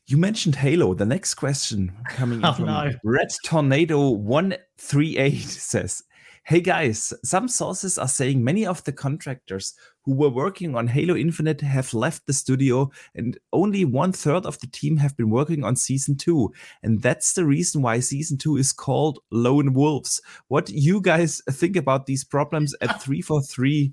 [0.09, 0.95] You mentioned Halo.
[0.95, 2.93] The next question coming oh, from no.
[3.03, 6.03] Red Tornado one three eight says,
[6.45, 9.75] Hey guys, some sources are saying many of the contractors
[10.05, 14.61] who were working on Halo Infinite have left the studio, and only one third of
[14.61, 16.53] the team have been working on season two.
[16.85, 20.23] And that's the reason why season two is called Lone Wolves.
[20.47, 23.93] What do you guys think about these problems at 343?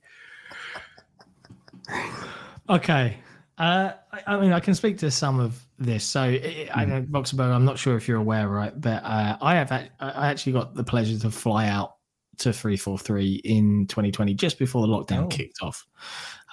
[2.70, 3.18] Okay.
[3.58, 6.04] Uh, I, I, mean, I can speak to some of this.
[6.04, 6.70] So, it, mm.
[6.74, 6.90] I hmm.
[6.90, 8.74] know Boxenberg, I'm not sure if you're aware, right?
[8.80, 11.96] But uh, I have I actually got the pleasure to fly out
[12.40, 15.28] to 343 in 2020 just before the lockdown oh.
[15.28, 15.86] kicked off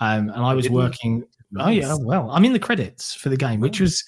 [0.01, 1.67] um, and i was working nice.
[1.67, 3.85] oh yeah well i'm in the credits for the game which oh.
[3.85, 4.05] was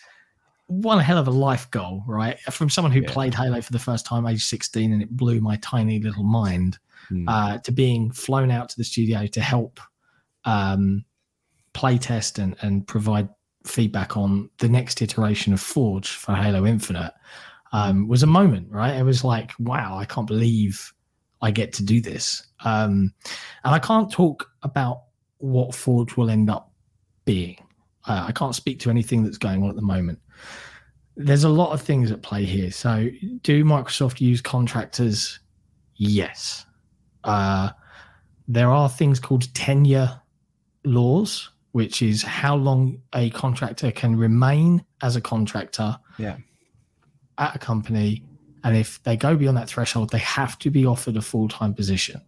[0.67, 3.11] one hell of a life goal right from someone who yeah.
[3.11, 6.79] played halo for the first time age 16 and it blew my tiny little mind
[7.11, 7.25] mm.
[7.27, 9.81] uh, to being flown out to the studio to help
[10.45, 11.05] um,
[11.73, 13.29] play test and, and provide
[13.65, 17.13] feedback on the next iteration of forge for halo infinite
[17.73, 20.93] um, was a moment right it was like wow i can't believe
[21.43, 22.47] I get to do this.
[22.65, 23.13] Um,
[23.65, 25.03] and I can't talk about
[25.39, 26.73] what Forge will end up
[27.25, 27.59] being.
[28.07, 30.21] Uh, I can't speak to anything that's going on at the moment.
[31.17, 32.71] There's a lot of things at play here.
[32.71, 33.09] So,
[33.43, 35.41] do Microsoft use contractors
[35.97, 36.65] Yes.
[37.23, 37.71] Uh,
[38.49, 40.21] there are things called tenure
[40.85, 46.37] laws, which is how long a contractor can remain as a contractor Yeah.
[47.39, 48.23] at a company.
[48.65, 51.75] And if they go beyond that threshold, they have to be offered a full time
[51.75, 52.21] position.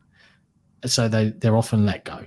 [0.86, 2.26] So they, they're often let go.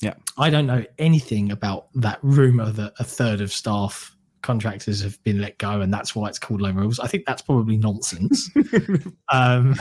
[0.00, 0.14] Yeah.
[0.38, 5.40] I don't know anything about that rumor that a third of staff contractors have been
[5.40, 6.98] let go and that's why it's called Lone Wolves.
[7.00, 8.50] I think that's probably nonsense.
[9.32, 9.76] um,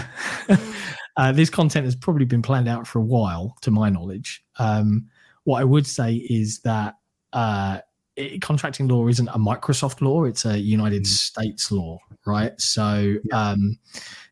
[1.18, 4.43] uh, this content has probably been planned out for a while, to my knowledge.
[4.57, 5.07] Um,
[5.43, 6.95] what I would say is that
[7.34, 7.80] uh,
[8.15, 11.07] it, contracting law isn't a Microsoft law; it's a United Mhm.
[11.07, 12.59] States law, right?
[12.59, 13.77] So um,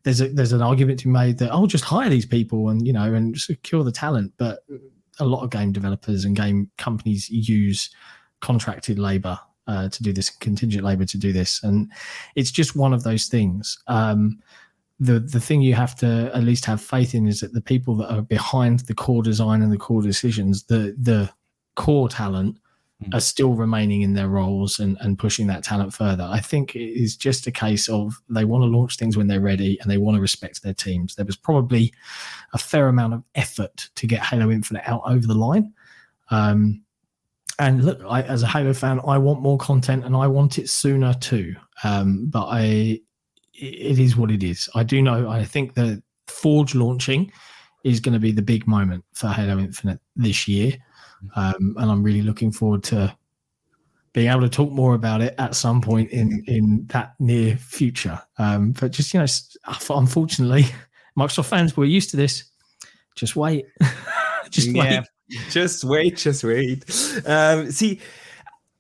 [0.03, 2.69] there's a there's an argument to be made that I'll oh, just hire these people
[2.69, 4.59] and you know and secure the talent, but
[5.19, 7.89] a lot of game developers and game companies use
[8.41, 9.37] contracted labor
[9.67, 11.91] uh, to do this, contingent labor to do this, and
[12.35, 13.77] it's just one of those things.
[13.87, 14.39] Um,
[14.99, 17.95] the the thing you have to at least have faith in is that the people
[17.97, 21.29] that are behind the core design and the core decisions, the the
[21.75, 22.57] core talent,
[23.01, 23.15] Mm.
[23.15, 26.27] are still remaining in their roles and, and pushing that talent further.
[26.29, 29.39] I think it is just a case of they want to launch things when they're
[29.39, 31.15] ready and they want to respect their teams.
[31.15, 31.93] There was probably
[32.51, 35.73] a fair amount of effort to get Halo Infinite out over the line.
[36.29, 36.83] Um,
[37.57, 40.67] and look, I, as a Halo fan, I want more content and I want it
[40.69, 41.55] sooner too.
[41.85, 42.99] Um, but I,
[43.61, 44.69] it is what it is.
[44.75, 45.29] I do know.
[45.29, 47.31] I think the Forge launching
[47.83, 50.73] is going to be the big moment for Halo Infinite this year,
[51.35, 53.15] um, and I'm really looking forward to
[54.13, 58.19] being able to talk more about it at some point in in that near future.
[58.37, 59.25] Um, but just you know,
[59.95, 60.65] unfortunately,
[61.17, 62.45] Microsoft fans we're used to this.
[63.15, 63.65] Just wait.
[64.49, 65.01] just Yeah.
[65.29, 65.39] wait.
[65.51, 66.83] just wait, just wait.
[67.25, 67.99] Um, see,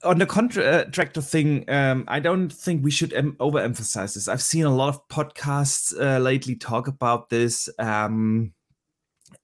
[0.03, 4.27] on the contractor thing, um, I don't think we should em- overemphasize this.
[4.27, 8.53] I've seen a lot of podcasts uh, lately talk about this, um,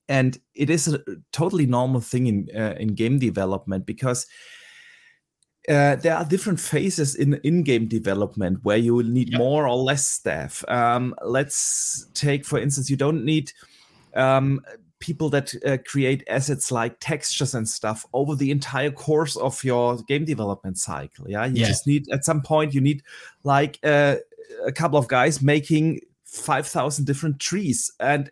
[0.08, 1.00] and it is a
[1.32, 4.26] totally normal thing in uh, in game development because.
[5.68, 9.40] Uh, there are different phases in in-game development where you will need Yeah.
[9.40, 10.64] more or less staff.
[10.68, 13.52] Um, let's take, for instance, you don't need
[14.14, 14.62] um,
[15.00, 19.98] people that uh, create assets like textures and stuff over the entire course of your
[20.04, 21.30] game development cycle.
[21.30, 21.68] Yeah, you Yeah.
[21.68, 23.04] just need at some point you need
[23.44, 24.16] like uh,
[24.66, 28.32] a couple of guys making five thousand different trees, and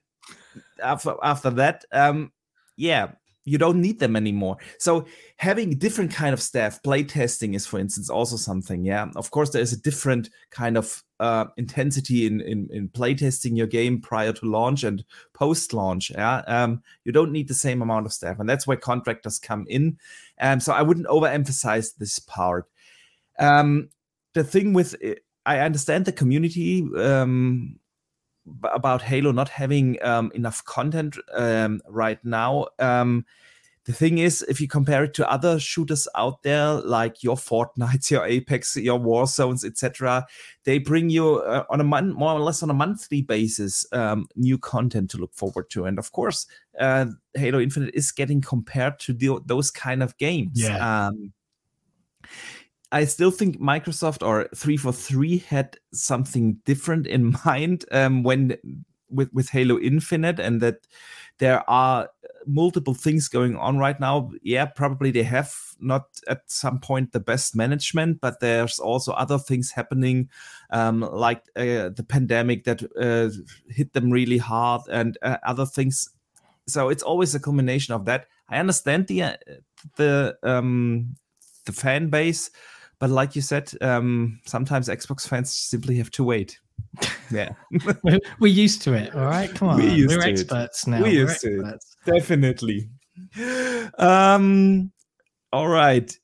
[0.81, 2.31] after after that, um,
[2.77, 3.11] yeah,
[3.45, 4.57] you don't need them anymore.
[4.79, 5.05] So
[5.37, 8.85] having different kind of staff, play testing is, for instance, also something.
[8.85, 13.15] Yeah, of course, there is a different kind of uh, intensity in, in in play
[13.15, 16.11] testing your game prior to launch and post launch.
[16.11, 19.65] Yeah, um, you don't need the same amount of staff, and that's where contractors come
[19.69, 19.97] in.
[20.41, 22.67] Um, so I wouldn't overemphasize this part.
[23.39, 23.87] Um,
[24.33, 24.95] the thing with
[25.45, 27.79] I understand the community um,
[28.63, 32.67] about Halo not having um, enough content um, right now.
[32.79, 33.25] Um,
[33.85, 38.09] the thing is, if you compare it to other shooters out there, like your Fortnites,
[38.11, 40.25] your Apex, your War Zones, etc.,
[40.63, 44.27] they bring you uh, on a month, more or less on a monthly basis, um,
[44.35, 45.85] new content to look forward to.
[45.85, 46.47] And of course,
[46.79, 50.61] uh, Halo Infinite is getting compared to the, those kind of games.
[50.61, 51.07] Yeah.
[51.07, 51.33] Um,
[52.93, 58.55] I still think Microsoft or 343 had something different in mind um, when
[59.09, 60.87] with with Halo Infinite, and that
[61.39, 62.09] there are
[62.45, 64.31] multiple things going on right now.
[64.41, 69.37] Yeah, probably they have not at some point the best management, but there's also other
[69.37, 70.29] things happening,
[70.71, 73.29] um, like uh, the pandemic that uh,
[73.69, 76.09] hit them really hard, and uh, other things.
[76.67, 78.27] So it's always a combination of that.
[78.49, 79.35] I understand the uh,
[79.95, 81.15] the um,
[81.65, 82.51] the fan base,
[82.99, 86.59] but like you said, um, sometimes Xbox fans simply have to wait.
[87.31, 87.49] Yeah,
[88.03, 89.15] We're, we're used to it.
[89.15, 89.77] All right, come on.
[89.77, 90.31] We're used We're to it.
[90.33, 90.97] experts now.
[90.97, 91.65] We're We're used to it.
[91.65, 91.95] experts.
[92.05, 92.89] definitely.
[93.97, 94.91] Um,
[95.51, 96.15] all right.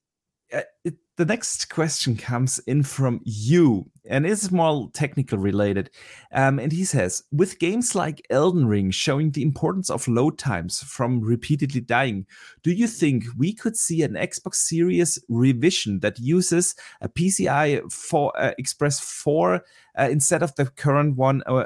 [0.53, 5.89] Uh, it, the next question comes in from you, and it's more technical related.
[6.31, 10.81] Um, and he says, with games like Elden Ring showing the importance of load times
[10.81, 12.25] from repeatedly dying,
[12.63, 18.31] do you think we could see an Xbox Series revision that uses a PCI for
[18.39, 21.43] uh, Express 4 uh, instead of the current one?
[21.45, 21.65] Uh,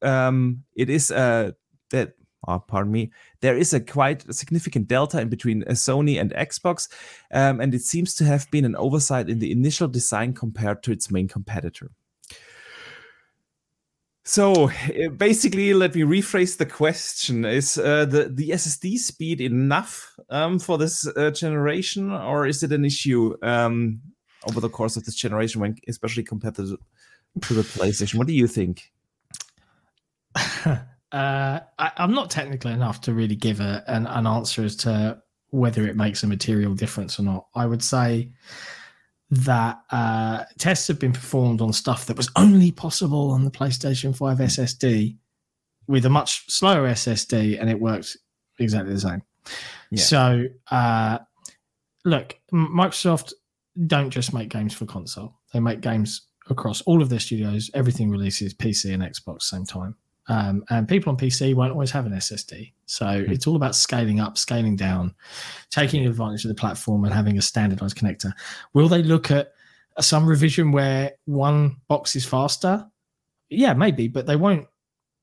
[0.00, 1.50] um, it is uh,
[1.90, 2.14] that.
[2.46, 3.10] Oh, pardon me.
[3.40, 6.88] There is a quite significant delta in between uh, Sony and Xbox,
[7.32, 10.92] um, and it seems to have been an oversight in the initial design compared to
[10.92, 11.90] its main competitor.
[14.24, 20.16] So uh, basically, let me rephrase the question: Is uh, the the SSD speed enough
[20.30, 24.00] um, for this uh, generation, or is it an issue um,
[24.48, 26.76] over the course of this generation, when especially compared to
[27.42, 28.16] to the PlayStation?
[28.16, 28.92] What do you think?
[31.16, 35.18] Uh, I, am not technical enough to really give a, an, an answer as to
[35.48, 37.46] whether it makes a material difference or not.
[37.54, 38.32] I would say
[39.30, 44.14] that uh, tests have been performed on stuff that was only possible on the PlayStation
[44.14, 45.16] 5 SSD
[45.88, 48.18] with a much slower SSD, and it works
[48.58, 49.22] exactly the same.
[49.90, 50.02] Yeah.
[50.02, 51.20] So, uh,
[52.04, 53.32] look, Microsoft
[53.86, 57.70] don't just make games for console; they make games across all of their studios.
[57.72, 59.96] Everything releases PC and Xbox same time.
[60.28, 62.72] Um, and people on PC won't always have an SSD.
[62.86, 63.32] So mm-hmm.
[63.32, 65.14] it's all about scaling up, scaling down,
[65.70, 68.32] taking advantage of the platform and having a standardized connector.
[68.72, 69.52] Will they look at
[70.00, 72.86] some revision where one box is faster?
[73.50, 74.66] Yeah, maybe, but they won't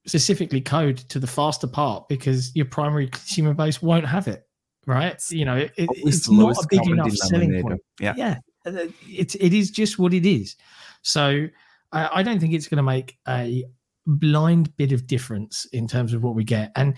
[0.05, 4.47] specifically code to the faster part because your primary consumer base won't have it.
[4.85, 5.21] Right?
[5.29, 7.81] You know, it, it's not a big enough selling point.
[8.01, 8.13] Yeah.
[8.17, 8.37] Yeah.
[8.65, 10.57] It, it is just what it is.
[11.01, 11.47] So
[11.93, 13.65] I, I don't think it's going to make a
[14.05, 16.71] blind bit of difference in terms of what we get.
[16.75, 16.95] And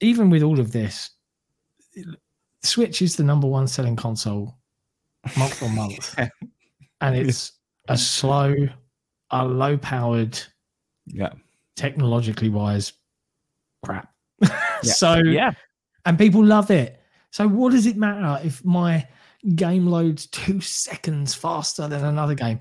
[0.00, 1.10] even with all of this,
[2.62, 4.56] Switch is the number one selling console
[5.36, 6.14] month on month.
[7.00, 7.52] and it's
[7.88, 8.54] a slow,
[9.30, 10.38] a low powered,
[11.06, 11.32] yeah,
[11.76, 12.92] technologically wise
[13.84, 14.12] crap.
[14.40, 14.48] Yeah.
[14.82, 15.52] so yeah.
[16.06, 17.00] And people love it.
[17.30, 19.06] So what does it matter if my
[19.56, 22.60] game loads two seconds faster than another game?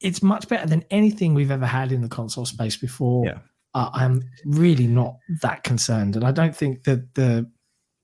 [0.00, 3.26] It's much better than anything we've ever had in the console space before.
[3.26, 3.38] Yeah.
[3.74, 7.48] Uh, I'm really not that concerned, and I don't think that the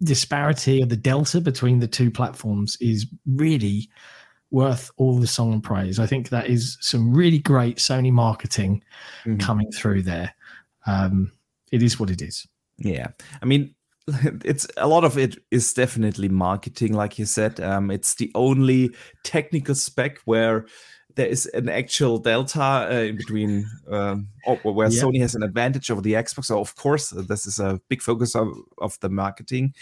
[0.02, 3.88] disparity or the delta between the two platforms is really
[4.50, 5.98] worth all the song and praise.
[5.98, 8.82] I think that is some really great Sony marketing
[9.24, 9.38] mm-hmm.
[9.38, 10.34] coming through there.
[10.86, 11.32] Um,
[11.72, 12.46] it is what it is.
[12.78, 13.08] Yeah,
[13.42, 13.74] I mean,
[14.44, 17.60] it's a lot of it is definitely marketing, like you said.
[17.60, 18.94] Um, it's the only
[19.24, 20.66] technical spec where
[21.16, 24.28] there is an actual delta uh, in between um,
[24.62, 25.02] where yeah.
[25.02, 26.46] Sony has an advantage over the Xbox.
[26.46, 28.48] So of course, uh, this is a big focus of,
[28.78, 29.74] of the marketing.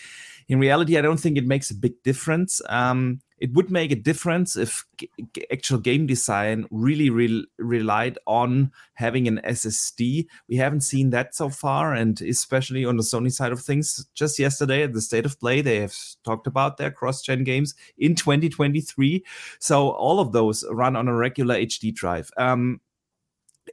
[0.48, 2.60] In reality, I don't think it makes a big difference.
[2.68, 5.10] Um, it would make a difference if g-
[5.52, 10.26] actual game design really re- relied on having an SSD.
[10.48, 14.06] We haven't seen that so far, and especially on the Sony side of things.
[14.14, 15.94] Just yesterday at the State of Play, they have
[16.24, 19.22] talked about their cross-gen games in 2023.
[19.58, 22.30] So all of those run on a regular HD drive.
[22.38, 22.80] Um,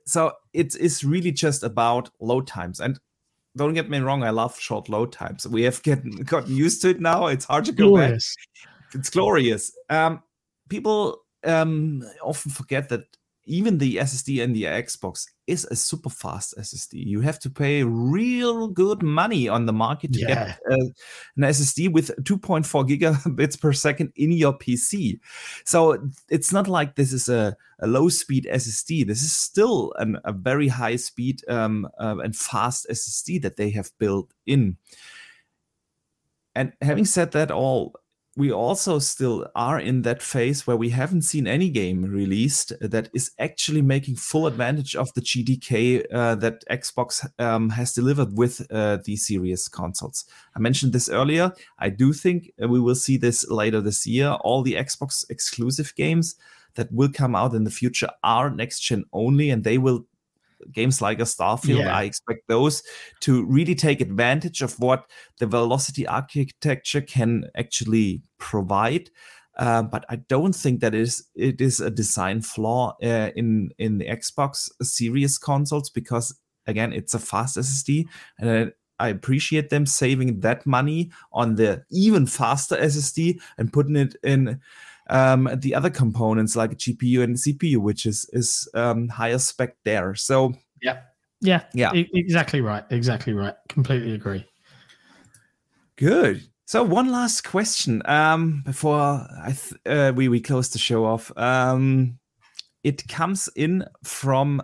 [0.05, 2.99] so it is really just about load times and
[3.55, 5.47] don't get me wrong, I love short load times.
[5.47, 7.27] We have get, gotten used to it now.
[7.27, 8.19] It's hard to go back.
[8.93, 9.71] It's glorious.
[9.89, 10.21] Um,
[10.69, 13.05] people um, often forget that
[13.45, 17.05] even the SSD in the Xbox is a super fast SSD.
[17.05, 20.27] You have to pay real good money on the market to yeah.
[20.27, 20.85] get uh,
[21.37, 25.19] an SSD with 2.4 gigabits per second in your PC.
[25.65, 29.07] So it's not like this is a, a low speed SSD.
[29.07, 33.71] This is still an, a very high speed um, uh, and fast SSD that they
[33.71, 34.77] have built in.
[36.53, 37.95] And having said that, all
[38.37, 43.09] we also still are in that phase where we haven't seen any game released that
[43.13, 48.65] is actually making full advantage of the GDK uh, that Xbox um, has delivered with
[48.71, 50.23] uh, the series consoles.
[50.55, 51.51] I mentioned this earlier.
[51.77, 54.29] I do think we will see this later this year.
[54.41, 56.35] All the Xbox exclusive games
[56.75, 60.05] that will come out in the future are next gen only, and they will
[60.71, 61.95] games like a Starfield, yeah.
[61.95, 62.83] I expect those
[63.21, 65.05] to really take advantage of what
[65.39, 69.09] the velocity architecture can actually provide.
[69.57, 73.97] Uh, but I don't think that is it is a design flaw uh, in in
[73.97, 76.33] the Xbox Series consoles because
[76.67, 78.05] again it's a fast SSD
[78.39, 83.97] and I, I appreciate them saving that money on the even faster SSD and putting
[83.97, 84.61] it in
[85.11, 90.15] um, the other components like GPU and CPU, which is is um, higher spec there.
[90.15, 91.01] So yeah,
[91.41, 93.55] yeah, yeah, exactly right, exactly right.
[93.69, 94.45] Completely agree.
[95.97, 96.47] Good.
[96.65, 101.31] So one last question um, before I th- uh, we we close the show off.
[101.37, 102.17] Um,
[102.83, 104.61] it comes in from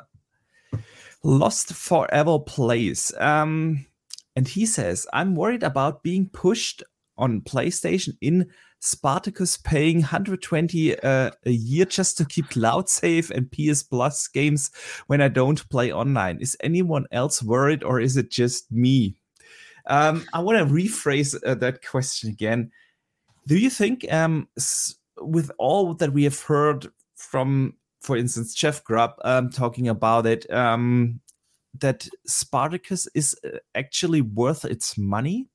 [1.24, 3.14] Lost Forever Plays.
[3.20, 3.86] Um,
[4.36, 6.84] and he says, I'm worried about being pushed
[7.18, 8.50] on PlayStation in
[8.80, 14.72] Spartacus paying 120 uh, a year just to keep cloud safe and PS Plus games
[15.08, 16.40] when I don't play online.
[16.40, 19.16] Is anyone else worried or is it just me?
[19.88, 22.72] Um, I want to rephrase uh, that question again.
[23.48, 24.48] Do you think, um,
[25.20, 30.52] with all that we have heard from, for instance, Jeff Grubb um, talking about it,
[30.52, 31.22] um,
[31.80, 35.48] that Spartacus is uh, actually worth its money?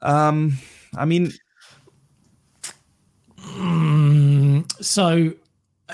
[0.00, 0.56] Um,
[0.96, 1.32] I mean,
[3.58, 5.32] Mm, so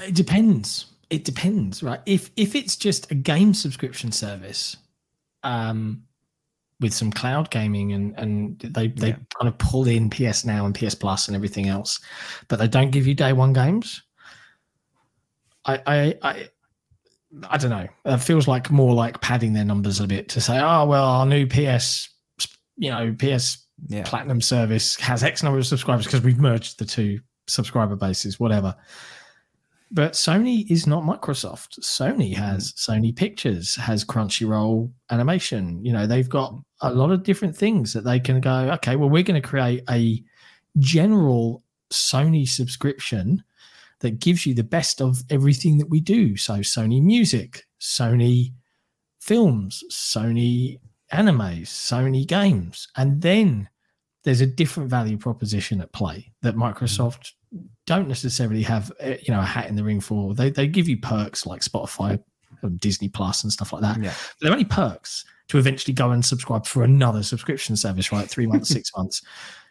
[0.02, 0.86] it depends.
[1.10, 2.00] It depends, right?
[2.06, 4.76] If if it's just a game subscription service
[5.42, 6.02] um,
[6.80, 9.16] with some cloud gaming and and they they Yeah.
[9.38, 12.00] kind of pull in PS Now and PS Plus and everything else,
[12.48, 14.02] but they don't give you day one games.
[15.64, 16.48] I I I,
[17.48, 17.86] I don't know.
[18.06, 21.26] It feels like more like padding their numbers a bit to say, oh well, our
[21.26, 22.08] new PS,
[22.76, 23.58] you know, PS
[23.88, 24.02] Yeah.
[24.04, 28.74] Platinum service has X number of subscribers because we've merged the two subscriber bases, whatever.
[29.90, 31.78] But Sony is not Microsoft.
[31.80, 32.42] Sony mm-hmm.
[32.42, 35.84] has Sony Pictures, has Crunchyroll Animation.
[35.84, 39.08] You know, they've got a lot of different things that they can go, okay, well,
[39.08, 40.22] we're going to create a
[40.78, 43.44] general Sony subscription
[44.00, 46.36] that gives you the best of everything that we do.
[46.36, 48.52] So, Sony Music, Sony
[49.20, 50.80] Films, Sony
[51.12, 52.88] Animes, Sony Games.
[52.96, 53.68] And then
[54.24, 57.32] there's a different value proposition at play that Microsoft
[57.86, 60.34] don't necessarily have uh, you know a hat in the ring for.
[60.34, 62.22] They they give you perks like Spotify,
[62.62, 64.02] and Disney Plus, and stuff like that.
[64.02, 64.10] Yeah.
[64.10, 68.28] But they're only perks to eventually go and subscribe for another subscription service, right?
[68.28, 69.22] Three months, six months.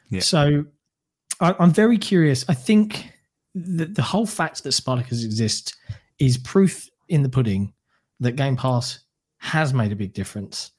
[0.10, 0.22] Yeah.
[0.22, 0.66] So
[1.40, 2.46] I, I'm very curious.
[2.48, 3.12] I think
[3.56, 5.76] the, the whole fact that Spartacus exists
[6.20, 7.74] is proof in the pudding
[8.20, 9.00] that Game Pass
[9.38, 10.72] has made a big difference,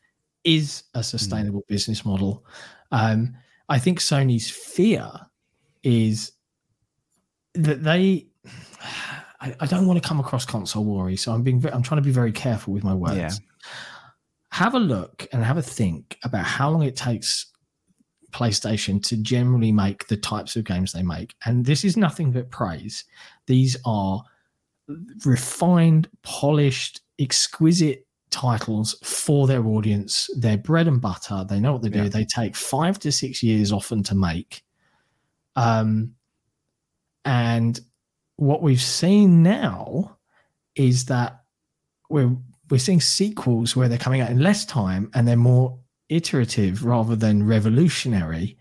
[0.45, 2.45] is a sustainable business model.
[2.93, 3.37] Um,
[3.69, 5.11] I think Sony's fear
[5.83, 6.33] is
[7.55, 8.27] that they.
[9.41, 11.65] I, I don't want to come across console worry, so I'm being.
[11.73, 13.17] I'm trying to be very careful with my words.
[13.17, 13.31] Yeah.
[14.53, 17.47] Have a look and have a think about how long it takes
[18.31, 22.51] PlayStation to generally make the types of games they make, and this is nothing but
[22.51, 23.05] praise.
[23.47, 24.23] These are
[25.25, 28.04] refined, polished, exquisite
[28.35, 30.29] titles for their audience.
[30.37, 31.47] They're bread and butter.
[31.49, 32.03] They know what they do.
[32.03, 32.09] Yeah.
[32.09, 34.63] They take five to six years often to make.
[35.57, 36.15] Um,
[37.25, 37.81] and
[38.37, 40.19] what we've seen now
[40.75, 41.45] is that
[42.11, 42.37] we're
[42.71, 45.79] we're seeing sequels where they're coming out in less time and they're more
[46.09, 48.59] iterative rather than revolutionary.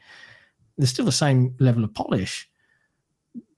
[0.78, 2.50] They're still the same level of polish,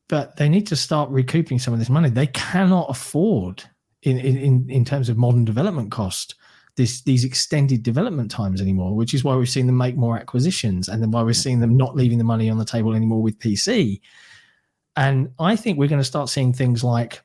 [0.07, 2.09] but they need to start recouping some of this money.
[2.09, 3.63] They cannot afford,
[4.05, 6.35] in in in, terms of modern development cost,
[6.75, 8.95] this these extended development times anymore.
[8.95, 11.43] Which is why we've seen them make more acquisitions, and then why we're mm.
[11.43, 14.01] seeing them not leaving the money on the table anymore with PC.
[14.95, 17.21] And I think we're going to start seeing things like,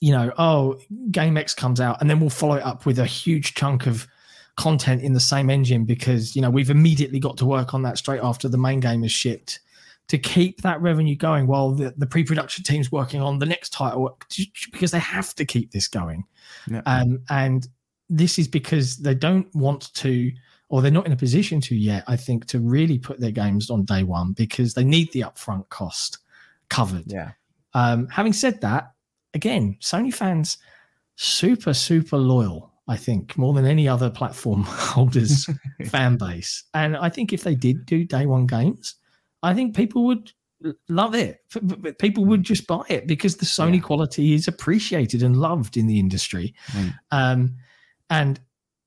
[0.00, 0.80] you know, oh,
[1.12, 4.08] Game X comes out, and then we'll follow it up with a huge chunk of
[4.56, 7.96] content in the same engine because you know we've immediately got to work on that
[7.96, 9.60] straight after the main game is shipped
[10.08, 14.18] to keep that revenue going while the, the pre-production team's working on the next title
[14.70, 16.24] because they have to keep this going
[16.68, 16.82] Yeah.
[16.86, 17.66] um, and
[18.10, 20.30] this is because they don't want to
[20.68, 23.70] or they're not in a position to yet i think to really put their games
[23.70, 26.18] on day one because they need the upfront cost
[26.68, 27.30] covered Yeah.
[27.74, 28.92] um, having said that,
[29.34, 30.58] again, Sony fans
[31.16, 32.70] super super loyal.
[32.88, 35.48] I think more than any other platform holders
[35.86, 38.96] fan base, and I think if they did do day one games,
[39.42, 40.32] I think people would
[40.88, 41.40] love it.
[41.98, 43.80] People would just buy it because the Sony Yeah.
[43.80, 46.54] quality is appreciated and loved in the industry.
[46.72, 46.94] Mm.
[47.10, 47.56] Um,
[48.10, 48.40] and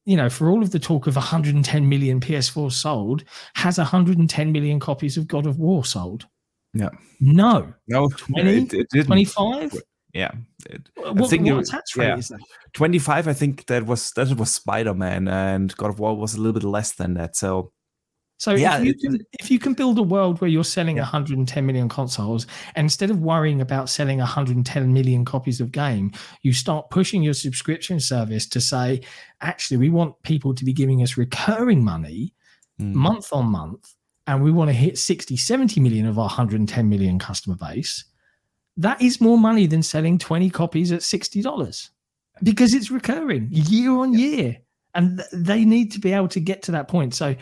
[0.06, 3.24] you know, for all of the talk of 110 million PS4 sold,
[3.56, 6.28] has 110 million copies of God of War sold?
[6.76, 6.90] Yeah.
[7.20, 7.74] No.
[7.88, 8.50] No, 20?
[8.58, 9.08] it, it didn't.
[9.08, 9.74] 25?
[10.14, 10.32] Yeah.
[10.70, 12.18] It- What, think what attach rate yeah.
[12.18, 12.40] is that?
[12.74, 16.54] 25 i think that was that was spider-man and god of war was a little
[16.54, 17.72] bit less than that so
[18.46, 21.02] So Yeah, if you can if you can build a world where you're selling Yeah.
[21.02, 22.46] 110 million consoles,
[22.76, 26.12] and instead of worrying about selling 110 million copies of game,
[26.44, 29.02] you start pushing your subscription service to say,
[29.42, 32.36] actually, we want people to be giving us recurring money
[32.80, 33.96] mm, month on month,
[34.28, 38.06] and we want to hit 60, 70 million of our 110 million customer base.
[38.78, 41.90] That is more money than selling 20 copies at $60
[42.44, 44.58] because it's recurring year on year.
[44.94, 47.16] And th- they need to be able to get to that point.
[47.16, 47.36] So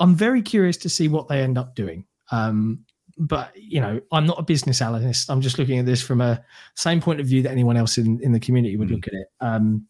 [0.00, 2.04] I'm very curious to see what they end up doing.
[2.30, 2.84] Um,
[3.16, 5.28] but you know, I'm not a business analyst.
[5.30, 6.44] I'm just looking at this from a
[6.76, 8.92] same point of view that anyone else in, in the community would Mm.
[8.92, 9.26] look at it.
[9.40, 9.86] Um,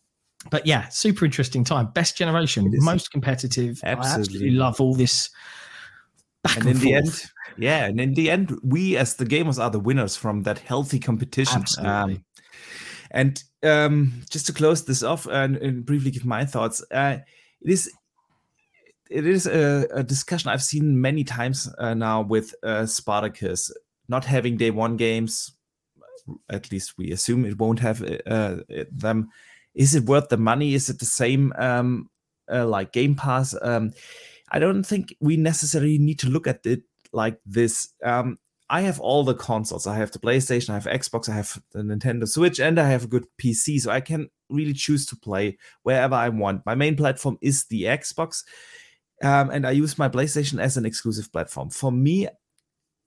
[0.51, 1.89] but yeah, super interesting time.
[1.93, 3.81] Best generation, most competitive.
[3.85, 4.51] I absolutely Absolutely.
[4.53, 5.31] love all this
[6.57, 7.25] and in the end
[7.59, 10.99] yeah and in the end we as the gamers are the winners from that healthy
[10.99, 12.15] competition Absolutely.
[12.15, 12.25] Um,
[13.11, 17.19] and um, just to close this off and, and briefly give my thoughts uh,
[17.61, 17.91] it is
[19.11, 23.73] it is a, a discussion i've seen many times uh, now with uh, spartacus
[24.09, 25.53] not having day one games
[26.51, 28.57] at least we assume it won't have uh,
[28.91, 29.31] them
[29.75, 32.09] is it worth the money is it the same um,
[32.53, 33.93] uh, like game pass um,
[34.51, 36.83] i don't think we necessarily need to look at it
[37.13, 38.39] like this um,
[38.71, 39.87] I have all the consoles.
[39.87, 43.05] I have the PlayStation, I have Xbox, I have the Nintendo Switch, and I have
[43.05, 43.81] a good PC.
[43.81, 46.67] So I can really choose to play wherever I want.
[46.67, 48.45] My main platform is the Xbox,
[49.23, 51.71] um, and I use my PlayStation as an exclusive platform.
[51.71, 52.29] For me,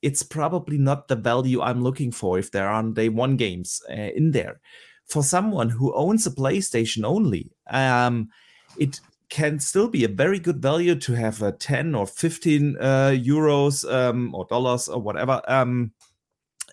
[0.01, 3.93] it's probably not the value I'm looking for if there aren't day one games uh,
[3.93, 4.59] in there.
[5.05, 8.29] For someone who owns a PlayStation only, um,
[8.77, 12.83] it can still be a very good value to have a 10 or 15 uh,
[13.13, 15.91] euros um, or dollars or whatever um,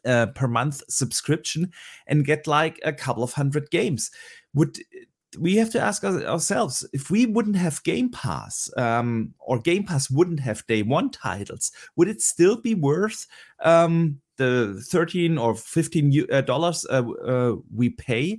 [0.05, 1.71] uh, per month subscription
[2.07, 4.11] and get like a couple of hundred games.
[4.55, 4.79] Would
[5.37, 10.11] we have to ask ourselves if we wouldn't have Game Pass um, or Game Pass
[10.11, 13.27] wouldn't have day one titles, would it still be worth
[13.61, 18.39] um, the 13 or 15 uh, dollars uh, uh, we pay?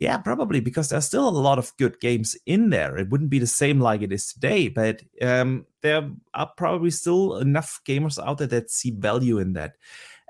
[0.00, 2.96] Yeah, probably because there's still a lot of good games in there.
[2.96, 7.36] It wouldn't be the same like it is today, but um, there are probably still
[7.38, 9.76] enough gamers out there that see value in that.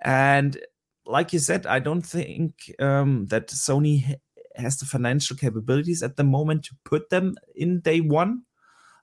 [0.02, 0.59] And
[1.06, 4.16] like you said, I don't think um, that Sony
[4.56, 8.42] has the financial capabilities at the moment to put them in day one.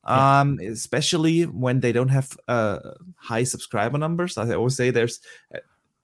[0.07, 0.39] Yeah.
[0.39, 2.79] Um, especially when they don't have uh,
[3.17, 4.37] high subscriber numbers.
[4.37, 5.19] I always say there's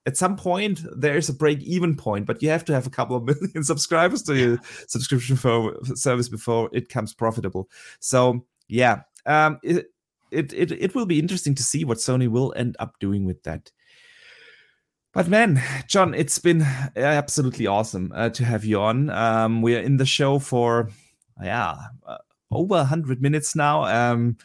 [0.06, 3.16] at some point there's a break even point, but you have to have a couple
[3.16, 7.70] of million subscribers to your subscription for service before it comes profitable.
[8.00, 9.88] So yeah, um, it,
[10.32, 13.42] it it it will be interesting to see what Sony will end up doing with
[13.44, 13.72] that.
[15.16, 16.62] But man, Jon, it's been
[16.98, 19.10] absolutely awesome uh, to have you on.
[19.10, 20.90] Um, we are in the show for,
[21.42, 22.18] yeah, uh,
[22.52, 23.86] over 100 minutes now.
[23.86, 24.36] Um,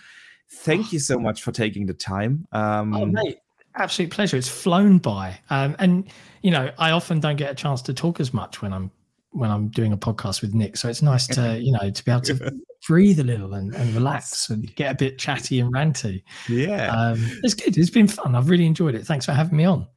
[0.59, 2.47] thank you so much for taking the time.
[2.53, 3.39] Um, oh, mate,
[3.75, 4.37] absolute pleasure.
[4.37, 5.41] It's flown by.
[5.51, 6.09] Um, and,
[6.43, 8.93] you know, I often don't get a chance to talk as much when I'm
[9.33, 10.77] when I'm doing a podcast with Nick.
[10.77, 12.53] So it's nice to, you know, to be able to
[12.87, 16.23] breathe a little and, and relax and get a bit chatty and ranty.
[16.49, 16.93] Yeah.
[16.93, 17.77] Um, it's good.
[17.77, 18.37] It's been fun.
[18.37, 19.05] I've really enjoyed it.
[19.05, 19.89] Thanks for having me on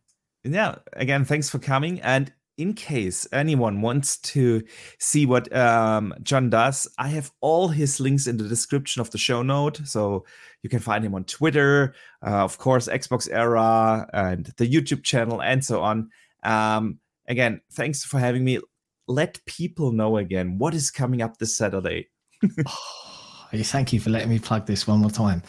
[0.43, 2.01] yeah, again, thanks for coming.
[2.01, 4.63] And in case anyone wants to
[4.99, 9.17] see what um, Jon does, I have all his links in the description of the
[9.17, 9.81] show note.
[9.85, 10.25] So
[10.61, 11.95] you can find him on Twitter,
[12.25, 16.09] uh, of course, XboxEra, and the YouTube channel, and so on.
[16.43, 18.59] Um, again, thanks for having me.
[19.07, 22.09] Let people know again what is coming up this Saturday.
[22.65, 25.43] oh, thank you for letting me plug this one more time.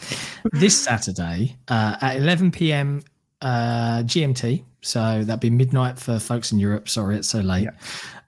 [0.51, 3.01] This Saturday uh, at 11 p.m.
[3.41, 6.87] Uh, GMT, so that'd be midnight for folks in Europe.
[6.87, 7.63] Sorry, it's so late.
[7.63, 7.71] Yeah.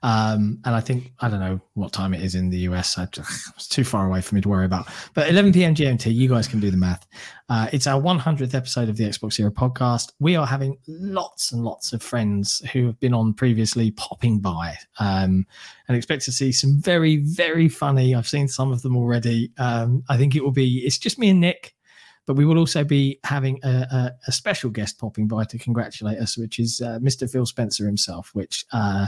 [0.02, 2.98] Um, and I think I don't know what time it is in the US.
[2.98, 4.88] I, it's too far away for me to worry about.
[5.14, 5.74] But 11 p.m.
[5.74, 7.06] GMT, you guys can do the math.
[7.48, 10.12] Uh, it's our 100th episode of the XboxEra podcast.
[10.18, 14.76] We are having lots and lots of friends who have been on previously popping by,
[14.98, 15.46] um,
[15.86, 18.14] and expect to see some very very funny.
[18.14, 19.52] I've seen some of them already.
[19.58, 20.78] Um, I think it will be.
[20.84, 21.74] It's just me and Nick.
[22.28, 26.18] But we will also be having a, a, a special guest popping by to congratulate
[26.18, 27.28] us, which is uh, Mr.
[27.28, 29.06] Phil Spencer himself, which uh,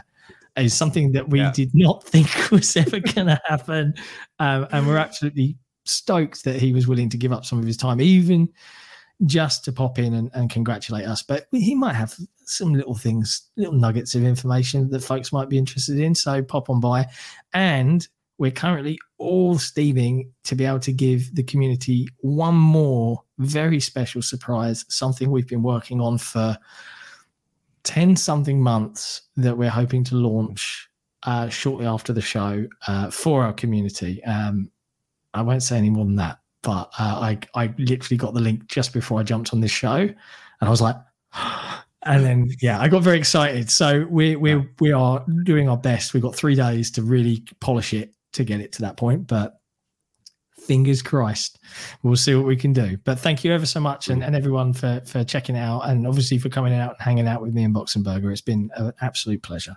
[0.57, 1.53] is something that we yeah.
[1.53, 3.93] did not think was ever going to happen.
[4.39, 7.77] Um, and we're absolutely stoked that he was willing to give up some of his
[7.77, 8.49] time, even
[9.27, 11.23] just to pop in and, and, congratulate us.
[11.23, 12.17] But he might have
[12.47, 16.15] some little things, little nuggets of information that folks might be interested in.
[16.15, 17.07] So pop on by.
[17.53, 18.09] And
[18.41, 24.23] we're currently all steaming to be able to give the community one more very special
[24.23, 26.57] surprise, something we've been working on for
[27.85, 30.89] 10 something months that we're hoping to launch
[31.25, 34.25] uh, shortly after the show uh, for our community.
[34.25, 34.71] Um,
[35.35, 38.69] I won't say any more than that, but uh, I, I literally got the link
[38.69, 40.15] just before I jumped on this show and
[40.63, 40.97] I was like,
[42.05, 43.71] and then yeah, I got very excited.
[43.71, 46.15] So we we we are doing our best.
[46.15, 49.27] We've got three days to really polish it to get it to that point.
[49.27, 49.61] But
[50.61, 51.59] fingers crossed,
[52.03, 52.97] we'll see what we can do.
[53.05, 56.39] But thank you ever so much, and, and everyone for for checking out, and obviously
[56.39, 58.31] for coming out and hanging out with me in Boxenberger.
[58.31, 59.77] It's been an absolute pleasure.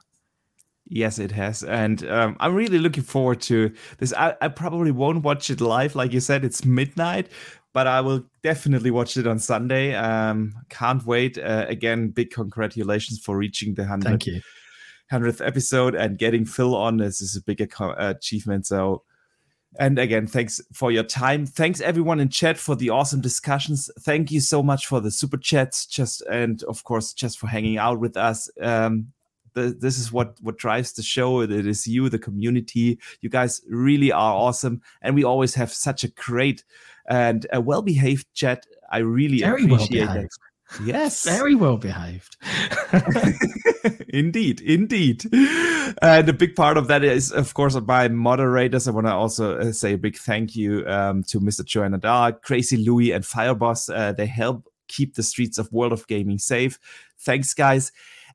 [0.85, 4.13] Yes, it has, and um, I'm really looking forward to this.
[4.13, 7.29] I, I probably won't watch it live, like you said, it's midnight,
[7.71, 9.95] but I will definitely watch it on Sunday.
[9.95, 11.37] Um, can't wait.
[11.37, 14.09] Uh, again, big congratulations for reaching the hundred.
[14.09, 14.41] Thank you
[15.13, 18.65] 100th episode and getting Phil on this is a big achievement.
[18.65, 19.03] So,
[19.79, 21.45] and again, thanks for your time.
[21.45, 23.89] Thanks everyone in chat for the awesome discussions.
[23.99, 27.77] Thank you so much for the super chats, just and of course, just for hanging
[27.77, 28.49] out with us.
[28.61, 29.13] Um,
[29.53, 31.41] the, this is what what drives the show.
[31.41, 32.99] It is you, the community.
[33.21, 36.63] You guys really are awesome, and we always have such a great
[37.07, 38.65] and a well behaved chat.
[38.91, 40.31] I really Very appreciate well it.
[40.83, 41.23] Yes.
[41.23, 42.37] Very well behaved.
[44.13, 45.25] indeed, indeed.
[46.01, 48.87] And a big part of that is, of course, by moderators.
[48.87, 51.65] I want to also uh, say a big thank you um, to Mr.
[51.65, 53.93] Joanna Dar, Crazy Louie, and Fireboss.
[53.93, 56.79] Uh, they help keep the streets of World of Gaming safe.
[57.19, 57.91] Thanks, guys.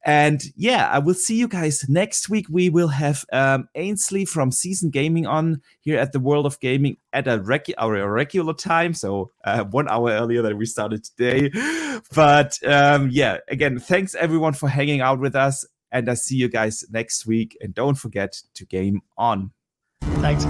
[0.09, 2.47] And yeah, I will see you guys next week.
[2.48, 6.97] We will have um, Ainsley from Seasoned Gaming on here at the World of Gaming
[7.12, 11.51] at a regu- our regular time, so uh, one hour earlier than we started today.
[12.14, 16.48] But um, yeah, again, thanks everyone for hanging out with us, and I see you
[16.48, 17.59] guys next week.
[17.60, 19.51] And don't forget to game on.
[20.01, 20.44] Thanks.